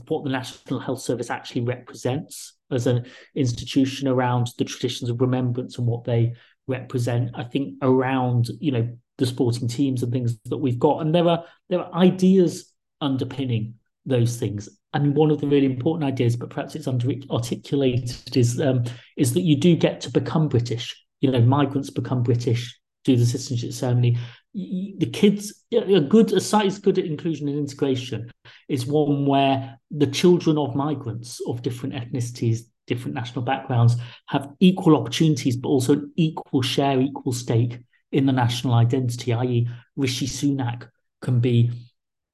what 0.08 0.24
the 0.24 0.30
National 0.30 0.80
Health 0.80 1.02
Service 1.02 1.30
actually 1.30 1.62
represents 1.62 2.54
as 2.72 2.88
an 2.88 3.06
institution 3.36 4.08
around 4.08 4.50
the 4.58 4.64
traditions 4.64 5.10
of 5.10 5.22
remembrance 5.22 5.78
and 5.78 5.88
what 5.88 6.06
they 6.06 6.34
represent. 6.68 7.32
I 7.34 7.44
think 7.44 7.76
around, 7.82 8.50
you 8.60 8.72
know, 8.72 8.98
the 9.18 9.26
sporting 9.26 9.68
teams 9.68 10.02
and 10.02 10.12
things 10.12 10.38
that 10.46 10.58
we've 10.58 10.80
got. 10.80 11.02
And 11.02 11.14
there 11.14 11.28
are 11.28 11.44
there 11.70 11.80
are 11.80 11.94
ideas 11.96 12.72
underpinning 13.02 13.76
those 14.06 14.38
things. 14.38 14.70
I 14.94 15.00
mean, 15.00 15.14
one 15.14 15.32
of 15.32 15.42
the 15.42 15.48
really 15.48 15.66
important 15.66 16.12
ideas, 16.12 16.36
but 16.36 16.50
perhaps 16.50 16.76
it's 16.76 16.88
under 16.88 17.12
articulated, 17.30 18.38
is 18.38 18.62
um, 18.62 18.84
is 19.18 19.34
that 19.34 19.42
you 19.42 19.56
do 19.58 19.76
get 19.76 20.02
to 20.02 20.12
become 20.12 20.48
British. 20.48 20.96
You 21.22 21.32
know, 21.32 21.42
migrants 21.42 21.90
become 21.90 22.24
British, 22.24 22.78
do 23.04 23.16
the 23.16 23.26
citizenship 23.26 23.74
ceremony, 23.74 24.18
the 24.54 25.10
kids 25.12 25.64
a 25.72 26.00
good 26.00 26.32
a 26.32 26.40
site 26.40 26.68
is 26.68 26.80
good 26.80 27.00
at 27.00 27.06
inclusion 27.06 27.48
and 27.48 27.58
integration. 27.58 28.32
Is 28.70 28.86
one 28.86 29.26
where 29.26 29.80
the 29.92 30.08
children 30.08 30.58
of 30.58 30.76
migrants 30.76 31.42
of 31.48 31.62
different 31.62 31.96
ethnicities 31.96 32.62
different 32.88 33.16
national 33.16 33.44
backgrounds 33.46 33.96
have 34.28 34.50
equal 34.60 34.98
opportunities 34.98 35.56
but 35.56 35.70
also 35.70 35.94
an 35.94 36.12
equal 36.16 36.62
share 36.62 37.00
equal 37.00 37.32
stake 37.32 37.80
in 38.12 38.26
the 38.26 38.32
national 38.34 38.74
identity 38.74 39.34
i.e 39.34 39.68
rishi 39.96 40.28
sunak 40.28 40.90
can 41.22 41.40
be 41.40 41.72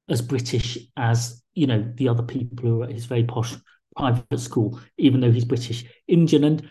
as 0.10 0.22
british 0.22 0.78
as 0.98 1.43
you 1.54 1.68
know 1.68 1.91
the 1.96 2.10
other 2.10 2.24
people 2.24 2.58
who 2.68 2.82
are 2.82 2.86
at 2.86 2.91
his 2.91 3.06
very 3.06 3.24
posh 3.24 3.56
private 3.96 4.39
school 4.39 4.80
even 4.98 5.20
though 5.20 5.32
he's 5.32 5.46
british 5.46 5.86
indian. 6.08 6.43
And 6.43 6.70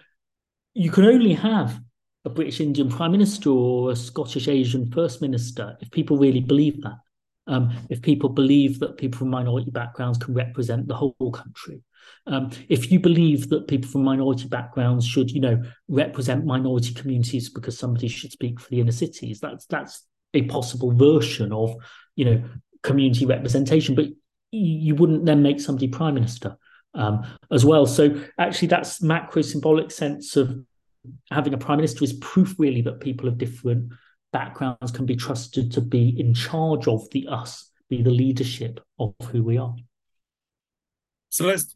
you 0.75 0.91
can 0.91 1.05
only 1.05 1.35
have 1.35 1.81
a 2.29 2.35
British 2.35 2.61
Indian 2.61 2.89
Prime 2.89 3.12
Minister 3.12 3.51
or 3.51 3.91
a 3.91 3.97
Scottish 3.97 4.49
Asian 4.49 4.91
First 4.91 5.20
Minister 5.20 5.76
if 5.81 5.91
people 5.91 6.18
really 6.18 6.41
believe 6.41 6.83
that. 6.83 6.97
Um, 7.47 7.72
if 7.89 8.03
people 8.03 8.29
believe 8.29 8.79
that 8.81 8.99
people 8.99 9.18
from 9.18 9.31
minority 9.31 9.70
backgrounds 9.70 10.18
can 10.18 10.35
represent 10.35 10.87
the 10.87 10.95
whole 10.95 11.33
country. 11.33 11.83
Um, 12.26 12.51
if 12.68 12.93
you 12.93 13.01
believe 13.01 13.49
that 13.49 13.68
people 13.68 13.91
from 13.91 14.05
minority 14.05 14.47
backgrounds 14.49 15.07
should, 15.07 15.31
you 15.31 15.41
know, 15.41 15.62
represent 15.89 16.45
minority 16.45 16.93
communities 16.93 17.49
because 17.49 17.79
somebody 17.79 18.09
should 18.09 18.33
speak 18.33 18.61
for 18.61 18.68
the 18.68 18.81
inner 18.81 18.93
cities, 18.93 19.41
that's 19.41 19.64
that's 19.66 20.07
a 20.35 20.43
possible 20.43 20.93
version 20.93 21.53
of 21.53 21.74
you 22.16 22.24
know 22.26 22.45
community 22.83 23.24
representation, 23.24 23.95
but 23.95 24.07
you 24.51 24.95
wouldn't 24.95 25.24
then 25.24 25.43
make 25.43 25.61
somebody 25.61 25.89
prime 25.89 26.14
minister 26.14 26.57
um, 26.95 27.26
as 27.51 27.64
well. 27.64 27.87
So 27.87 28.22
actually, 28.39 28.68
that's 28.68 29.03
macro 29.03 29.43
symbolic 29.43 29.91
sense 29.91 30.37
of 30.37 30.64
having 31.31 31.55
a 31.55 31.59
prime 31.59 31.79
minister 31.79 32.05
is 32.05 32.15
proof 32.15 32.55
really 32.59 32.83
that 32.83 33.01
people 33.01 33.29
of 33.29 33.39
different 33.39 33.93
backgrounds 34.33 34.93
can 34.93 35.07
be 35.07 35.17
trusted 35.17 35.73
to 35.73 35.81
be 35.81 36.19
in 36.19 36.35
charge 36.35 36.87
of 36.87 37.09
the 37.11 37.27
us, 37.29 37.71
be 37.89 38.03
the 38.03 38.11
leadership 38.11 38.81
of 38.99 39.15
who 39.31 39.43
we 39.43 39.59
are. 39.59 39.75
So 41.31 41.47
let's 41.47 41.75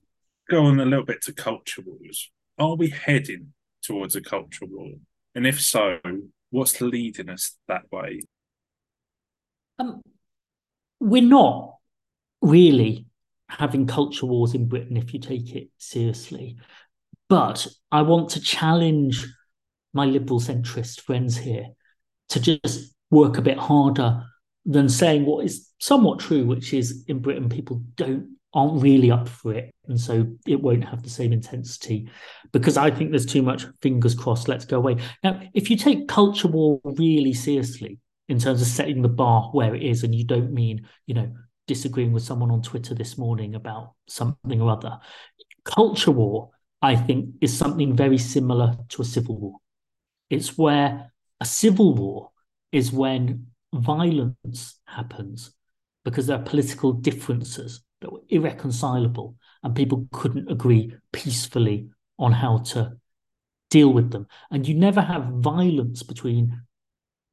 go 0.50 0.64
on 0.64 0.80
a 0.80 0.84
little 0.84 1.04
bit 1.04 1.22
to 1.22 1.32
culture 1.32 1.82
wars. 1.84 2.30
Are 2.58 2.74
we 2.74 2.90
heading 2.90 3.52
towards 3.82 4.16
a 4.16 4.20
culture 4.20 4.66
war? 4.66 4.92
And 5.34 5.46
if 5.46 5.60
so, 5.60 5.98
what's 6.50 6.80
leading 6.80 7.28
us 7.28 7.56
that 7.68 7.90
way? 7.90 8.22
Um, 9.78 10.02
we're 11.00 11.22
not 11.22 11.76
really 12.40 13.06
having 13.48 13.86
culture 13.86 14.26
wars 14.26 14.54
in 14.54 14.68
Britain 14.68 14.96
if 14.96 15.12
you 15.12 15.20
take 15.20 15.54
it 15.54 15.68
seriously. 15.78 16.56
But 17.32 17.66
I 17.90 18.02
want 18.02 18.28
to 18.32 18.42
challenge 18.42 19.26
my 19.94 20.04
liberal 20.04 20.38
centrist 20.38 21.00
friends 21.00 21.34
here 21.34 21.68
to 22.28 22.38
just 22.38 22.94
work 23.10 23.38
a 23.38 23.40
bit 23.40 23.56
harder 23.56 24.22
than 24.66 24.90
saying 24.90 25.24
what 25.24 25.46
is 25.46 25.70
somewhat 25.78 26.18
true, 26.18 26.44
which 26.44 26.74
is 26.74 27.04
in 27.08 27.20
Britain 27.20 27.48
people 27.48 27.82
don't 27.94 28.36
aren't 28.52 28.82
really 28.82 29.10
up 29.10 29.26
for 29.26 29.54
it, 29.54 29.74
and 29.88 29.98
so 29.98 30.26
it 30.46 30.60
won't 30.60 30.84
have 30.84 31.02
the 31.02 31.08
same 31.08 31.32
intensity. 31.32 32.06
Because 32.52 32.76
I 32.76 32.90
think 32.90 33.08
there's 33.08 33.24
too 33.24 33.40
much 33.40 33.64
fingers 33.80 34.14
crossed, 34.14 34.46
let's 34.46 34.66
go 34.66 34.76
away. 34.76 34.98
Now, 35.24 35.40
if 35.54 35.70
you 35.70 35.78
take 35.78 36.08
culture 36.08 36.48
war 36.48 36.82
really 36.84 37.32
seriously 37.32 37.98
in 38.28 38.40
terms 38.40 38.60
of 38.60 38.68
setting 38.68 39.00
the 39.00 39.08
bar 39.08 39.48
where 39.52 39.74
it 39.74 39.82
is, 39.82 40.04
and 40.04 40.14
you 40.14 40.26
don't 40.26 40.52
mean, 40.52 40.86
you 41.06 41.14
know, 41.14 41.32
disagreeing 41.66 42.12
with 42.12 42.24
someone 42.24 42.50
on 42.50 42.60
Twitter 42.60 42.94
this 42.94 43.16
morning 43.16 43.54
about 43.54 43.94
something 44.06 44.60
or 44.60 44.70
other, 44.70 44.98
culture 45.64 46.10
war, 46.10 46.50
I 46.82 46.96
think, 46.96 47.36
is 47.40 47.56
something 47.56 47.94
very 47.94 48.18
similar 48.18 48.76
to 48.90 49.02
a 49.02 49.04
civil 49.04 49.38
war. 49.38 49.56
It's 50.28 50.58
where 50.58 51.12
a 51.40 51.44
civil 51.44 51.94
war 51.94 52.30
is 52.72 52.90
when 52.90 53.46
violence 53.72 54.80
happens 54.86 55.52
because 56.04 56.26
there 56.26 56.38
are 56.38 56.42
political 56.42 56.92
differences 56.92 57.82
that 58.00 58.12
were 58.12 58.22
irreconcilable 58.28 59.36
and 59.62 59.76
people 59.76 60.08
couldn't 60.12 60.50
agree 60.50 60.92
peacefully 61.12 61.88
on 62.18 62.32
how 62.32 62.58
to 62.58 62.96
deal 63.70 63.92
with 63.92 64.10
them. 64.10 64.26
And 64.50 64.66
you 64.66 64.74
never 64.74 65.00
have 65.00 65.24
violence 65.24 66.02
between, 66.02 66.60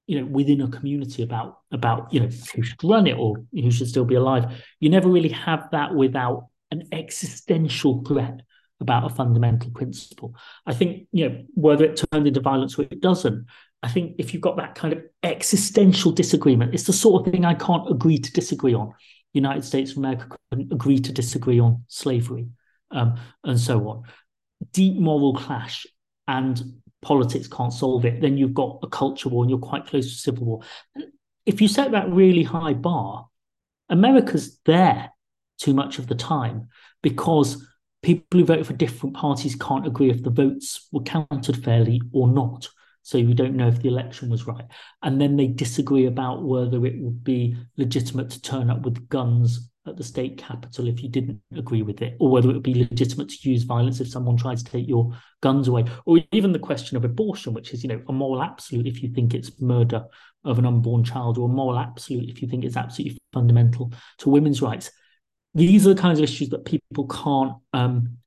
you 0.05 0.19
know, 0.19 0.25
within 0.27 0.61
a 0.61 0.67
community 0.67 1.23
about 1.23 1.59
about 1.71 2.13
you 2.13 2.19
know 2.19 2.29
who 2.53 2.61
should 2.61 2.83
run 2.83 3.07
it 3.07 3.17
or 3.17 3.43
who 3.51 3.71
should 3.71 3.89
still 3.89 4.05
be 4.05 4.15
alive. 4.15 4.63
You 4.79 4.89
never 4.89 5.09
really 5.09 5.29
have 5.29 5.69
that 5.71 5.95
without 5.95 6.47
an 6.71 6.87
existential 6.91 8.03
threat 8.03 8.41
about 8.81 9.09
a 9.09 9.13
fundamental 9.13 9.71
principle. 9.71 10.35
I 10.65 10.73
think, 10.73 11.07
you 11.11 11.29
know, 11.29 11.43
whether 11.53 11.85
it 11.85 12.01
turned 12.11 12.27
into 12.27 12.39
violence 12.39 12.77
or 12.77 12.83
it 12.83 13.01
doesn't, 13.01 13.45
I 13.83 13.89
think 13.89 14.15
if 14.17 14.33
you've 14.33 14.41
got 14.41 14.57
that 14.57 14.75
kind 14.75 14.93
of 14.93 15.03
existential 15.23 16.11
disagreement, 16.11 16.73
it's 16.73 16.83
the 16.83 16.93
sort 16.93 17.25
of 17.25 17.31
thing 17.31 17.45
I 17.45 17.53
can't 17.53 17.89
agree 17.89 18.17
to 18.17 18.33
disagree 18.33 18.73
on. 18.73 18.93
United 19.33 19.63
States 19.63 19.91
of 19.91 19.97
America 19.97 20.37
couldn't 20.49 20.73
agree 20.73 20.99
to 20.99 21.11
disagree 21.11 21.59
on 21.59 21.83
slavery 21.87 22.47
um, 22.91 23.19
and 23.43 23.59
so 23.59 23.87
on. 23.87 24.03
Deep 24.73 24.97
moral 24.97 25.35
clash 25.35 25.85
and 26.27 26.81
politics 27.01 27.47
can't 27.47 27.73
solve 27.73 28.05
it. 28.05 28.21
Then 28.21 28.37
you've 28.37 28.53
got 28.53 28.79
a 28.83 28.87
culture 28.87 29.29
war 29.29 29.43
and 29.43 29.49
you're 29.49 29.59
quite 29.59 29.85
close 29.85 30.09
to 30.09 30.17
civil 30.17 30.45
war. 30.45 30.61
If 31.45 31.61
you 31.61 31.67
set 31.67 31.91
that 31.91 32.11
really 32.11 32.43
high 32.43 32.73
bar, 32.73 33.27
America's 33.89 34.59
there 34.65 35.11
too 35.57 35.73
much 35.73 35.99
of 35.99 36.07
the 36.07 36.15
time 36.15 36.67
because 37.01 37.65
people 38.01 38.39
who 38.39 38.45
vote 38.45 38.65
for 38.65 38.73
different 38.73 39.15
parties 39.15 39.55
can't 39.55 39.87
agree 39.87 40.09
if 40.09 40.23
the 40.23 40.29
votes 40.29 40.87
were 40.91 41.03
counted 41.03 41.63
fairly 41.63 42.01
or 42.13 42.27
not. 42.27 42.67
So 43.01 43.17
we 43.17 43.33
don't 43.33 43.55
know 43.55 43.67
if 43.67 43.81
the 43.81 43.87
election 43.87 44.29
was 44.29 44.45
right. 44.45 44.65
And 45.01 45.19
then 45.19 45.35
they 45.35 45.47
disagree 45.47 46.05
about 46.05 46.43
whether 46.43 46.85
it 46.85 46.99
would 46.99 47.23
be 47.23 47.57
legitimate 47.77 48.29
to 48.31 48.41
turn 48.41 48.69
up 48.69 48.81
with 48.81 49.09
guns 49.09 49.69
at 49.87 49.97
the 49.97 50.03
state 50.03 50.37
capital 50.37 50.87
if 50.87 51.01
you 51.01 51.09
didn't 51.09 51.41
agree 51.55 51.81
with 51.81 52.01
it, 52.01 52.15
or 52.19 52.29
whether 52.29 52.49
it 52.49 52.53
would 52.53 52.61
be 52.61 52.75
legitimate 52.75 53.29
to 53.29 53.49
use 53.49 53.63
violence 53.63 53.99
if 53.99 54.09
someone 54.09 54.37
tries 54.37 54.61
to 54.61 54.71
take 54.71 54.87
your 54.87 55.17
guns 55.41 55.67
away, 55.67 55.85
or 56.05 56.19
even 56.31 56.51
the 56.51 56.59
question 56.59 56.97
of 56.97 57.05
abortion, 57.05 57.53
which 57.53 57.73
is, 57.73 57.83
you 57.83 57.89
know, 57.89 58.01
a 58.07 58.13
moral 58.13 58.43
absolute 58.43 58.85
if 58.85 59.01
you 59.01 59.09
think 59.09 59.33
it's 59.33 59.59
murder 59.59 60.05
of 60.45 60.59
an 60.59 60.65
unborn 60.65 61.03
child, 61.03 61.37
or 61.37 61.49
a 61.49 61.51
moral 61.51 61.79
absolute 61.79 62.29
if 62.29 62.41
you 62.41 62.47
think 62.47 62.63
it's 62.63 62.77
absolutely 62.77 63.17
fundamental 63.33 63.91
to 64.19 64.29
women's 64.29 64.61
rights 64.61 64.91
these 65.53 65.85
are 65.85 65.93
the 65.93 66.01
kinds 66.01 66.19
of 66.19 66.23
issues 66.23 66.49
that 66.49 66.65
people 66.65 67.07
can't 67.07 67.53
um, 67.73 68.17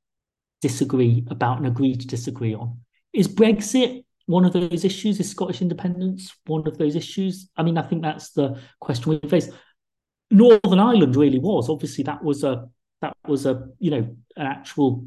disagree 0.61 1.25
about 1.29 1.59
and 1.59 1.67
agree 1.67 1.95
to 1.95 2.07
disagree 2.07 2.55
on. 2.55 2.79
Is 3.13 3.29
Brexit 3.29 4.05
one 4.27 4.45
of 4.45 4.53
those 4.53 4.85
issues? 4.85 5.21
Is 5.21 5.31
Scottish 5.31 5.63
independence 5.63 6.35
one 6.47 6.67
of 6.67 6.79
those 6.79 6.97
issues? 6.97 7.49
I 7.57 7.63
mean, 7.63 7.79
I 7.79 7.83
think 7.83 8.03
that's 8.03 8.31
the 8.31 8.59
question 8.81 9.21
we 9.23 9.29
face. 9.29 9.51
Northern 10.31 10.79
Ireland 10.79 11.17
really 11.17 11.39
was. 11.39 11.69
Obviously, 11.69 12.05
that 12.05 12.23
was 12.25 12.43
a 12.43 12.69
that 13.03 13.17
was 13.27 13.47
a 13.47 13.69
you 13.79 13.91
know 13.91 14.17
an 14.37 14.47
actual 14.47 15.07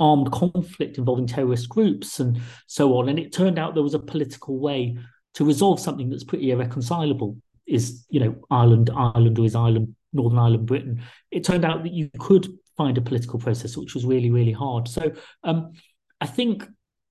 armed 0.00 0.32
conflict 0.32 0.98
involving 0.98 1.26
terrorist 1.26 1.68
groups 1.68 2.18
and 2.18 2.40
so 2.66 2.96
on. 2.96 3.08
And 3.08 3.18
it 3.18 3.32
turned 3.32 3.58
out 3.58 3.74
there 3.74 3.82
was 3.84 3.94
a 3.94 4.00
political 4.00 4.58
way 4.58 4.98
to 5.34 5.44
resolve 5.44 5.78
something 5.78 6.10
that's 6.10 6.24
pretty 6.24 6.50
irreconcilable. 6.50 7.36
Is 7.66 8.04
you 8.08 8.20
know 8.20 8.34
Ireland 8.50 8.90
Ireland 8.94 9.38
or 9.38 9.44
is 9.44 9.54
Ireland 9.54 9.94
Northern 10.12 10.38
Ireland, 10.38 10.66
Britain, 10.66 11.02
it 11.30 11.44
turned 11.44 11.64
out 11.64 11.82
that 11.82 11.92
you 11.92 12.10
could 12.18 12.48
find 12.76 12.98
a 12.98 13.02
political 13.02 13.38
process, 13.38 13.76
which 13.76 13.94
was 13.94 14.04
really, 14.04 14.30
really 14.30 14.52
hard. 14.52 14.88
So 14.88 15.12
um, 15.44 15.72
I 16.20 16.26
think 16.26 16.66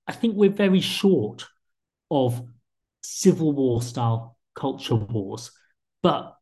I 0.06 0.12
think 0.12 0.34
we're 0.34 0.50
very 0.50 0.80
short 0.80 1.46
of 2.10 2.42
civil 3.02 3.52
war 3.52 3.82
style 3.82 4.36
culture 4.54 4.94
wars, 4.94 5.50
but 6.02 6.36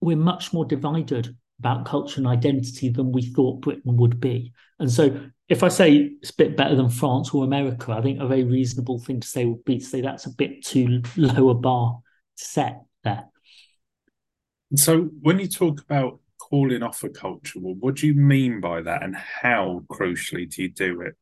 we're 0.00 0.16
much 0.16 0.52
more 0.52 0.64
divided 0.64 1.36
about 1.58 1.86
culture 1.86 2.18
and 2.18 2.26
identity 2.26 2.88
than 2.88 3.12
we 3.12 3.22
thought 3.22 3.60
Britain 3.60 3.96
would 3.96 4.20
be. 4.20 4.52
And 4.78 4.90
so 4.90 5.20
if 5.48 5.62
I 5.62 5.68
say 5.68 6.10
it's 6.20 6.30
a 6.30 6.36
bit 6.36 6.56
better 6.56 6.74
than 6.74 6.88
France 6.88 7.32
or 7.32 7.44
America, 7.44 7.92
I 7.92 8.02
think 8.02 8.20
a 8.20 8.26
very 8.26 8.42
reasonable 8.42 8.98
thing 8.98 9.20
to 9.20 9.28
say 9.28 9.44
would 9.44 9.64
be 9.64 9.78
to 9.78 9.84
say 9.84 10.00
that's 10.00 10.26
a 10.26 10.34
bit 10.34 10.64
too 10.64 11.02
low 11.16 11.50
a 11.50 11.54
bar 11.54 12.00
to 12.36 12.44
set 12.44 12.82
there. 13.04 13.24
So 14.74 15.10
when 15.20 15.38
you 15.38 15.48
talk 15.48 15.80
about 15.80 16.20
calling 16.38 16.82
off 16.82 17.04
a 17.04 17.08
culture 17.08 17.58
war, 17.58 17.74
what 17.74 17.96
do 17.96 18.06
you 18.06 18.14
mean 18.14 18.60
by 18.60 18.82
that 18.82 19.02
and 19.02 19.14
how 19.14 19.84
crucially 19.90 20.52
do 20.52 20.62
you 20.62 20.70
do 20.70 21.02
it? 21.02 21.14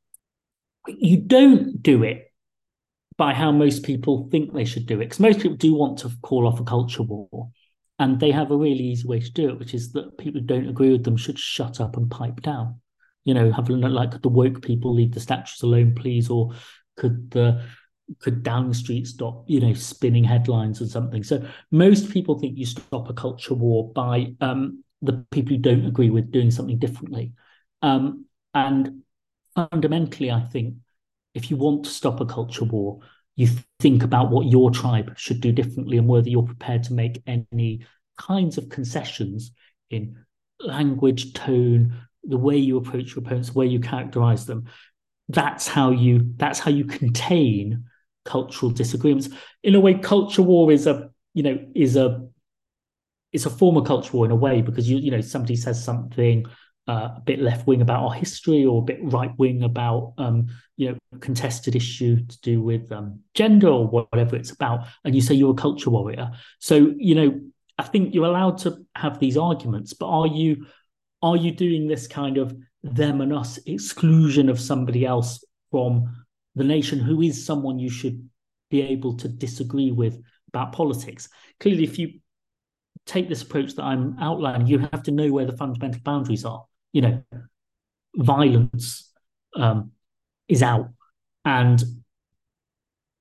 You 0.86 1.18
don't 1.18 1.82
do 1.82 2.05
it 2.05 2.32
by 3.16 3.34
how 3.34 3.53
most 3.53 3.82
people 3.82 4.28
think 4.30 4.53
they 4.53 4.64
should 4.64 4.86
do 4.86 4.94
it. 5.01 5.07
Because 5.07 5.20
most 5.20 5.40
people 5.40 5.57
do 5.57 5.74
want 5.74 5.98
to 5.98 6.11
call 6.22 6.46
off 6.46 6.61
a 6.61 6.64
culture 6.64 7.03
war. 7.03 7.51
And 7.98 8.18
they 8.18 8.30
have 8.30 8.51
a 8.51 8.57
really 8.57 8.84
easy 8.84 9.07
way 9.07 9.20
to 9.20 9.30
do 9.32 9.51
it, 9.51 9.59
which 9.59 9.74
is 9.74 9.92
that 9.92 10.16
people 10.16 10.40
who 10.40 10.46
don't 10.46 10.68
agree 10.68 10.90
with 10.90 11.05
them 11.05 11.18
should 11.18 11.38
shut 11.38 11.82
up 11.82 11.98
and 11.98 12.11
pipe 12.11 12.40
down. 12.40 12.80
You 13.24 13.34
know, 13.34 13.53
have 13.53 13.68
like 13.68 14.22
the 14.22 14.28
woke 14.30 14.62
people 14.62 14.94
leave 14.94 15.12
the 15.12 15.20
statues 15.20 15.61
alone, 15.61 15.94
please, 15.94 16.30
or 16.30 16.55
could 16.96 17.30
the 17.30 17.62
could 18.18 18.42
Downing 18.42 18.74
Street 18.74 19.06
stop, 19.06 19.44
you 19.46 19.61
know, 19.61 19.74
spinning 19.74 20.24
headlines 20.24 20.80
or 20.80 20.86
something? 20.86 21.22
So 21.22 21.46
most 21.70 22.11
people 22.11 22.38
think 22.38 22.58
you 22.58 22.66
stop 22.66 23.08
a 23.08 23.14
culture 23.14 23.54
war 23.54 23.92
by 23.92 24.34
um, 24.40 24.82
the 25.02 25.24
people 25.30 25.56
who 25.56 25.62
don't 25.62 25.86
agree 25.86 26.11
with 26.11 26.32
doing 26.32 26.50
something 26.50 26.78
differently. 26.78 27.32
Um, 27.82 28.26
and 28.54 29.02
fundamentally, 29.54 30.30
I 30.30 30.40
think 30.40 30.74
if 31.34 31.50
you 31.50 31.56
want 31.56 31.84
to 31.84 31.90
stop 31.90 32.20
a 32.20 32.26
culture 32.26 32.64
war, 32.64 33.00
you 33.36 33.48
think 33.78 34.02
about 34.02 34.30
what 34.30 34.46
your 34.46 34.70
tribe 34.70 35.16
should 35.16 35.40
do 35.40 35.52
differently 35.52 35.96
and 35.96 36.08
whether 36.08 36.28
you're 36.28 36.42
prepared 36.42 36.82
to 36.84 36.92
make 36.92 37.22
any 37.26 37.86
kinds 38.18 38.58
of 38.58 38.68
concessions 38.68 39.52
in 39.88 40.16
language, 40.58 41.32
tone, 41.32 41.96
the 42.24 42.36
way 42.36 42.56
you 42.56 42.76
approach 42.76 43.14
your 43.14 43.24
opponents, 43.24 43.50
the 43.50 43.58
way 43.58 43.66
you 43.66 43.80
characterize 43.80 44.44
them. 44.46 44.66
That's 45.28 45.68
how 45.68 45.90
you 45.90 46.32
that's 46.36 46.58
how 46.58 46.70
you 46.70 46.84
contain 46.84 47.84
cultural 48.24 48.70
disagreements. 48.70 49.28
In 49.62 49.74
a 49.74 49.80
way, 49.80 49.94
culture 49.94 50.42
war 50.42 50.70
is 50.72 50.86
a 50.86 51.10
you 51.34 51.42
know 51.42 51.58
is 51.74 51.96
a 51.96 52.26
it's 53.32 53.46
a 53.46 53.50
form 53.50 53.76
of 53.76 53.86
culture 53.86 54.12
war 54.12 54.24
in 54.24 54.30
a 54.30 54.36
way 54.36 54.62
because 54.62 54.88
you 54.88 54.98
you 54.98 55.10
know 55.10 55.20
somebody 55.20 55.56
says 55.56 55.82
something 55.82 56.46
uh, 56.88 57.10
a 57.16 57.22
bit 57.24 57.38
left 57.38 57.66
wing 57.66 57.82
about 57.82 58.02
our 58.02 58.12
history 58.12 58.64
or 58.64 58.80
a 58.80 58.84
bit 58.84 58.98
right 59.02 59.30
wing 59.38 59.62
about 59.62 60.14
um, 60.18 60.48
you 60.76 60.90
know 60.90 61.18
contested 61.20 61.76
issue 61.76 62.16
to 62.26 62.40
do 62.40 62.60
with 62.62 62.90
um, 62.90 63.20
gender 63.34 63.68
or 63.68 63.86
whatever 63.86 64.36
it's 64.36 64.50
about, 64.50 64.86
and 65.04 65.14
you 65.14 65.20
say 65.20 65.34
you're 65.34 65.52
a 65.52 65.54
culture 65.54 65.90
warrior. 65.90 66.30
So 66.58 66.92
you 66.96 67.14
know 67.14 67.40
I 67.78 67.84
think 67.84 68.14
you're 68.14 68.26
allowed 68.26 68.58
to 68.58 68.84
have 68.94 69.18
these 69.18 69.36
arguments, 69.36 69.94
but 69.94 70.06
are 70.06 70.26
you 70.26 70.66
are 71.22 71.36
you 71.36 71.52
doing 71.52 71.86
this 71.86 72.06
kind 72.06 72.38
of 72.38 72.54
them 72.82 73.20
and 73.20 73.32
us 73.32 73.58
exclusion 73.66 74.48
of 74.48 74.58
somebody 74.58 75.04
else 75.04 75.44
from 75.70 76.24
the 76.55 76.64
nation 76.64 76.98
who 76.98 77.22
is 77.22 77.44
someone 77.44 77.78
you 77.78 77.90
should 77.90 78.28
be 78.70 78.82
able 78.82 79.16
to 79.18 79.28
disagree 79.28 79.90
with 79.90 80.20
about 80.48 80.72
politics. 80.72 81.28
Clearly, 81.59 81.84
if 81.84 81.98
you 81.98 82.20
take 83.07 83.28
this 83.28 83.42
approach 83.42 83.74
that 83.74 83.84
I'm 83.84 84.16
outlining, 84.20 84.66
you 84.66 84.78
have 84.78 85.03
to 85.05 85.11
know 85.11 85.30
where 85.32 85.46
the 85.46 85.57
fundamental 85.57 86.01
boundaries 86.05 86.44
are. 86.44 86.64
You 86.92 87.03
know, 87.03 87.22
violence 88.16 89.12
um, 89.55 89.92
is 90.48 90.62
out, 90.62 90.88
and 91.44 91.82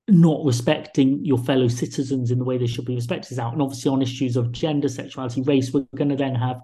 not 0.08 0.44
respecting 0.44 1.24
your 1.24 1.38
fellow 1.38 1.68
citizens 1.68 2.30
in 2.30 2.38
the 2.38 2.44
way 2.44 2.58
they 2.58 2.66
should 2.66 2.84
be 2.84 2.96
respected 2.96 3.32
is 3.32 3.38
out. 3.38 3.52
And 3.52 3.62
obviously, 3.62 3.90
on 3.90 4.02
issues 4.02 4.36
of 4.36 4.52
gender, 4.52 4.88
sexuality, 4.88 5.42
race, 5.42 5.72
we're 5.72 5.86
going 5.94 6.08
to 6.08 6.16
then 6.16 6.34
have 6.34 6.60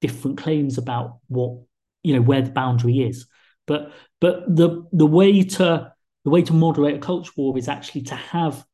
different 0.00 0.38
claims 0.38 0.78
about 0.78 1.18
what 1.28 1.60
you 2.02 2.14
know 2.14 2.22
where 2.22 2.42
the 2.42 2.50
boundary 2.50 3.00
is. 3.00 3.26
But 3.66 3.92
but 4.20 4.44
the 4.54 4.86
the 4.92 5.06
way 5.06 5.42
to 5.42 5.92
the 6.24 6.30
way 6.30 6.42
to 6.42 6.52
moderate 6.52 6.96
a 6.96 6.98
culture 6.98 7.32
war 7.36 7.56
is 7.56 7.68
actually 7.68 8.02
to 8.02 8.14
have 8.14 8.64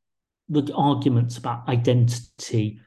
the 0.49 0.73
arguments 0.75 1.39
about 1.39 1.69
identity 1.69 2.81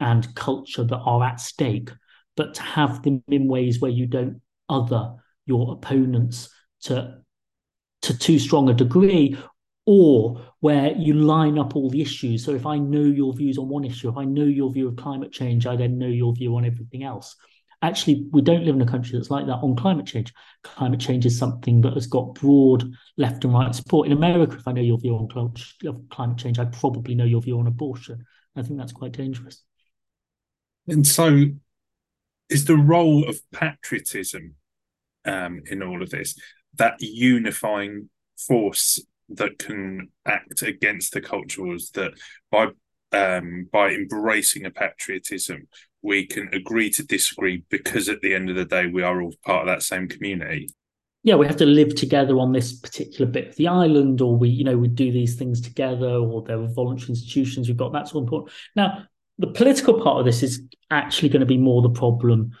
and 0.00 0.34
culture 0.34 0.84
that 0.84 0.98
are 0.98 1.24
at 1.24 1.40
stake, 1.40 1.90
but 2.36 2.54
to 2.54 2.62
have 2.62 3.02
them 3.02 3.22
in 3.28 3.48
ways 3.48 3.80
where 3.80 3.90
you 3.90 4.06
don't 4.06 4.40
other 4.68 5.14
your 5.46 5.72
opponents 5.72 6.48
to 6.82 7.18
to 8.02 8.18
too 8.18 8.38
strong 8.38 8.68
a 8.68 8.74
degree 8.74 9.36
or 9.86 10.42
where 10.60 10.92
you 10.96 11.14
line 11.14 11.58
up 11.58 11.76
all 11.76 11.88
the 11.88 12.02
issues. 12.02 12.44
So 12.44 12.54
if 12.54 12.66
I 12.66 12.78
know 12.78 13.02
your 13.02 13.32
views 13.32 13.56
on 13.56 13.68
one 13.68 13.84
issue, 13.84 14.08
if 14.08 14.16
I 14.16 14.24
know 14.24 14.44
your 14.44 14.72
view 14.72 14.88
of 14.88 14.96
climate 14.96 15.32
change, 15.32 15.66
I 15.66 15.76
then 15.76 15.98
know 15.98 16.08
your 16.08 16.34
view 16.34 16.56
on 16.56 16.64
everything 16.64 17.04
else. 17.04 17.36
Actually, 17.86 18.26
we 18.32 18.42
don't 18.42 18.64
live 18.64 18.74
in 18.74 18.82
a 18.82 18.86
country 18.86 19.16
that's 19.16 19.30
like 19.30 19.46
that 19.46 19.62
on 19.62 19.76
climate 19.76 20.06
change. 20.06 20.32
Climate 20.64 20.98
change 20.98 21.24
is 21.24 21.38
something 21.38 21.80
that 21.82 21.94
has 21.94 22.08
got 22.08 22.34
broad 22.34 22.92
left 23.16 23.44
and 23.44 23.54
right 23.54 23.72
support. 23.72 24.06
In 24.06 24.12
America, 24.12 24.56
if 24.56 24.66
I 24.66 24.72
know 24.72 24.82
your 24.82 24.98
view 24.98 25.14
on 25.14 25.28
climate 26.10 26.38
change, 26.38 26.58
I 26.58 26.64
probably 26.64 27.14
know 27.14 27.24
your 27.24 27.40
view 27.40 27.60
on 27.60 27.68
abortion. 27.68 28.24
I 28.56 28.62
think 28.62 28.76
that's 28.76 28.92
quite 28.92 29.12
dangerous. 29.12 29.62
And 30.88 31.06
so, 31.06 31.44
is 32.48 32.64
the 32.64 32.76
role 32.76 33.28
of 33.28 33.38
patriotism 33.52 34.56
um, 35.24 35.62
in 35.70 35.80
all 35.80 36.02
of 36.02 36.10
this 36.10 36.36
that 36.74 36.96
unifying 36.98 38.10
force 38.36 38.98
that 39.28 39.58
can 39.58 40.08
act 40.26 40.62
against 40.62 41.12
the 41.12 41.20
culture 41.20 41.62
wars 41.62 41.90
that 41.94 42.12
by 42.50 42.66
um, 43.12 43.68
by 43.72 43.90
embracing 43.90 44.66
a 44.66 44.70
patriotism 44.70 45.68
we 46.02 46.26
can 46.26 46.48
agree 46.52 46.90
to 46.90 47.04
disagree 47.04 47.64
because 47.70 48.08
at 48.08 48.20
the 48.20 48.34
end 48.34 48.50
of 48.50 48.56
the 48.56 48.64
day 48.64 48.86
we 48.86 49.02
are 49.02 49.20
all 49.20 49.34
part 49.44 49.62
of 49.62 49.66
that 49.66 49.82
same 49.82 50.08
community 50.08 50.68
yeah 51.22 51.34
we 51.34 51.46
have 51.46 51.56
to 51.56 51.66
live 51.66 51.94
together 51.94 52.38
on 52.38 52.52
this 52.52 52.78
particular 52.78 53.30
bit 53.30 53.48
of 53.48 53.56
the 53.56 53.68
island 53.68 54.20
or 54.20 54.36
we 54.36 54.48
you 54.48 54.64
know 54.64 54.76
we 54.76 54.88
do 54.88 55.10
these 55.10 55.34
things 55.34 55.60
together 55.60 56.08
or 56.08 56.42
there 56.42 56.60
are 56.60 56.68
voluntary 56.68 57.10
institutions 57.10 57.68
we've 57.68 57.76
got 57.76 57.92
that's 57.92 58.12
all 58.12 58.22
important 58.22 58.52
now 58.74 59.04
the 59.38 59.48
political 59.48 60.00
part 60.00 60.18
of 60.18 60.24
this 60.24 60.42
is 60.42 60.62
actually 60.90 61.28
going 61.28 61.40
to 61.40 61.46
be 61.46 61.58
more 61.58 61.82
the 61.82 61.90
problem 61.90 62.52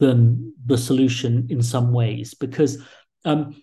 than 0.00 0.52
the 0.66 0.76
solution 0.76 1.46
in 1.50 1.62
some 1.62 1.92
ways 1.92 2.34
because 2.34 2.82
um, 3.24 3.54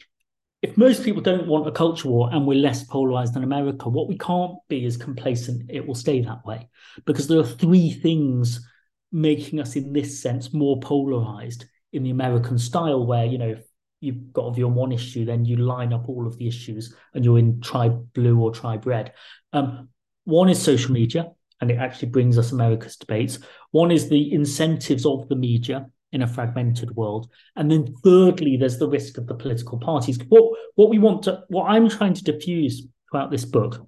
if 0.61 0.77
most 0.77 1.03
people 1.03 1.21
don't 1.21 1.47
want 1.47 1.67
a 1.67 1.71
culture 1.71 2.07
war 2.07 2.29
and 2.31 2.45
we're 2.45 2.59
less 2.59 2.83
polarized 2.83 3.33
than 3.33 3.43
America, 3.43 3.89
what 3.89 4.07
we 4.07 4.17
can't 4.17 4.53
be 4.69 4.85
is 4.85 4.95
complacent. 4.95 5.69
It 5.69 5.85
will 5.87 5.95
stay 5.95 6.21
that 6.21 6.45
way 6.45 6.69
because 7.05 7.27
there 7.27 7.39
are 7.39 7.45
three 7.45 7.91
things 7.91 8.67
making 9.11 9.59
us, 9.59 9.75
in 9.75 9.93
this 9.93 10.21
sense, 10.21 10.53
more 10.53 10.79
polarized 10.79 11.65
in 11.93 12.03
the 12.03 12.09
American 12.09 12.57
style, 12.57 13.05
where 13.05 13.25
you 13.25 13.37
know 13.37 13.55
you've 13.99 14.33
got 14.33 14.47
a 14.47 14.53
view 14.53 14.65
on 14.65 14.75
one 14.75 14.91
issue, 14.91 15.25
then 15.25 15.45
you 15.45 15.57
line 15.57 15.93
up 15.93 16.09
all 16.09 16.25
of 16.25 16.37
the 16.37 16.47
issues 16.47 16.95
and 17.13 17.23
you're 17.23 17.37
in 17.37 17.61
tribe 17.61 18.11
blue 18.13 18.39
or 18.39 18.51
tribe 18.51 18.85
red. 18.85 19.13
Um, 19.53 19.89
one 20.23 20.49
is 20.49 20.61
social 20.61 20.91
media, 20.91 21.31
and 21.59 21.69
it 21.69 21.77
actually 21.77 22.09
brings 22.09 22.37
us 22.37 22.51
America's 22.51 22.97
debates. 22.97 23.39
One 23.71 23.91
is 23.91 24.09
the 24.09 24.33
incentives 24.33 25.05
of 25.05 25.29
the 25.29 25.35
media 25.35 25.87
in 26.11 26.23
a 26.23 26.27
fragmented 26.27 26.95
world. 26.95 27.29
And 27.55 27.71
then 27.71 27.93
thirdly, 28.03 28.57
there's 28.57 28.79
the 28.79 28.89
risk 28.89 29.17
of 29.17 29.27
the 29.27 29.35
political 29.35 29.79
parties. 29.79 30.19
What 30.27 30.57
what 30.75 30.89
we 30.89 30.99
want 30.99 31.23
to 31.23 31.43
what 31.47 31.65
I'm 31.65 31.89
trying 31.89 32.13
to 32.15 32.23
diffuse 32.23 32.87
throughout 33.09 33.31
this 33.31 33.45
book 33.45 33.87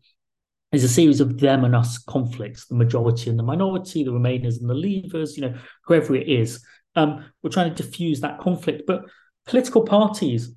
is 0.73 0.83
a 0.83 0.89
series 0.89 1.21
of 1.21 1.39
them 1.39 1.63
and 1.63 1.75
us 1.75 1.99
conflicts, 1.99 2.65
the 2.65 2.75
majority 2.75 3.29
and 3.29 3.37
the 3.37 3.43
minority, 3.43 4.03
the 4.03 4.11
remainers 4.11 4.59
and 4.59 4.69
the 4.69 4.73
leavers, 4.73 5.35
you 5.37 5.43
know, 5.43 5.53
whoever 5.85 6.15
it 6.15 6.27
is. 6.27 6.63
Um, 6.95 7.25
we're 7.41 7.51
trying 7.51 7.73
to 7.73 7.83
diffuse 7.83 8.21
that 8.21 8.39
conflict. 8.39 8.83
But 8.87 9.03
political 9.45 9.83
parties 9.83 10.53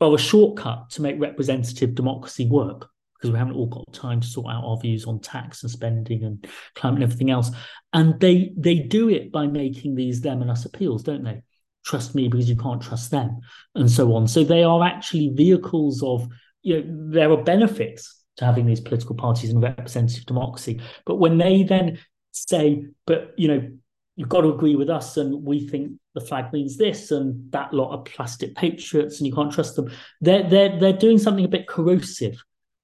are 0.00 0.14
a 0.14 0.18
shortcut 0.18 0.90
to 0.90 1.02
make 1.02 1.20
representative 1.20 1.94
democracy 1.94 2.46
work 2.46 2.88
because 3.14 3.32
we 3.32 3.38
haven't 3.38 3.54
all 3.54 3.66
got 3.66 3.92
time 3.92 4.20
to 4.20 4.26
sort 4.26 4.52
out 4.52 4.64
our 4.64 4.76
views 4.78 5.04
on 5.06 5.20
tax 5.20 5.62
and 5.62 5.70
spending 5.70 6.24
and 6.24 6.46
climate 6.74 7.02
and 7.02 7.04
everything 7.04 7.30
else. 7.30 7.50
And 7.92 8.18
they 8.20 8.52
they 8.56 8.76
do 8.76 9.08
it 9.08 9.30
by 9.30 9.46
making 9.46 9.94
these 9.94 10.20
them 10.20 10.42
and 10.42 10.50
us 10.50 10.64
appeals, 10.64 11.02
don't 11.02 11.22
they? 11.24 11.42
Trust 11.84 12.14
me 12.14 12.28
because 12.28 12.48
you 12.48 12.56
can't 12.56 12.82
trust 12.82 13.10
them, 13.10 13.40
and 13.74 13.90
so 13.90 14.14
on. 14.14 14.28
So 14.28 14.44
they 14.44 14.62
are 14.62 14.84
actually 14.84 15.32
vehicles 15.34 16.02
of 16.02 16.28
you 16.62 16.82
know 16.82 17.10
there 17.10 17.30
are 17.30 17.42
benefits 17.42 18.21
to 18.36 18.44
having 18.44 18.66
these 18.66 18.80
political 18.80 19.14
parties 19.14 19.50
in 19.50 19.60
representative 19.60 20.26
democracy, 20.26 20.80
but 21.06 21.16
when 21.16 21.38
they 21.38 21.62
then 21.62 21.98
say, 22.30 22.86
but 23.06 23.34
you 23.36 23.48
know 23.48 23.68
you've 24.16 24.28
got 24.28 24.42
to 24.42 24.52
agree 24.52 24.76
with 24.76 24.90
us 24.90 25.16
and 25.16 25.42
we 25.44 25.66
think 25.66 25.92
the 26.14 26.20
flag 26.20 26.52
means 26.52 26.76
this 26.76 27.10
and 27.10 27.50
that 27.50 27.72
lot 27.72 27.92
of 27.92 28.04
plastic 28.04 28.54
patriots 28.54 29.18
and 29.18 29.26
you 29.26 29.32
can't 29.32 29.50
trust 29.50 29.74
them 29.74 29.90
they're 30.20 30.46
they're 30.50 30.78
they're 30.78 30.92
doing 30.92 31.16
something 31.16 31.46
a 31.46 31.48
bit 31.48 31.66
corrosive 31.66 32.36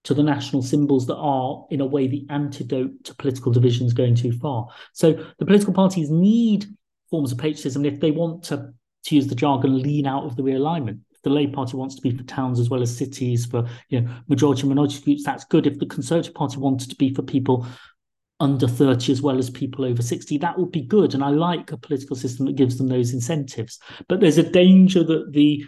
to 0.08 0.14
the 0.14 0.22
national 0.22 0.62
symbols 0.62 1.06
that 1.06 1.16
are, 1.16 1.66
in 1.70 1.82
a 1.82 1.86
way, 1.86 2.06
the 2.06 2.26
antidote 2.30 3.04
to 3.04 3.14
political 3.16 3.52
divisions 3.52 3.92
going 3.92 4.14
too 4.14 4.32
far. 4.32 4.66
So 4.92 5.12
the 5.38 5.44
political 5.44 5.74
parties 5.74 6.10
need 6.10 6.64
forms 7.10 7.30
of 7.30 7.36
patriotism 7.36 7.84
if 7.84 8.00
they 8.00 8.10
want 8.10 8.44
to, 8.44 8.72
to 9.04 9.14
use 9.14 9.26
the 9.26 9.34
jargon, 9.34 9.82
lean 9.82 10.06
out 10.06 10.24
of 10.24 10.36
the 10.36 10.42
realignment. 10.42 11.00
The 11.22 11.30
Labour 11.30 11.54
Party 11.54 11.76
wants 11.76 11.94
to 11.96 12.02
be 12.02 12.16
for 12.16 12.24
towns 12.24 12.60
as 12.60 12.70
well 12.70 12.82
as 12.82 12.96
cities, 12.96 13.46
for 13.46 13.68
you 13.88 14.00
know 14.00 14.10
majority 14.28 14.62
and 14.62 14.70
minority 14.70 15.00
groups, 15.00 15.24
that's 15.24 15.44
good. 15.44 15.66
If 15.66 15.78
the 15.78 15.86
Conservative 15.86 16.34
Party 16.34 16.58
wanted 16.58 16.90
to 16.90 16.96
be 16.96 17.12
for 17.12 17.22
people 17.22 17.66
under 18.40 18.68
30 18.68 19.10
as 19.10 19.20
well 19.20 19.36
as 19.36 19.50
people 19.50 19.84
over 19.84 20.00
60 20.00 20.38
that 20.38 20.56
would 20.56 20.70
be 20.70 20.82
good 20.82 21.12
and 21.12 21.24
i 21.24 21.28
like 21.28 21.72
a 21.72 21.76
political 21.76 22.14
system 22.14 22.46
that 22.46 22.54
gives 22.54 22.78
them 22.78 22.86
those 22.86 23.12
incentives 23.12 23.80
but 24.06 24.20
there's 24.20 24.38
a 24.38 24.48
danger 24.48 25.02
that 25.02 25.32
the 25.32 25.64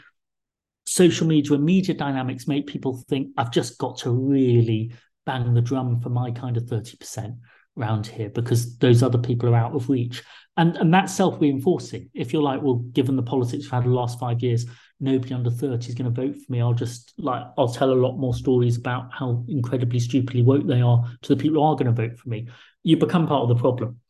social 0.91 1.25
media 1.25 1.53
and 1.53 1.65
media 1.65 1.95
dynamics 1.95 2.49
make 2.49 2.67
people 2.67 3.05
think 3.09 3.29
I've 3.37 3.53
just 3.53 3.79
got 3.79 3.99
to 3.99 4.11
really 4.11 4.93
bang 5.25 5.55
the 5.55 5.61
drum 5.61 6.01
for 6.01 6.09
my 6.09 6.33
kind 6.33 6.57
of 6.57 6.65
30% 6.65 7.37
around 7.79 8.09
here 8.09 8.29
because 8.29 8.77
those 8.79 9.01
other 9.01 9.19
people 9.19 9.49
are 9.49 9.57
out 9.57 9.75
of 9.75 9.89
reach. 9.89 10.25
And 10.57 10.77
and 10.77 10.93
that's 10.93 11.15
self-reinforcing. 11.15 12.11
If 12.13 12.33
you're 12.33 12.43
like, 12.43 12.61
well, 12.61 12.83
given 12.93 13.15
the 13.15 13.23
politics 13.23 13.65
we've 13.65 13.71
had 13.71 13.85
the 13.85 13.91
last 13.91 14.19
five 14.19 14.43
years, 14.43 14.67
nobody 15.01 15.35
under 15.35 15.51
30 15.51 15.89
is 15.89 15.95
going 15.95 16.13
to 16.13 16.23
vote 16.23 16.37
for 16.37 16.53
me. 16.53 16.61
I'll 16.61 16.75
just 16.75 17.15
like 17.17 17.43
I'll 17.57 17.73
tell 17.73 17.91
a 17.91 17.95
lot 17.95 18.19
more 18.19 18.35
stories 18.35 18.77
about 18.77 19.11
how 19.13 19.45
incredibly 19.49 19.99
stupidly 19.99 20.43
woke 20.43 20.67
they 20.67 20.81
are 20.81 21.05
to 21.23 21.35
the 21.35 21.41
people 21.43 21.63
who 21.63 21.67
are 21.67 21.75
going 21.75 21.95
to 21.95 22.09
vote 22.09 22.19
for 22.19 22.29
me. 22.29 22.49
You 22.83 22.97
become 22.97 23.27
part 23.27 23.43
of 23.43 23.49
the 23.49 23.61
problem. 23.61 24.01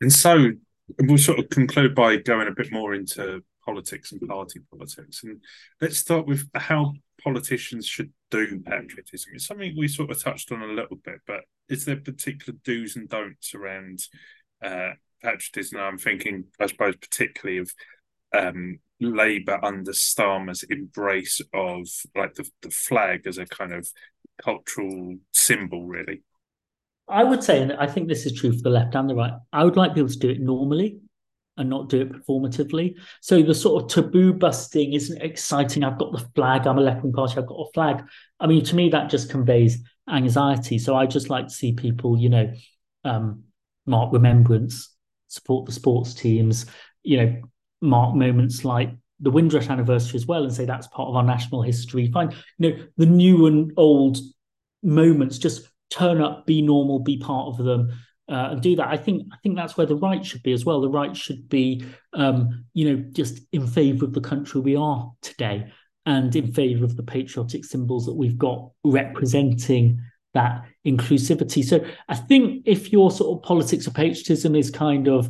And 0.00 0.12
so 0.12 0.50
we'll 1.00 1.18
sort 1.18 1.38
of 1.38 1.48
conclude 1.50 1.94
by 1.94 2.16
going 2.16 2.48
a 2.48 2.52
bit 2.52 2.72
more 2.72 2.94
into 2.94 3.42
politics 3.64 4.12
and 4.12 4.20
party 4.28 4.60
politics. 4.70 5.22
And 5.22 5.40
let's 5.80 5.98
start 5.98 6.26
with 6.26 6.48
how 6.54 6.94
politicians 7.22 7.86
should 7.86 8.12
do 8.30 8.60
patriotism. 8.60 9.32
It's 9.34 9.46
something 9.46 9.74
we 9.76 9.88
sort 9.88 10.10
of 10.10 10.22
touched 10.22 10.50
on 10.50 10.62
a 10.62 10.66
little 10.66 10.96
bit, 10.96 11.20
but 11.26 11.42
is 11.68 11.84
there 11.84 11.96
particular 11.96 12.58
do's 12.64 12.96
and 12.96 13.08
don'ts 13.08 13.54
around 13.54 14.00
uh, 14.64 14.90
patriotism? 15.22 15.78
I'm 15.78 15.98
thinking, 15.98 16.44
I 16.60 16.66
suppose, 16.66 16.96
particularly 16.96 17.58
of 17.58 17.72
um, 18.32 18.80
Labour 19.02 19.58
under 19.62 19.92
Starmer's 19.92 20.62
embrace 20.64 21.40
of 21.52 21.88
like 22.16 22.34
the, 22.34 22.48
the 22.62 22.70
flag 22.70 23.26
as 23.26 23.38
a 23.38 23.46
kind 23.46 23.72
of 23.72 23.88
cultural 24.42 25.16
symbol, 25.32 25.86
really. 25.86 26.22
I 27.08 27.24
would 27.24 27.42
say, 27.44 27.60
and 27.60 27.72
I 27.74 27.86
think 27.86 28.08
this 28.08 28.26
is 28.26 28.38
true 28.38 28.52
for 28.52 28.62
the 28.62 28.70
left 28.70 28.94
and 28.94 29.08
the 29.10 29.14
right, 29.14 29.32
I 29.52 29.64
would 29.64 29.76
like 29.76 29.94
people 29.94 30.08
to 30.08 30.18
do 30.18 30.30
it 30.30 30.40
normally 30.40 31.00
and 31.56 31.68
not 31.68 31.88
do 31.88 32.00
it 32.00 32.12
performatively. 32.12 32.94
So 33.20 33.42
the 33.42 33.54
sort 33.54 33.82
of 33.82 33.90
taboo 33.90 34.32
busting 34.32 34.94
isn't 34.94 35.20
exciting. 35.20 35.84
I've 35.84 35.98
got 35.98 36.12
the 36.12 36.26
flag. 36.34 36.66
I'm 36.66 36.78
a 36.78 36.80
left 36.80 37.02
wing 37.02 37.12
party. 37.12 37.34
I've 37.36 37.46
got 37.46 37.56
a 37.56 37.72
flag. 37.72 38.04
I 38.40 38.46
mean, 38.46 38.64
to 38.64 38.74
me, 38.74 38.88
that 38.90 39.10
just 39.10 39.30
conveys 39.30 39.82
anxiety. 40.08 40.78
So 40.78 40.96
I 40.96 41.06
just 41.06 41.28
like 41.28 41.48
to 41.48 41.52
see 41.52 41.74
people, 41.74 42.18
you 42.18 42.30
know, 42.30 42.52
um, 43.04 43.44
mark 43.84 44.12
remembrance, 44.12 44.94
support 45.28 45.66
the 45.66 45.72
sports 45.72 46.14
teams, 46.14 46.66
you 47.02 47.16
know, 47.18 47.42
mark 47.82 48.14
moments 48.14 48.64
like 48.64 48.90
the 49.20 49.30
Windrush 49.30 49.68
anniversary 49.68 50.16
as 50.16 50.26
well, 50.26 50.44
and 50.44 50.52
say 50.52 50.64
that's 50.64 50.86
part 50.88 51.08
of 51.08 51.16
our 51.16 51.22
national 51.22 51.62
history. 51.62 52.10
Find, 52.10 52.34
you 52.58 52.70
know, 52.70 52.84
the 52.96 53.06
new 53.06 53.46
and 53.46 53.72
old 53.76 54.18
moments. 54.82 55.38
Just 55.38 55.68
turn 55.90 56.22
up, 56.22 56.46
be 56.46 56.62
normal, 56.62 56.98
be 56.98 57.18
part 57.18 57.48
of 57.48 57.64
them 57.64 57.92
uh, 58.28 58.48
and 58.52 58.62
do 58.62 58.76
that. 58.76 58.88
I 58.88 58.96
think 58.96 59.26
I 59.32 59.36
think 59.42 59.56
that's 59.56 59.76
where 59.76 59.86
the 59.86 59.96
right 59.96 60.24
should 60.24 60.42
be 60.42 60.52
as 60.52 60.64
well. 60.64 60.80
The 60.80 60.88
right 60.88 61.16
should 61.16 61.48
be, 61.48 61.84
um, 62.14 62.64
you 62.72 62.90
know, 62.90 63.04
just 63.12 63.40
in 63.52 63.66
favour 63.66 64.06
of 64.06 64.14
the 64.14 64.20
country 64.20 64.60
we 64.60 64.76
are 64.76 65.12
today, 65.20 65.72
and 66.06 66.34
in 66.34 66.52
favour 66.52 66.84
of 66.84 66.96
the 66.96 67.02
patriotic 67.02 67.64
symbols 67.64 68.06
that 68.06 68.14
we've 68.14 68.38
got 68.38 68.70
representing 68.84 70.00
that 70.34 70.64
inclusivity. 70.86 71.62
So 71.62 71.84
I 72.08 72.16
think 72.16 72.62
if 72.64 72.90
your 72.90 73.10
sort 73.10 73.36
of 73.36 73.42
politics 73.44 73.86
of 73.86 73.94
patriotism 73.94 74.56
is 74.56 74.70
kind 74.70 75.06
of 75.06 75.28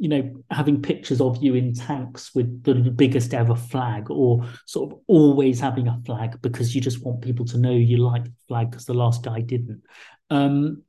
you 0.00 0.08
know, 0.08 0.42
having 0.50 0.80
pictures 0.80 1.20
of 1.20 1.42
you 1.42 1.54
in 1.54 1.74
tanks 1.74 2.34
with 2.34 2.62
the 2.64 2.74
biggest 2.74 3.34
ever 3.34 3.54
flag, 3.54 4.10
or 4.10 4.48
sort 4.64 4.90
of 4.90 4.98
always 5.06 5.60
having 5.60 5.88
a 5.88 6.00
flag 6.06 6.40
because 6.40 6.74
you 6.74 6.80
just 6.80 7.04
want 7.04 7.20
people 7.20 7.44
to 7.44 7.58
know 7.58 7.70
you 7.70 7.98
like 7.98 8.24
the 8.24 8.32
flag 8.48 8.70
because 8.70 8.86
the 8.86 8.94
last 8.94 9.22
guy 9.22 9.42
didn't. 9.42 9.82
Um, 10.30 10.84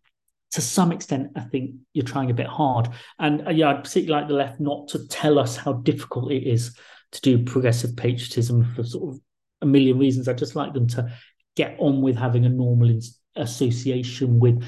to 0.51 0.61
some 0.61 0.93
extent, 0.93 1.31
I 1.35 1.41
think 1.41 1.75
you're 1.91 2.05
trying 2.05 2.31
a 2.31 2.33
bit 2.33 2.47
hard. 2.47 2.87
And 3.19 3.45
uh, 3.45 3.51
yeah, 3.51 3.71
I'd 3.71 3.83
particularly 3.83 4.21
like 4.21 4.29
the 4.29 4.35
left 4.35 4.61
not 4.61 4.87
to 4.89 5.05
tell 5.09 5.37
us 5.37 5.57
how 5.57 5.73
difficult 5.73 6.31
it 6.31 6.47
is 6.47 6.77
to 7.11 7.19
do 7.19 7.43
progressive 7.43 7.97
patriotism 7.97 8.73
for 8.73 8.83
sort 8.85 9.13
of 9.13 9.21
a 9.61 9.65
million 9.65 9.99
reasons. 9.99 10.29
I'd 10.29 10.37
just 10.37 10.55
like 10.55 10.73
them 10.73 10.87
to 10.87 11.11
get 11.57 11.75
on 11.79 12.01
with 12.01 12.15
having 12.15 12.45
a 12.45 12.49
normal 12.49 12.97
association 13.35 14.39
with 14.39 14.63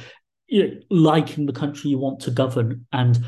you 0.48 0.68
know, 0.68 0.74
liking 0.90 1.46
the 1.46 1.54
country 1.54 1.92
you 1.92 1.98
want 1.98 2.20
to 2.20 2.32
govern 2.32 2.86
and 2.92 3.24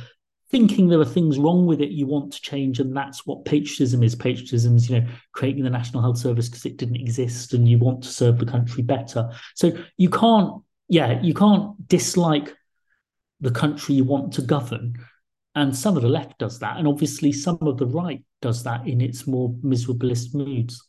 thinking 0.51 0.87
there 0.87 0.99
are 0.99 1.05
things 1.05 1.39
wrong 1.39 1.65
with 1.65 1.81
it 1.81 1.89
you 1.89 2.05
want 2.05 2.31
to 2.31 2.41
change 2.41 2.79
and 2.79 2.95
that's 2.95 3.25
what 3.25 3.45
patriotism 3.45 4.03
is. 4.03 4.15
Patriotism 4.15 4.75
is 4.75 4.89
you 4.89 4.99
know 4.99 5.07
creating 5.33 5.63
the 5.63 5.69
national 5.69 6.01
health 6.01 6.17
service 6.17 6.49
because 6.49 6.65
it 6.65 6.77
didn't 6.77 6.97
exist 6.97 7.53
and 7.53 7.67
you 7.67 7.77
want 7.77 8.03
to 8.03 8.09
serve 8.09 8.37
the 8.37 8.45
country 8.45 8.83
better. 8.83 9.29
So 9.55 9.71
you 9.97 10.09
can't 10.09 10.61
yeah 10.87 11.21
you 11.21 11.33
can't 11.33 11.87
dislike 11.87 12.53
the 13.41 13.51
country 13.51 13.95
you 13.95 14.03
want 14.03 14.33
to 14.33 14.41
govern. 14.41 14.95
And 15.55 15.75
some 15.75 15.95
of 15.95 16.03
the 16.03 16.09
left 16.09 16.37
does 16.37 16.59
that 16.59 16.77
and 16.77 16.87
obviously 16.87 17.31
some 17.31 17.57
of 17.61 17.77
the 17.77 17.87
right 17.87 18.23
does 18.41 18.63
that 18.63 18.87
in 18.87 19.01
its 19.01 19.25
more 19.25 19.49
miserablest 19.63 20.35
moods. 20.35 20.87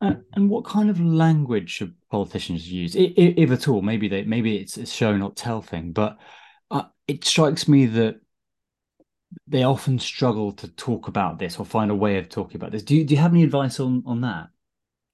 Uh, 0.00 0.14
and 0.32 0.50
what 0.50 0.64
kind 0.64 0.90
of 0.90 1.00
language 1.00 1.70
should 1.70 1.94
politicians 2.10 2.68
use 2.68 2.96
if, 2.96 3.12
if 3.16 3.50
at 3.52 3.68
all? 3.68 3.82
Maybe 3.82 4.08
they 4.08 4.24
maybe 4.24 4.56
it's 4.56 4.76
a 4.76 4.84
show 4.84 5.16
not 5.16 5.36
tell 5.36 5.62
thing 5.62 5.92
but 5.92 6.18
uh, 6.72 6.84
it 7.06 7.24
strikes 7.24 7.68
me 7.68 7.86
that 7.86 8.21
they 9.46 9.62
often 9.62 9.98
struggle 9.98 10.52
to 10.52 10.68
talk 10.68 11.08
about 11.08 11.38
this 11.38 11.58
or 11.58 11.66
find 11.66 11.90
a 11.90 11.94
way 11.94 12.18
of 12.18 12.28
talking 12.28 12.56
about 12.56 12.72
this. 12.72 12.82
Do 12.82 12.96
you, 12.96 13.04
do 13.04 13.14
you 13.14 13.20
have 13.20 13.32
any 13.32 13.44
advice 13.44 13.80
on 13.80 14.02
on 14.06 14.20
that? 14.22 14.48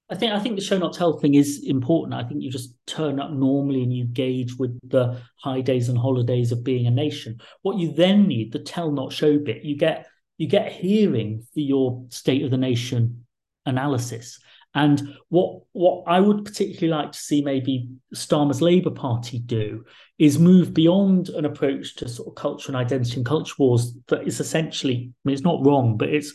I 0.09 0.15
think 0.15 0.33
I 0.33 0.39
think 0.39 0.55
the 0.55 0.63
show 0.63 0.77
not 0.77 0.93
tell 0.93 1.19
thing 1.19 1.35
is 1.35 1.63
important. 1.65 2.15
I 2.15 2.27
think 2.27 2.41
you 2.41 2.49
just 2.49 2.73
turn 2.87 3.19
up 3.19 3.31
normally 3.31 3.83
and 3.83 3.93
you 3.93 4.05
gauge 4.05 4.55
with 4.55 4.77
the 4.89 5.21
high 5.35 5.61
days 5.61 5.87
and 5.87 5.97
holidays 5.97 6.51
of 6.51 6.63
being 6.63 6.87
a 6.87 6.91
nation. 6.91 7.39
What 7.61 7.77
you 7.77 7.91
then 7.93 8.27
need, 8.27 8.51
the 8.51 8.59
tell 8.59 8.91
not 8.91 9.13
show 9.13 9.37
bit, 9.37 9.63
you 9.63 9.77
get 9.77 10.07
you 10.37 10.47
get 10.47 10.71
hearing 10.71 11.45
for 11.53 11.59
your 11.59 12.05
state 12.09 12.43
of 12.43 12.49
the 12.49 12.57
nation 12.57 13.25
analysis. 13.65 14.39
And 14.75 15.15
what 15.29 15.61
what 15.71 16.03
I 16.07 16.19
would 16.19 16.45
particularly 16.45 16.89
like 16.89 17.11
to 17.13 17.19
see 17.19 17.41
maybe 17.41 17.89
Starmer's 18.13 18.61
Labour 18.61 18.91
Party 18.91 19.39
do 19.39 19.83
is 20.19 20.37
move 20.37 20.73
beyond 20.73 21.29
an 21.29 21.45
approach 21.45 21.95
to 21.95 22.09
sort 22.09 22.27
of 22.27 22.35
culture 22.35 22.69
and 22.69 22.75
identity 22.75 23.17
and 23.17 23.25
culture 23.25 23.55
wars 23.57 23.93
that 24.09 24.27
is 24.27 24.39
essentially, 24.39 24.95
I 24.95 25.13
mean, 25.25 25.33
it's 25.33 25.43
not 25.43 25.65
wrong, 25.65 25.97
but 25.97 26.09
it's 26.09 26.33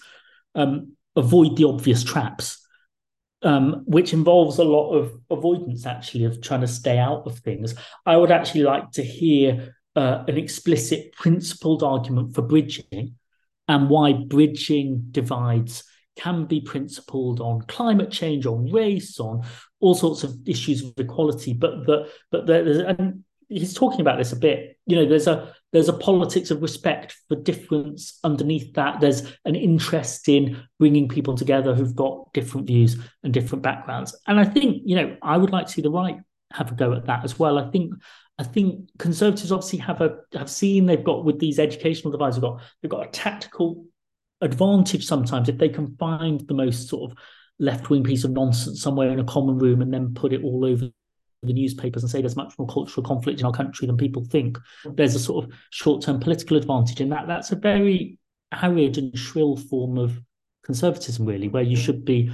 um, 0.55 0.97
avoid 1.15 1.57
the 1.57 1.65
obvious 1.65 2.03
traps. 2.03 2.61
Um, 3.43 3.83
which 3.85 4.15
involves 4.15 4.57
a 4.57 4.65
lot 4.65 4.95
of 4.95 5.13
avoidance, 5.29 5.85
actually, 5.85 6.25
of 6.25 6.41
trying 6.41 6.63
to 6.63 6.67
stay 6.67 6.97
out 6.97 7.27
of 7.27 7.41
things. 7.41 7.75
I 8.07 8.17
would 8.17 8.31
actually 8.31 8.63
like 8.63 8.91
to 8.93 9.03
hear 9.03 9.75
uh, 9.95 10.25
an 10.27 10.39
explicit 10.39 11.13
principled 11.13 11.83
argument 11.83 12.35
for 12.35 12.41
bridging 12.41 13.17
and 13.69 13.91
why 13.91 14.15
bridging 14.15 15.09
divides 15.11 15.85
can 16.17 16.45
be 16.45 16.61
principled 16.61 17.41
on 17.41 17.63
climate 17.63 18.11
change, 18.11 18.47
on 18.47 18.71
race, 18.71 19.19
on 19.19 19.45
all 19.81 19.95
sorts 19.95 20.25
of 20.25 20.37
issues 20.47 20.83
of 20.83 20.93
equality. 20.97 21.53
But 21.53 21.87
the 21.87 22.11
but 22.31 22.47
there's 22.47 22.79
and 22.79 23.25
he's 23.49 23.75
talking 23.75 24.01
about 24.01 24.19
this 24.19 24.33
a 24.33 24.37
bit. 24.37 24.79
You 24.87 24.97
know, 24.97 25.09
there's 25.09 25.27
a 25.27 25.55
there's 25.73 25.89
a 25.89 25.93
politics 25.93 26.51
of 26.51 26.63
respect 26.63 27.17
for 27.29 27.37
difference 27.37 28.19
underneath 28.23 28.75
that. 28.75 29.01
There's 29.01 29.23
an 29.45 29.57
interest 29.57 30.29
in 30.29 30.63
bringing 30.79 31.09
people 31.09 31.37
together 31.37 31.75
who've 31.75 31.95
got 31.95 32.33
different 32.33 32.67
views 32.67 32.97
and 33.23 33.35
different 33.35 33.63
backgrounds. 33.63 34.17
And 34.27 34.39
I 34.39 34.45
think 34.45 34.83
you 34.85 34.97
know 34.97 35.17
I 35.23 35.37
would 35.37 35.51
like 35.51 35.67
to 35.67 35.73
see 35.73 35.83
the 35.83 35.91
right 35.91 36.19
have 36.53 36.71
a 36.71 36.75
go 36.75 36.93
at 36.93 37.07
that 37.07 37.25
as 37.25 37.39
well. 37.39 37.59
I 37.59 37.71
think 37.71 37.95
I 38.39 38.45
think 38.45 38.89
conservatives 38.99 39.53
obviously 39.53 39.79
have 39.81 40.01
a 40.01 40.19
have 40.35 40.51
seen 40.51 40.87
they've 40.87 41.03
got 41.05 41.25
with 41.25 41.39
these 41.39 41.59
educational 41.59 42.13
divides. 42.13 42.37
They've 42.37 42.43
got 42.43 42.61
they've 42.83 42.91
got 42.91 43.07
a 43.07 43.11
tactical 43.11 43.87
advantage 44.41 45.07
sometimes 45.07 45.49
if 45.49 45.59
they 45.59 45.69
can 45.69 45.97
find 45.97 46.47
the 46.49 46.55
most 46.55 46.89
sort 46.89 47.11
of 47.11 47.19
left 47.59 47.89
wing 47.89 48.03
piece 48.03 48.25
of 48.25 48.33
nonsense 48.33 48.83
somewhere 48.83 49.11
in 49.11 49.21
a 49.21 49.25
common 49.25 49.59
room 49.59 49.81
and 49.81 49.93
then 49.93 50.15
put 50.15 50.33
it 50.33 50.43
all 50.43 50.65
over 50.65 50.89
the 51.43 51.53
newspapers 51.53 52.03
and 52.03 52.11
say 52.11 52.21
there's 52.21 52.37
much 52.37 52.55
more 52.59 52.69
cultural 52.69 53.05
conflict 53.05 53.41
in 53.41 53.47
our 53.47 53.53
country 53.53 53.87
than 53.87 53.97
people 53.97 54.25
think. 54.25 54.59
There's 54.85 55.15
a 55.15 55.21
sort 55.21 55.45
of 55.45 55.53
short 55.71 56.03
term 56.03 56.21
political 56.21 56.57
advantage 56.57 57.01
in 57.01 57.11
that. 57.11 57.27
That's 57.27 57.53
a 57.53 57.57
very 57.57 58.19
arid 58.53 58.99
and 58.99 59.17
shrill 59.17 59.57
form 59.57 59.99
of 59.99 60.19
conservatism, 60.65 61.27
really, 61.27 61.49
where 61.49 61.63
you 61.63 61.77
should 61.77 62.05
be 62.05 62.33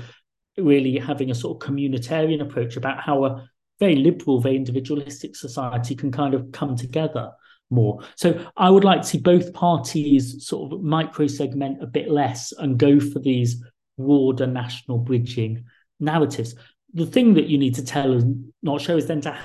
really 0.57 0.99
having 0.99 1.31
a 1.31 1.35
sort 1.35 1.63
of 1.63 1.69
communitarian 1.69 2.41
approach 2.41 2.77
about 2.77 3.01
how 3.01 3.25
a 3.25 3.49
very 3.79 3.97
liberal, 3.97 4.41
very 4.41 4.57
individualistic 4.57 5.35
society 5.35 5.95
can 5.95 6.13
kind 6.13 6.35
of 6.35 6.53
come 6.53 6.77
together 6.77 7.31
more. 7.71 8.01
So 8.17 8.47
I 8.57 8.71
would 8.71 8.85
like 8.85 9.03
to 9.03 9.07
see 9.07 9.19
both 9.19 9.53
parties 9.53 10.47
sort 10.47 10.73
of 10.73 10.83
micro 10.83 11.27
segment 11.27 11.83
a 11.83 11.87
bit 11.87 12.11
less 12.11 12.53
and 12.53 12.79
go 12.79 13.01
for 13.01 13.21
these 13.21 13.63
broader 13.97 14.47
national 14.47 14.99
bridging 14.99 15.65
narratives. 15.99 16.55
The 16.95 17.07
thing 17.07 17.35
that 17.35 17.47
you 17.47 17.59
need 17.59 17.77
to 17.77 17.85
tell 17.85 18.13
and 18.13 18.53
not 18.63 18.81
show 18.81 18.97
is 18.97 19.07
then 19.07 19.21
to 19.23 19.39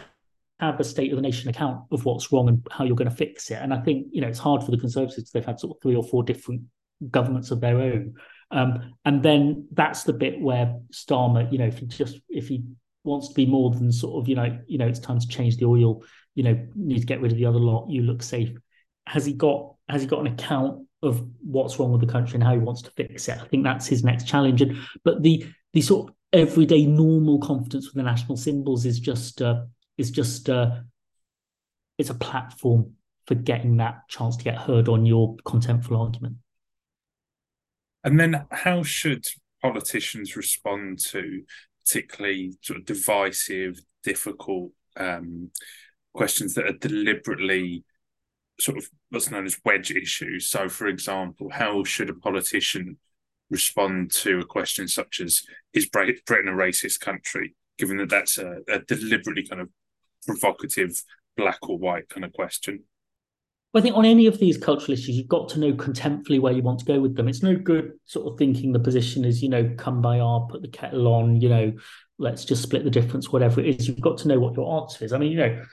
have 0.59 0.79
a 0.79 0.83
state 0.83 1.11
of 1.11 1.17
the 1.17 1.21
nation 1.21 1.49
account 1.49 1.83
of 1.91 2.05
what's 2.05 2.31
wrong 2.31 2.47
and 2.47 2.65
how 2.71 2.85
you're 2.85 2.95
going 2.95 3.09
to 3.09 3.15
fix 3.15 3.51
it. 3.51 3.59
And 3.61 3.73
I 3.73 3.81
think 3.81 4.07
you 4.11 4.21
know 4.21 4.27
it's 4.27 4.39
hard 4.39 4.63
for 4.63 4.71
the 4.71 4.77
Conservatives; 4.77 5.31
they've 5.31 5.45
had 5.45 5.59
sort 5.59 5.75
of 5.75 5.81
three 5.81 5.95
or 5.95 6.03
four 6.03 6.23
different 6.23 6.61
governments 7.11 7.51
of 7.51 7.61
their 7.61 7.79
own. 7.79 8.15
Um, 8.51 8.93
and 9.03 9.21
then 9.21 9.67
that's 9.71 10.03
the 10.03 10.13
bit 10.13 10.39
where 10.39 10.79
Starmer, 10.91 11.51
you 11.51 11.57
know, 11.57 11.65
if 11.65 11.79
he 11.79 11.85
just 11.87 12.19
if 12.29 12.47
he 12.47 12.63
wants 13.05 13.29
to 13.29 13.33
be 13.33 13.45
more 13.45 13.71
than 13.71 13.91
sort 13.91 14.21
of 14.21 14.27
you 14.27 14.35
know 14.35 14.57
you 14.67 14.77
know 14.77 14.87
it's 14.87 14.99
time 14.99 15.19
to 15.19 15.27
change 15.27 15.57
the 15.57 15.65
oil 15.65 16.01
you 16.35 16.43
know, 16.43 16.67
need 16.75 16.99
to 16.99 17.05
get 17.05 17.21
rid 17.21 17.31
of 17.31 17.37
the 17.37 17.45
other 17.45 17.59
lot. 17.59 17.89
You 17.89 18.01
look 18.01 18.21
safe. 18.21 18.51
Has 19.07 19.25
he 19.25 19.33
got 19.33 19.73
has 19.87 20.01
he 20.01 20.07
got 20.07 20.19
an 20.19 20.27
account 20.27 20.85
of 21.01 21.25
what's 21.41 21.79
wrong 21.79 21.91
with 21.91 22.01
the 22.01 22.11
country 22.11 22.35
and 22.35 22.43
how 22.43 22.53
he 22.53 22.59
wants 22.59 22.81
to 22.83 22.91
fix 22.91 23.27
it? 23.29 23.39
I 23.41 23.45
think 23.45 23.63
that's 23.63 23.87
his 23.87 24.03
next 24.03 24.27
challenge. 24.27 24.61
And 24.61 24.77
but 25.03 25.23
the 25.23 25.47
the 25.73 25.81
sort 25.81 26.09
of 26.09 26.15
everyday 26.33 26.85
normal 26.85 27.39
confidence 27.39 27.87
with 27.87 27.95
the 27.95 28.03
national 28.03 28.37
symbols 28.37 28.85
is 28.85 28.99
just 28.99 29.41
uh, 29.41 29.63
is 29.97 30.11
just 30.11 30.49
uh, 30.49 30.81
it's 31.97 32.09
a 32.09 32.15
platform 32.15 32.93
for 33.27 33.35
getting 33.35 33.77
that 33.77 34.07
chance 34.09 34.37
to 34.37 34.43
get 34.43 34.57
heard 34.57 34.89
on 34.89 35.05
your 35.05 35.37
contemptful 35.37 35.97
argument. 35.97 36.35
And 38.03 38.19
then, 38.19 38.45
how 38.51 38.83
should 38.83 39.25
politicians 39.61 40.35
respond 40.35 40.99
to 40.99 41.43
particularly 41.85 42.53
sort 42.61 42.79
of 42.79 42.85
divisive, 42.85 43.79
difficult 44.03 44.71
um, 44.97 45.51
questions 46.13 46.55
that 46.55 46.65
are 46.65 46.77
deliberately 46.77 47.83
sort 48.59 48.77
of 48.77 48.89
what's 49.09 49.29
known 49.29 49.45
as 49.45 49.59
wedge 49.65 49.91
issues. 49.91 50.47
So, 50.47 50.69
for 50.69 50.87
example, 50.87 51.49
how 51.51 51.83
should 51.83 52.09
a 52.09 52.13
politician 52.13 52.97
respond 53.49 54.11
to 54.11 54.39
a 54.39 54.45
question 54.45 54.87
such 54.87 55.19
as 55.19 55.43
is 55.73 55.87
Britain 55.87 56.47
a 56.47 56.51
racist 56.51 56.99
country, 56.99 57.55
given 57.77 57.97
that 57.97 58.09
that's 58.09 58.37
a, 58.37 58.57
a 58.67 58.79
deliberately 58.79 59.45
kind 59.45 59.61
of 59.61 59.69
provocative 60.25 61.01
black 61.37 61.59
or 61.69 61.77
white 61.77 62.09
kind 62.09 62.25
of 62.25 62.33
question? 62.33 62.83
I 63.75 63.81
think 63.81 63.95
on 63.95 64.05
any 64.05 64.25
of 64.25 64.39
these 64.39 64.57
cultural 64.57 64.93
issues, 64.93 65.17
you've 65.17 65.27
got 65.27 65.49
to 65.49 65.59
know 65.59 65.73
contemptually 65.73 66.39
where 66.39 66.53
you 66.53 66.61
want 66.61 66.79
to 66.79 66.85
go 66.85 66.99
with 66.99 67.15
them. 67.15 67.27
It's 67.27 67.43
no 67.43 67.55
good 67.55 67.91
sort 68.05 68.31
of 68.31 68.39
thinking 68.39 68.71
the 68.71 68.79
position 68.79 69.25
is, 69.25 69.43
you 69.43 69.49
know, 69.49 69.69
come 69.77 70.01
by 70.01 70.19
our, 70.19 70.47
put 70.47 70.61
the 70.61 70.69
kettle 70.69 71.07
on, 71.07 71.41
you 71.41 71.49
know, 71.49 71.73
let's 72.17 72.45
just 72.45 72.63
split 72.63 72.85
the 72.85 72.89
difference, 72.89 73.31
whatever 73.31 73.59
it 73.59 73.67
is. 73.67 73.87
You've 73.87 73.99
got 73.99 74.17
to 74.19 74.29
know 74.29 74.39
what 74.39 74.55
your 74.55 74.81
answer 74.81 75.03
is. 75.03 75.11
I 75.11 75.17
mean, 75.17 75.33
you 75.33 75.37
know, 75.37 75.63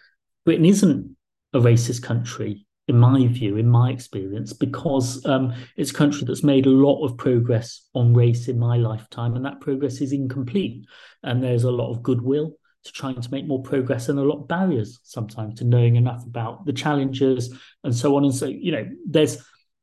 Britain 0.44 0.64
isn't 0.64 1.16
a 1.52 1.60
racist 1.60 2.02
country, 2.02 2.66
in 2.88 2.98
my 2.98 3.26
view, 3.28 3.56
in 3.56 3.68
my 3.68 3.90
experience, 3.90 4.52
because 4.52 5.24
um, 5.24 5.54
it's 5.76 5.92
a 5.92 5.94
country 5.94 6.24
that's 6.26 6.42
made 6.42 6.66
a 6.66 6.70
lot 6.70 7.04
of 7.04 7.16
progress 7.16 7.82
on 7.94 8.14
race 8.14 8.48
in 8.48 8.58
my 8.58 8.76
lifetime, 8.76 9.36
and 9.36 9.44
that 9.44 9.60
progress 9.60 10.00
is 10.00 10.12
incomplete. 10.12 10.84
And 11.22 11.40
there's 11.40 11.64
a 11.64 11.70
lot 11.70 11.92
of 11.92 12.02
goodwill 12.02 12.56
to 12.84 12.92
trying 12.92 13.20
to 13.20 13.30
make 13.30 13.46
more 13.46 13.62
progress 13.62 14.08
and 14.08 14.18
a 14.18 14.22
lot 14.22 14.40
of 14.40 14.48
barriers 14.48 15.00
sometimes 15.02 15.58
to 15.58 15.64
knowing 15.64 15.96
enough 15.96 16.24
about 16.26 16.64
the 16.66 16.72
challenges 16.72 17.54
and 17.84 17.94
so 17.94 18.16
on. 18.16 18.24
And 18.24 18.34
so 18.34 18.46
you 18.46 18.72
know 18.72 18.88
there's 19.06 19.38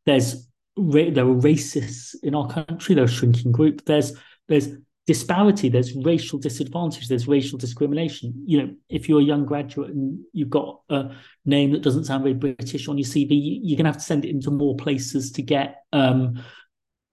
there's 0.05 0.47
there 0.75 1.25
are 1.25 1.41
racists 1.41 2.15
in 2.23 2.35
our 2.35 2.47
country 2.47 2.95
they're 2.95 3.03
a 3.03 3.07
shrinking 3.07 3.51
group 3.51 3.83
there's 3.83 4.13
there's 4.47 4.69
disparity 5.05 5.67
there's 5.67 5.93
racial 5.93 6.39
disadvantage 6.39 7.07
there's 7.07 7.27
racial 7.27 7.57
discrimination. 7.57 8.33
You 8.45 8.61
know 8.61 8.75
if 8.89 9.09
you're 9.09 9.21
a 9.21 9.23
young 9.23 9.45
graduate 9.45 9.91
and 9.91 10.19
you've 10.33 10.49
got 10.49 10.81
a 10.89 11.15
name 11.45 11.71
that 11.71 11.81
doesn't 11.81 12.05
sound 12.05 12.23
very 12.23 12.35
british 12.35 12.87
on 12.87 12.97
your 12.97 13.07
cv 13.07 13.59
you're 13.63 13.77
going 13.77 13.85
to 13.85 13.91
have 13.91 13.97
to 13.97 14.03
send 14.03 14.23
it 14.23 14.29
into 14.29 14.51
more 14.51 14.75
places 14.75 15.31
to 15.31 15.41
get 15.41 15.83
um 15.93 16.41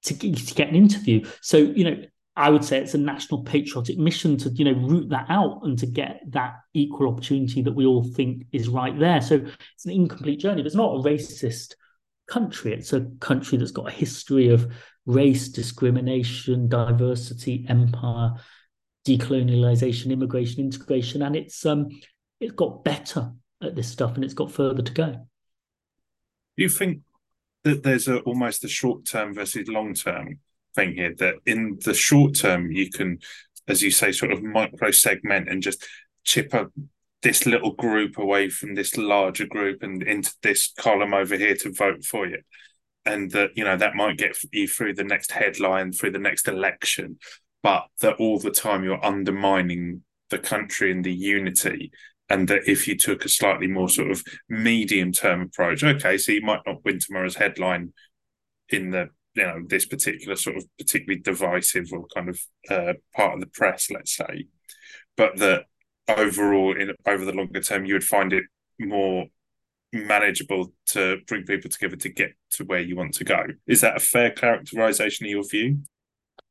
to, 0.07 0.14
to 0.14 0.55
get 0.55 0.68
an 0.68 0.74
interview. 0.74 1.24
So 1.41 1.59
you 1.59 1.84
know 1.84 2.03
I 2.37 2.51
would 2.51 2.64
say 2.64 2.78
it's 2.78 2.95
a 2.95 2.99
national 2.99 3.45
patriotic 3.45 3.97
mission 3.97 4.37
to, 4.39 4.51
you 4.51 4.66
know, 4.66 4.78
root 4.78 5.09
that 5.09 5.26
out 5.30 5.61
and 5.62 5.78
to 5.78 5.87
get 5.87 6.20
that 6.30 6.57
equal 6.74 7.09
opportunity 7.09 7.62
that 7.62 7.72
we 7.72 7.87
all 7.87 8.05
think 8.05 8.45
is 8.53 8.68
right 8.68 8.97
there. 8.99 9.22
So 9.22 9.37
it's 9.37 9.87
an 9.87 9.93
incomplete 9.93 10.41
journey, 10.41 10.61
but 10.61 10.66
it's 10.66 10.76
not 10.76 10.97
a 10.97 11.03
racist 11.03 11.74
country. 12.28 12.74
It's 12.74 12.93
a 12.93 13.07
country 13.20 13.57
that's 13.57 13.70
got 13.70 13.89
a 13.89 13.93
history 13.93 14.49
of 14.49 14.70
race, 15.07 15.49
discrimination, 15.49 16.68
diversity, 16.68 17.64
empire, 17.68 18.34
decolonialization, 19.07 20.11
immigration, 20.11 20.61
integration, 20.61 21.22
and 21.22 21.37
it's 21.37 21.64
um 21.64 21.89
it's 22.41 22.53
got 22.53 22.84
better 22.84 23.32
at 23.62 23.74
this 23.74 23.89
stuff 23.89 24.14
and 24.14 24.24
it's 24.24 24.34
got 24.34 24.53
further 24.53 24.82
to 24.82 24.93
go. 24.93 25.12
Do 26.57 26.62
you 26.62 26.68
think 26.68 27.01
that 27.64 27.82
there's 27.82 28.09
a 28.09 28.18
almost 28.20 28.64
a 28.64 28.68
short 28.68 29.07
term 29.07 29.32
versus 29.32 29.68
long 29.68 29.95
term 29.95 30.41
thing 30.76 30.94
here 30.94 31.14
that 31.18 31.34
in 31.46 31.78
the 31.84 31.94
short 31.94 32.36
term 32.36 32.70
you 32.70 32.90
can 32.90 33.18
as 33.68 33.82
you 33.82 33.90
say 33.90 34.12
sort 34.12 34.32
of 34.32 34.42
micro 34.42 34.90
segment 34.90 35.48
and 35.48 35.62
just 35.62 35.84
chip 36.24 36.54
up 36.54 36.70
this 37.22 37.46
little 37.46 37.72
group 37.72 38.18
away 38.18 38.48
from 38.48 38.74
this 38.74 38.96
larger 38.96 39.46
group 39.46 39.82
and 39.82 40.02
into 40.02 40.32
this 40.42 40.72
column 40.78 41.14
over 41.14 41.36
here 41.36 41.56
to 41.56 41.72
vote 41.72 42.04
for 42.04 42.26
you. 42.26 42.38
And 43.04 43.30
that 43.32 43.50
you 43.54 43.64
know 43.64 43.76
that 43.76 43.94
might 43.94 44.18
get 44.18 44.36
you 44.52 44.68
through 44.68 44.94
the 44.94 45.04
next 45.04 45.30
headline 45.30 45.92
through 45.92 46.10
the 46.10 46.18
next 46.18 46.48
election 46.48 47.18
but 47.62 47.86
that 48.00 48.16
all 48.16 48.38
the 48.38 48.50
time 48.50 48.84
you're 48.84 49.04
undermining 49.04 50.02
the 50.30 50.38
country 50.38 50.92
and 50.92 51.04
the 51.04 51.12
unity. 51.12 51.90
And 52.28 52.48
that 52.48 52.68
if 52.68 52.88
you 52.88 52.96
took 52.96 53.24
a 53.24 53.28
slightly 53.28 53.68
more 53.68 53.88
sort 53.88 54.10
of 54.10 54.22
medium 54.48 55.12
term 55.12 55.42
approach 55.42 55.82
okay 55.84 56.18
so 56.18 56.32
you 56.32 56.42
might 56.42 56.62
not 56.66 56.84
win 56.84 56.98
tomorrow's 56.98 57.36
headline 57.36 57.92
in 58.68 58.90
the 58.90 59.08
you 59.37 59.45
know 59.45 59.62
this 59.68 59.87
particular 59.87 60.37
sort 60.37 60.57
of 60.57 60.64
particularly 60.78 61.20
divisive 61.20 61.93
or 61.93 62.07
kind 62.14 62.28
of 62.28 62.41
uh, 62.70 62.95
part 63.14 63.34
of 63.34 63.41
the 63.41 63.47
press, 63.47 63.91
let's 63.91 64.16
say, 64.16 64.47
but 65.16 65.37
that 65.37 65.64
overall, 66.09 66.74
in 66.78 66.93
over 67.07 67.24
the 67.24 67.32
longer 67.32 67.61
term, 67.61 67.84
you 67.84 67.95
would 67.95 68.05
find 68.05 68.32
it 68.32 68.45
more 68.78 69.26
manageable 69.93 70.72
to 70.87 71.18
bring 71.26 71.45
people 71.45 71.70
together 71.70 71.97
to 71.97 72.09
get 72.09 72.34
to 72.51 72.64
where 72.64 72.80
you 72.80 72.97
want 72.97 73.14
to 73.14 73.24
go. 73.24 73.45
Is 73.66 73.80
that 73.80 73.97
a 73.97 74.01
fair 74.01 74.30
characterization 74.30 75.26
of 75.26 75.30
your 75.30 75.45
view? 75.49 75.78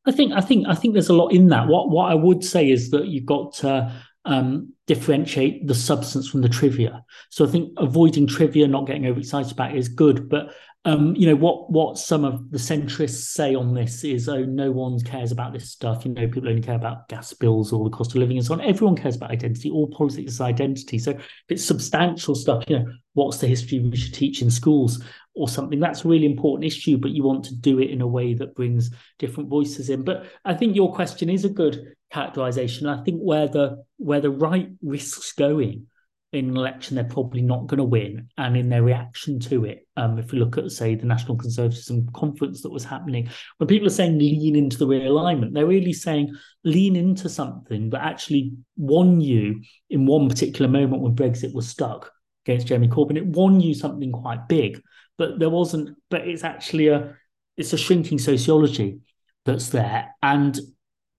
I 0.06 0.12
think 0.12 0.34
I 0.34 0.42
think 0.42 0.68
I 0.68 0.76
think 0.76 0.94
there's 0.94 1.10
a 1.10 1.14
lot 1.14 1.30
in 1.30 1.48
that. 1.48 1.68
What 1.68 1.90
what 1.90 2.12
I 2.12 2.16
would 2.16 2.44
say 2.44 2.70
is 2.70 2.92
that 2.92 3.08
you've 3.08 3.26
got 3.26 3.54
to 3.56 3.92
um, 4.26 4.74
differentiate 4.88 5.68
the 5.68 5.76
substance 5.76 6.28
from 6.28 6.42
the 6.42 6.50
trivia. 6.50 7.04
So 7.30 7.46
I 7.46 7.50
think 7.50 7.74
avoiding 7.78 8.28
trivia, 8.28 8.68
not 8.68 8.88
getting 8.88 9.06
overexcited 9.06 9.52
about 9.52 9.72
it 9.72 9.78
is 9.78 9.88
good, 9.88 10.30
but 10.30 10.54
um, 10.86 11.16
you 11.16 11.28
know 11.28 11.36
what 11.36 11.72
what 11.72 11.98
some 11.98 12.24
of 12.24 12.52
the 12.52 12.60
centrists 12.60 13.34
say 13.34 13.56
on 13.56 13.74
this 13.74 14.04
is 14.04 14.30
oh 14.30 14.46
no 14.46 14.72
one 14.72 15.00
cares 15.00 15.32
about 15.32 15.52
this 15.52 15.72
stuff. 15.72 16.06
You 16.06 16.14
know 16.14 16.28
people 16.28 16.48
only 16.48 16.62
care 16.62 16.76
about 16.76 17.08
gas 17.10 17.34
bills 17.34 17.74
or 17.74 17.84
the 17.84 17.96
cost 17.96 18.12
of 18.12 18.18
living 18.18 18.38
and 18.38 18.46
so 18.46 18.54
on. 18.54 18.62
Everyone 18.62 18.96
cares 18.96 19.16
about 19.16 19.32
identity. 19.32 19.72
All 19.72 19.88
politics 19.88 20.34
is 20.34 20.42
identity. 20.42 21.00
So 21.00 21.12
if 21.12 21.26
it's 21.50 21.66
substantial 21.66 22.36
stuff 22.36 22.64
you 22.68 22.80
know 22.80 22.86
what's 23.14 23.40
the 23.40 23.48
history 23.48 23.80
we 23.80 23.98
should 23.98 24.14
teach 24.14 24.42
in 24.42 24.52
schools 24.52 25.02
or 25.36 25.48
something 25.48 25.80
that's 25.80 26.04
a 26.04 26.08
really 26.08 26.26
important 26.26 26.66
issue 26.66 26.98
but 26.98 27.12
you 27.12 27.24
want 27.24 27.44
to 27.46 27.56
do 27.56 27.80
it 27.80 27.90
in 27.90 28.02
a 28.02 28.08
way 28.08 28.34
that 28.34 28.56
brings 28.56 28.92
different 29.20 29.50
voices 29.50 29.90
in. 29.90 30.04
But 30.04 30.26
i 30.46 30.54
think 30.54 30.76
your 30.76 30.94
question 30.94 31.30
is 31.30 31.46
a 31.46 31.50
good 31.50 31.96
characterization. 32.12 32.88
I 32.88 33.04
think 33.04 33.20
where 33.20 33.48
the 33.48 33.84
where 33.98 34.22
the 34.22 34.30
right 34.30 34.70
risks 34.82 35.34
going 35.34 35.88
in 36.36 36.50
an 36.50 36.58
election 36.58 36.96
they're 36.96 37.04
probably 37.04 37.42
not 37.42 37.68
going 37.68 37.78
to 37.78 37.84
win. 37.84 38.30
And 38.38 38.56
in 38.58 38.70
their 38.70 38.84
reaction 38.84 39.40
to 39.42 39.66
it 39.66 39.88
um, 39.98 40.20
if 40.20 40.32
we 40.32 40.40
look 40.40 40.58
at 40.58 40.72
say 40.72 40.96
the 40.96 41.06
national 41.06 41.38
conservatism 41.38 42.10
conference 42.14 42.62
that 42.62 42.72
was 42.72 42.84
happening 42.84 43.30
when 43.58 43.68
people 43.68 43.88
are 43.88 43.92
saying 43.92 44.18
lean 44.18 44.56
into 44.56 44.78
the 44.78 44.88
realignment 44.88 45.54
they're 45.54 45.66
really 45.66 45.94
saying 45.94 46.36
lean 46.64 46.96
into 46.96 47.30
something 47.30 47.90
that 47.90 48.04
actually 48.04 48.52
won 48.78 49.22
you 49.22 49.62
in 49.90 50.06
one 50.06 50.28
particular 50.28 50.70
moment 50.70 51.02
when 51.02 51.16
brexit 51.16 51.54
was 51.54 51.68
stuck 51.68 52.12
against 52.46 52.68
jeremy 52.68 52.88
corbyn. 52.88 53.18
It 53.18 53.26
won 53.26 53.60
you 53.60 53.74
something 53.74 54.12
quite 54.12 54.48
big 54.48 54.82
but 55.18 55.40
there 55.40 55.50
wasn't 55.50 55.98
but 56.10 56.28
it's 56.28 56.44
actually 56.44 56.90
a 56.90 57.16
it's 57.58 57.74
a 57.74 57.78
shrinking 57.78 58.20
sociology 58.20 59.00
that's 59.46 59.70
there. 59.70 60.14
And 60.22 60.60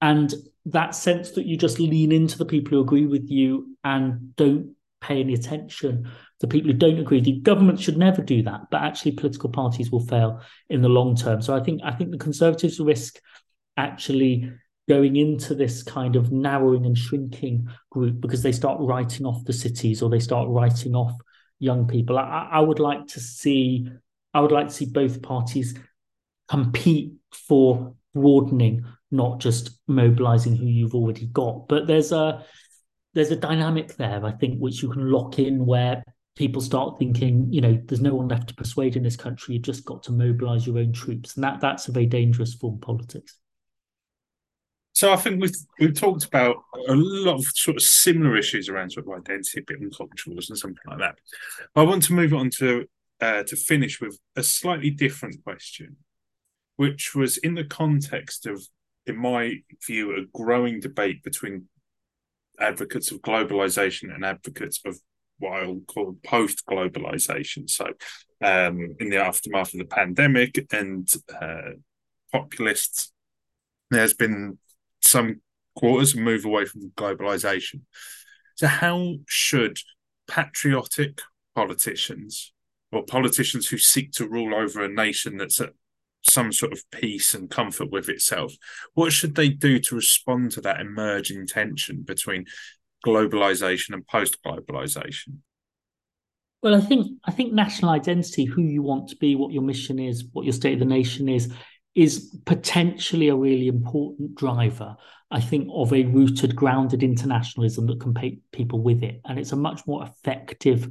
and 0.00 0.34
that 0.66 0.94
sense 0.94 1.30
that 1.32 1.46
you 1.46 1.56
just 1.56 1.78
lean 1.78 2.12
into 2.12 2.36
the 2.36 2.44
people 2.44 2.72
who 2.72 2.80
agree 2.80 3.06
with 3.06 3.30
you 3.30 3.76
and 3.84 4.34
don't 4.36 4.74
pay 5.00 5.20
any 5.20 5.34
attention 5.34 6.10
to 6.40 6.46
people 6.46 6.70
who 6.70 6.76
don't 6.76 6.98
agree. 6.98 7.20
The 7.20 7.40
government 7.40 7.80
should 7.80 7.96
never 7.96 8.22
do 8.22 8.42
that, 8.42 8.62
but 8.70 8.82
actually 8.82 9.12
political 9.12 9.50
parties 9.50 9.90
will 9.90 10.06
fail 10.06 10.40
in 10.68 10.82
the 10.82 10.88
long 10.88 11.16
term. 11.16 11.42
So 11.42 11.54
I 11.54 11.60
think 11.60 11.80
I 11.84 11.92
think 11.92 12.10
the 12.10 12.18
Conservatives 12.18 12.80
risk 12.80 13.20
actually 13.76 14.52
going 14.88 15.16
into 15.16 15.54
this 15.54 15.82
kind 15.82 16.16
of 16.16 16.30
narrowing 16.32 16.86
and 16.86 16.96
shrinking 16.96 17.68
group 17.90 18.20
because 18.20 18.42
they 18.42 18.52
start 18.52 18.78
writing 18.80 19.26
off 19.26 19.44
the 19.44 19.52
cities 19.52 20.00
or 20.00 20.08
they 20.08 20.20
start 20.20 20.48
writing 20.48 20.94
off 20.94 21.12
young 21.58 21.86
people. 21.88 22.18
I, 22.18 22.48
I 22.52 22.60
would 22.60 22.78
like 22.78 23.06
to 23.08 23.20
see 23.20 23.88
I 24.32 24.40
would 24.40 24.52
like 24.52 24.68
to 24.68 24.74
see 24.74 24.86
both 24.86 25.22
parties 25.22 25.74
compete 26.48 27.12
for 27.32 27.94
broadening, 28.14 28.84
not 29.10 29.40
just 29.40 29.78
mobilizing 29.88 30.56
who 30.56 30.66
you've 30.66 30.94
already 30.94 31.26
got. 31.26 31.68
But 31.68 31.86
there's 31.86 32.12
a 32.12 32.44
there's 33.16 33.30
a 33.30 33.36
dynamic 33.36 33.96
there, 33.96 34.24
I 34.24 34.32
think, 34.32 34.58
which 34.58 34.82
you 34.82 34.90
can 34.90 35.10
lock 35.10 35.38
in 35.38 35.64
where 35.64 36.04
people 36.36 36.60
start 36.60 36.98
thinking, 36.98 37.50
you 37.50 37.62
know, 37.62 37.80
there's 37.86 38.02
no 38.02 38.14
one 38.14 38.28
left 38.28 38.48
to 38.48 38.54
persuade 38.54 38.94
in 38.94 39.02
this 39.02 39.16
country. 39.16 39.54
You've 39.54 39.64
just 39.64 39.86
got 39.86 40.02
to 40.02 40.12
mobilize 40.12 40.66
your 40.66 40.78
own 40.78 40.92
troops. 40.92 41.34
And 41.34 41.42
that 41.42 41.58
that's 41.62 41.88
a 41.88 41.92
very 41.92 42.04
dangerous 42.04 42.52
form 42.52 42.74
of 42.74 42.82
politics. 42.82 43.38
So 44.92 45.14
I 45.14 45.16
think 45.16 45.40
we've 45.40 45.54
we've 45.80 45.98
talked 45.98 46.26
about 46.26 46.56
a 46.88 46.94
lot 46.94 47.36
of 47.36 47.44
sort 47.46 47.78
of 47.78 47.82
similar 47.82 48.36
issues 48.36 48.68
around 48.68 48.90
sort 48.90 49.06
of 49.06 49.14
identity, 49.14 49.60
a 49.60 49.62
bit 49.66 49.80
and 49.80 49.96
cultures 49.96 50.50
and 50.50 50.58
something 50.58 50.78
like 50.86 50.98
that. 50.98 51.16
I 51.74 51.84
want 51.84 52.02
to 52.04 52.12
move 52.12 52.34
on 52.34 52.50
to 52.58 52.86
uh, 53.22 53.44
to 53.44 53.56
finish 53.56 53.98
with 53.98 54.18
a 54.36 54.42
slightly 54.42 54.90
different 54.90 55.42
question, 55.42 55.96
which 56.76 57.14
was 57.14 57.38
in 57.38 57.54
the 57.54 57.64
context 57.64 58.44
of, 58.44 58.62
in 59.06 59.16
my 59.16 59.54
view, 59.86 60.14
a 60.16 60.26
growing 60.38 60.80
debate 60.80 61.22
between 61.22 61.68
advocates 62.60 63.10
of 63.10 63.20
globalization 63.20 64.14
and 64.14 64.24
advocates 64.24 64.80
of 64.84 64.98
what 65.38 65.62
I'll 65.62 65.80
call 65.86 66.16
post 66.24 66.64
globalization. 66.68 67.68
So, 67.68 67.86
um, 68.42 68.96
in 69.00 69.10
the 69.10 69.18
aftermath 69.18 69.74
of 69.74 69.78
the 69.78 69.86
pandemic 69.86 70.66
and 70.72 71.08
uh, 71.40 71.72
populists, 72.32 73.12
there's 73.90 74.14
been 74.14 74.58
some 75.02 75.40
quarters 75.74 76.16
move 76.16 76.44
away 76.44 76.64
from 76.64 76.90
globalization. 76.96 77.82
So, 78.56 78.66
how 78.66 79.16
should 79.26 79.78
patriotic 80.28 81.20
politicians 81.54 82.52
or 82.92 83.04
politicians 83.04 83.68
who 83.68 83.78
seek 83.78 84.12
to 84.12 84.28
rule 84.28 84.54
over 84.54 84.82
a 84.82 84.88
nation 84.88 85.36
that's 85.36 85.60
at 85.60 85.72
some 86.26 86.52
sort 86.52 86.72
of 86.72 86.82
peace 86.90 87.34
and 87.34 87.50
comfort 87.50 87.90
with 87.90 88.08
itself. 88.08 88.54
What 88.94 89.12
should 89.12 89.34
they 89.34 89.48
do 89.48 89.78
to 89.80 89.94
respond 89.94 90.52
to 90.52 90.60
that 90.62 90.80
emerging 90.80 91.46
tension 91.46 92.02
between 92.02 92.46
globalization 93.04 93.94
and 93.94 94.06
post 94.06 94.38
globalization? 94.44 95.38
Well, 96.62 96.74
I 96.74 96.80
think 96.80 97.06
I 97.24 97.30
think 97.30 97.52
national 97.52 97.90
identity, 97.90 98.44
who 98.44 98.62
you 98.62 98.82
want 98.82 99.08
to 99.10 99.16
be, 99.16 99.36
what 99.36 99.52
your 99.52 99.62
mission 99.62 99.98
is, 99.98 100.24
what 100.32 100.44
your 100.44 100.52
state 100.52 100.74
of 100.74 100.78
the 100.80 100.84
nation 100.84 101.28
is, 101.28 101.52
is 101.94 102.36
potentially 102.44 103.28
a 103.28 103.36
really 103.36 103.68
important 103.68 104.34
driver. 104.34 104.96
I 105.30 105.40
think 105.40 105.68
of 105.72 105.92
a 105.92 106.04
rooted, 106.04 106.56
grounded 106.56 107.02
internationalism 107.02 107.86
that 107.86 108.00
can 108.00 108.14
pay 108.14 108.38
people 108.52 108.80
with 108.80 109.02
it, 109.02 109.20
and 109.24 109.38
it's 109.38 109.52
a 109.52 109.56
much 109.56 109.86
more 109.86 110.04
effective 110.04 110.88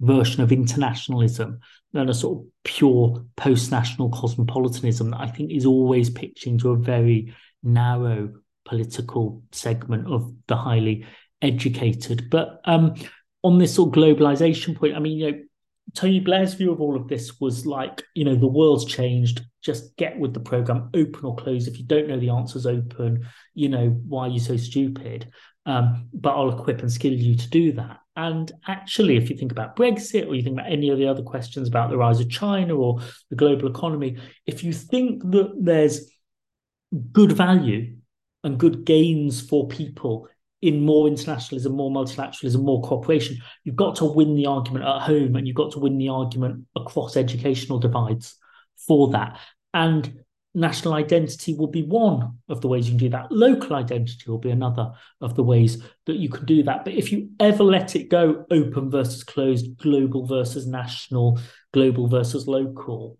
version 0.00 0.42
of 0.42 0.52
internationalism 0.52 1.60
than 1.92 2.08
a 2.08 2.14
sort 2.14 2.38
of 2.38 2.46
pure 2.64 3.24
post-national 3.36 4.10
cosmopolitanism 4.10 5.10
that 5.10 5.20
I 5.20 5.26
think 5.26 5.50
is 5.50 5.66
always 5.66 6.10
pitching 6.10 6.58
to 6.58 6.70
a 6.70 6.76
very 6.76 7.34
narrow 7.62 8.30
political 8.64 9.42
segment 9.52 10.06
of 10.06 10.32
the 10.46 10.56
highly 10.56 11.06
educated. 11.42 12.28
But 12.30 12.60
um, 12.64 12.94
on 13.42 13.58
this 13.58 13.74
sort 13.74 13.88
of 13.88 14.02
globalization 14.02 14.76
point, 14.76 14.94
I 14.94 14.98
mean, 14.98 15.18
you 15.18 15.30
know, 15.30 15.38
Tony 15.94 16.20
Blair's 16.20 16.54
view 16.54 16.70
of 16.70 16.80
all 16.80 16.96
of 16.96 17.08
this 17.08 17.40
was 17.40 17.64
like, 17.64 18.02
you 18.14 18.24
know, 18.24 18.34
the 18.34 18.46
world's 18.46 18.84
changed. 18.84 19.40
Just 19.62 19.96
get 19.96 20.18
with 20.18 20.34
the 20.34 20.40
program, 20.40 20.90
open 20.94 21.24
or 21.24 21.34
close. 21.34 21.66
If 21.66 21.78
you 21.78 21.84
don't 21.86 22.08
know 22.08 22.20
the 22.20 22.30
answers, 22.30 22.66
open. 22.66 23.26
You 23.54 23.70
know, 23.70 23.88
why 24.06 24.26
are 24.26 24.30
you 24.30 24.38
so 24.38 24.56
stupid? 24.56 25.32
Um, 25.64 26.08
but 26.12 26.34
I'll 26.34 26.58
equip 26.60 26.80
and 26.80 26.92
skill 26.92 27.12
you 27.12 27.36
to 27.36 27.50
do 27.50 27.72
that. 27.72 28.00
And 28.18 28.50
actually, 28.66 29.16
if 29.16 29.30
you 29.30 29.36
think 29.36 29.52
about 29.52 29.76
Brexit 29.76 30.26
or 30.26 30.34
you 30.34 30.42
think 30.42 30.58
about 30.58 30.72
any 30.72 30.90
of 30.90 30.98
the 30.98 31.06
other 31.06 31.22
questions 31.22 31.68
about 31.68 31.88
the 31.88 31.96
rise 31.96 32.18
of 32.18 32.28
China 32.28 32.74
or 32.74 32.98
the 33.30 33.36
global 33.36 33.68
economy, 33.68 34.16
if 34.44 34.64
you 34.64 34.72
think 34.72 35.22
that 35.30 35.52
there's 35.56 36.10
good 37.12 37.30
value 37.30 37.94
and 38.42 38.58
good 38.58 38.84
gains 38.84 39.40
for 39.40 39.68
people 39.68 40.28
in 40.60 40.84
more 40.84 41.06
internationalism, 41.06 41.72
more 41.72 41.92
multilateralism, 41.92 42.60
more 42.60 42.82
cooperation, 42.82 43.36
you've 43.62 43.76
got 43.76 43.94
to 43.94 44.04
win 44.04 44.34
the 44.34 44.46
argument 44.46 44.84
at 44.84 45.02
home 45.02 45.36
and 45.36 45.46
you've 45.46 45.54
got 45.54 45.70
to 45.74 45.78
win 45.78 45.96
the 45.96 46.08
argument 46.08 46.66
across 46.74 47.16
educational 47.16 47.78
divides 47.78 48.34
for 48.84 49.10
that. 49.10 49.38
And 49.72 50.24
national 50.54 50.94
identity 50.94 51.54
will 51.54 51.68
be 51.68 51.82
one 51.82 52.38
of 52.48 52.60
the 52.60 52.68
ways 52.68 52.86
you 52.86 52.92
can 52.92 52.98
do 52.98 53.08
that. 53.10 53.30
Local 53.30 53.76
identity 53.76 54.24
will 54.26 54.38
be 54.38 54.50
another 54.50 54.92
of 55.20 55.34
the 55.34 55.42
ways 55.42 55.82
that 56.06 56.16
you 56.16 56.28
can 56.28 56.46
do 56.46 56.62
that. 56.64 56.84
But 56.84 56.94
if 56.94 57.12
you 57.12 57.30
ever 57.38 57.62
let 57.62 57.94
it 57.94 58.08
go 58.08 58.44
open 58.50 58.90
versus 58.90 59.22
closed, 59.22 59.76
global 59.78 60.26
versus 60.26 60.66
national, 60.66 61.38
global 61.72 62.08
versus 62.08 62.48
local, 62.48 63.18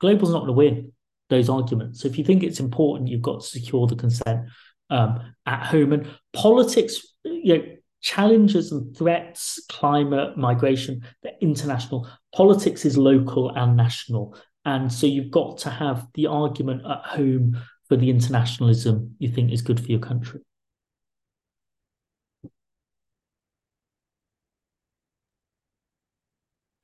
global's 0.00 0.32
not 0.32 0.40
going 0.40 0.48
to 0.48 0.52
win 0.52 0.92
those 1.30 1.48
arguments. 1.48 2.00
So 2.00 2.08
if 2.08 2.18
you 2.18 2.24
think 2.24 2.42
it's 2.42 2.60
important, 2.60 3.08
you've 3.08 3.22
got 3.22 3.40
to 3.40 3.46
secure 3.46 3.86
the 3.86 3.96
consent 3.96 4.46
um, 4.90 5.34
at 5.46 5.66
home. 5.66 5.92
And 5.92 6.08
politics, 6.32 7.00
you 7.24 7.56
know, 7.56 7.64
challenges 8.02 8.72
and 8.72 8.94
threats, 8.96 9.64
climate, 9.68 10.36
migration, 10.36 11.02
they're 11.22 11.32
international. 11.40 12.08
Politics 12.34 12.84
is 12.84 12.98
local 12.98 13.50
and 13.50 13.76
national. 13.76 14.36
And 14.64 14.92
so 14.92 15.06
you've 15.06 15.30
got 15.30 15.58
to 15.58 15.70
have 15.70 16.06
the 16.14 16.26
argument 16.26 16.82
at 16.86 17.02
home 17.04 17.58
for 17.88 17.96
the 17.96 18.10
internationalism 18.10 19.16
you 19.18 19.28
think 19.28 19.52
is 19.52 19.62
good 19.62 19.80
for 19.80 19.86
your 19.86 20.00
country. 20.00 20.40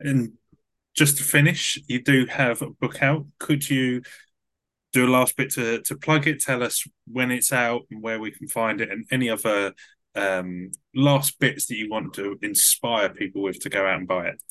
And 0.00 0.32
just 0.94 1.18
to 1.18 1.24
finish, 1.24 1.78
you 1.86 2.02
do 2.02 2.26
have 2.26 2.62
a 2.62 2.70
book 2.70 3.02
out. 3.02 3.26
Could 3.38 3.68
you 3.68 4.02
do 4.92 5.06
a 5.06 5.10
last 5.10 5.36
bit 5.36 5.50
to, 5.52 5.80
to 5.82 5.96
plug 5.96 6.26
it? 6.26 6.40
Tell 6.40 6.62
us 6.62 6.84
when 7.06 7.30
it's 7.30 7.52
out 7.52 7.82
and 7.90 8.02
where 8.02 8.20
we 8.20 8.30
can 8.30 8.48
find 8.48 8.80
it, 8.80 8.90
and 8.90 9.06
any 9.10 9.28
other 9.28 9.74
um, 10.14 10.70
last 10.94 11.38
bits 11.38 11.66
that 11.66 11.76
you 11.76 11.88
want 11.90 12.14
to 12.14 12.36
inspire 12.42 13.08
people 13.08 13.42
with 13.42 13.60
to 13.60 13.68
go 13.68 13.86
out 13.86 13.98
and 13.98 14.08
buy 14.08 14.28
it. 14.28 14.42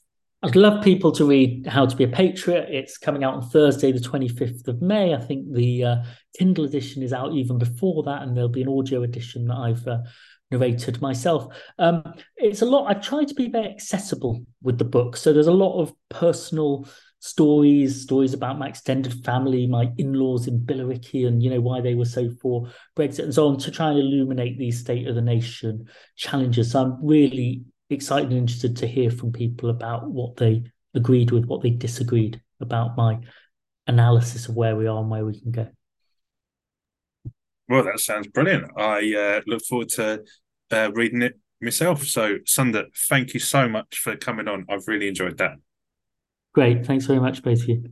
I'd 0.43 0.55
love 0.55 0.83
people 0.83 1.11
to 1.13 1.25
read 1.25 1.65
How 1.65 1.87
to 1.87 1.95
Be 1.95 2.03
a 2.03 2.07
Patriot. 2.07 2.67
It's 2.69 2.99
coming 2.99 3.23
out 3.23 3.33
on 3.33 3.49
Thursday, 3.49 3.91
the 3.91 3.99
25th 3.99 4.67
of 4.67 4.81
May. 4.83 5.15
I 5.15 5.19
think 5.19 5.51
the 5.51 5.83
uh, 5.83 5.95
Kindle 6.37 6.65
edition 6.65 7.01
is 7.01 7.11
out 7.11 7.33
even 7.33 7.57
before 7.57 8.03
that, 8.03 8.21
and 8.21 8.35
there'll 8.35 8.47
be 8.47 8.61
an 8.61 8.69
audio 8.69 9.01
edition 9.01 9.47
that 9.47 9.55
I've 9.55 9.87
uh, 9.87 9.97
narrated 10.51 11.01
myself. 11.01 11.47
Um, 11.79 12.03
it's 12.35 12.61
a 12.61 12.65
lot, 12.65 12.85
I've 12.85 13.01
tried 13.01 13.29
to 13.29 13.33
be 13.33 13.49
very 13.49 13.67
accessible 13.67 14.43
with 14.61 14.77
the 14.77 14.85
book. 14.85 15.17
So 15.17 15.33
there's 15.33 15.47
a 15.47 15.51
lot 15.51 15.81
of 15.81 15.91
personal 16.09 16.87
stories, 17.17 18.03
stories 18.03 18.35
about 18.35 18.59
my 18.59 18.67
extended 18.67 19.25
family, 19.25 19.65
my 19.65 19.91
in-laws 19.97 20.47
in 20.47 20.59
Billericay, 20.59 21.27
and 21.27 21.41
you 21.41 21.49
know 21.49 21.61
why 21.61 21.81
they 21.81 21.95
were 21.95 22.05
so 22.05 22.29
for 22.43 22.69
Brexit 22.95 23.23
and 23.23 23.33
so 23.33 23.47
on, 23.47 23.57
to 23.57 23.71
try 23.71 23.89
and 23.89 23.97
illuminate 23.97 24.59
these 24.59 24.79
state 24.81 25.07
of 25.07 25.15
the 25.15 25.21
nation 25.21 25.87
challenges. 26.15 26.71
So 26.71 26.83
I'm 26.83 27.03
really 27.03 27.63
excited 27.89 28.29
and 28.29 28.37
interested 28.37 28.77
to 28.77 28.87
hear 28.87 29.09
from 29.09 29.31
people 29.31 29.69
about 29.69 30.09
what 30.09 30.35
they 30.37 30.63
agreed 30.93 31.31
with, 31.31 31.45
what 31.45 31.61
they 31.61 31.69
disagreed 31.69 32.41
about 32.59 32.97
my 32.97 33.19
analysis 33.87 34.47
of 34.47 34.55
where 34.55 34.75
we 34.75 34.87
are 34.87 34.99
and 34.99 35.09
where 35.09 35.25
we 35.25 35.39
can 35.39 35.51
go. 35.51 35.67
Well, 37.69 37.83
that 37.83 37.99
sounds 37.99 38.27
brilliant. 38.27 38.71
I 38.77 39.13
uh, 39.13 39.41
look 39.45 39.63
forward 39.63 39.89
to 39.89 40.23
uh, 40.71 40.91
reading 40.93 41.21
it 41.21 41.39
myself. 41.61 42.03
So, 42.03 42.37
Sunder, 42.45 42.85
thank 43.09 43.33
you 43.33 43.39
so 43.39 43.67
much 43.67 43.97
for 43.97 44.15
coming 44.15 44.47
on. 44.47 44.65
I've 44.69 44.87
really 44.87 45.07
enjoyed 45.07 45.37
that. 45.37 45.55
Great. 46.53 46.85
Thanks 46.85 47.05
very 47.05 47.19
much, 47.19 47.43
both 47.43 47.61
of 47.61 47.69
you. 47.69 47.83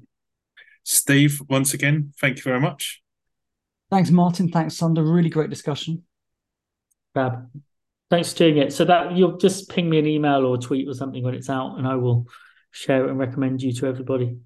Steve, 0.84 1.42
once 1.50 1.74
again, 1.74 2.14
thank 2.20 2.38
you 2.38 2.44
very 2.44 2.60
much. 2.60 3.02
Thanks, 3.90 4.12
Martin. 4.12 4.50
Thanks, 4.50 4.76
Sunder. 4.76 5.04
Really 5.04 5.30
great 5.30 5.50
discussion. 5.50 6.04
Fab. 7.14 7.50
Thanks 8.16 8.32
for 8.32 8.38
doing 8.38 8.58
it. 8.60 8.72
So 8.72 8.86
that 8.86 9.12
you'll 9.12 9.36
just 9.36 9.70
ping 9.70 9.90
me 9.90 10.00
an 10.00 10.08
email 10.08 10.46
or 10.46 10.58
tweet 10.58 10.88
or 10.88 10.94
something 10.94 11.22
when 11.22 11.36
it's 11.36 11.50
out, 11.50 11.78
and 11.78 11.86
I 11.86 11.96
will 11.96 12.28
share 12.72 13.04
it 13.04 13.10
and 13.10 13.20
recommend 13.20 13.62
you 13.62 13.74
to 13.74 13.88
everybody. 13.88 14.38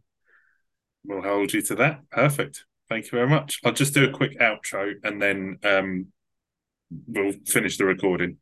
We'll 1.06 1.22
hold 1.22 1.54
you 1.54 1.62
to 1.62 1.76
that. 1.76 2.02
Perfect. 2.10 2.66
Thank 2.90 3.06
you 3.06 3.12
very 3.12 3.30
much. 3.30 3.60
I'll 3.64 3.72
just 3.72 3.94
do 3.94 4.06
a 4.06 4.12
quick 4.12 4.40
outro 4.40 4.94
and 5.04 5.22
then 5.22 5.60
um, 5.64 6.08
we'll 7.06 7.34
finish 7.46 7.78
the 7.78 7.86
recording. 7.86 8.38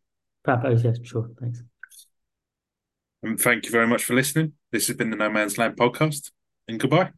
Fab. 0.45 0.61
Oh, 0.63 0.69
yes, 0.69 0.97
sure. 1.03 1.29
Thanks. 1.41 1.61
And 3.21 3.37
thank 3.37 3.65
you 3.65 3.71
very 3.71 3.87
much 3.87 4.05
for 4.05 4.13
listening. 4.13 4.53
This 4.71 4.87
has 4.87 4.95
been 4.95 5.09
the 5.09 5.17
No 5.17 5.29
Man's 5.29 5.57
Land 5.57 5.75
podcast, 5.75 6.31
and 6.69 6.79
goodbye. 6.79 7.11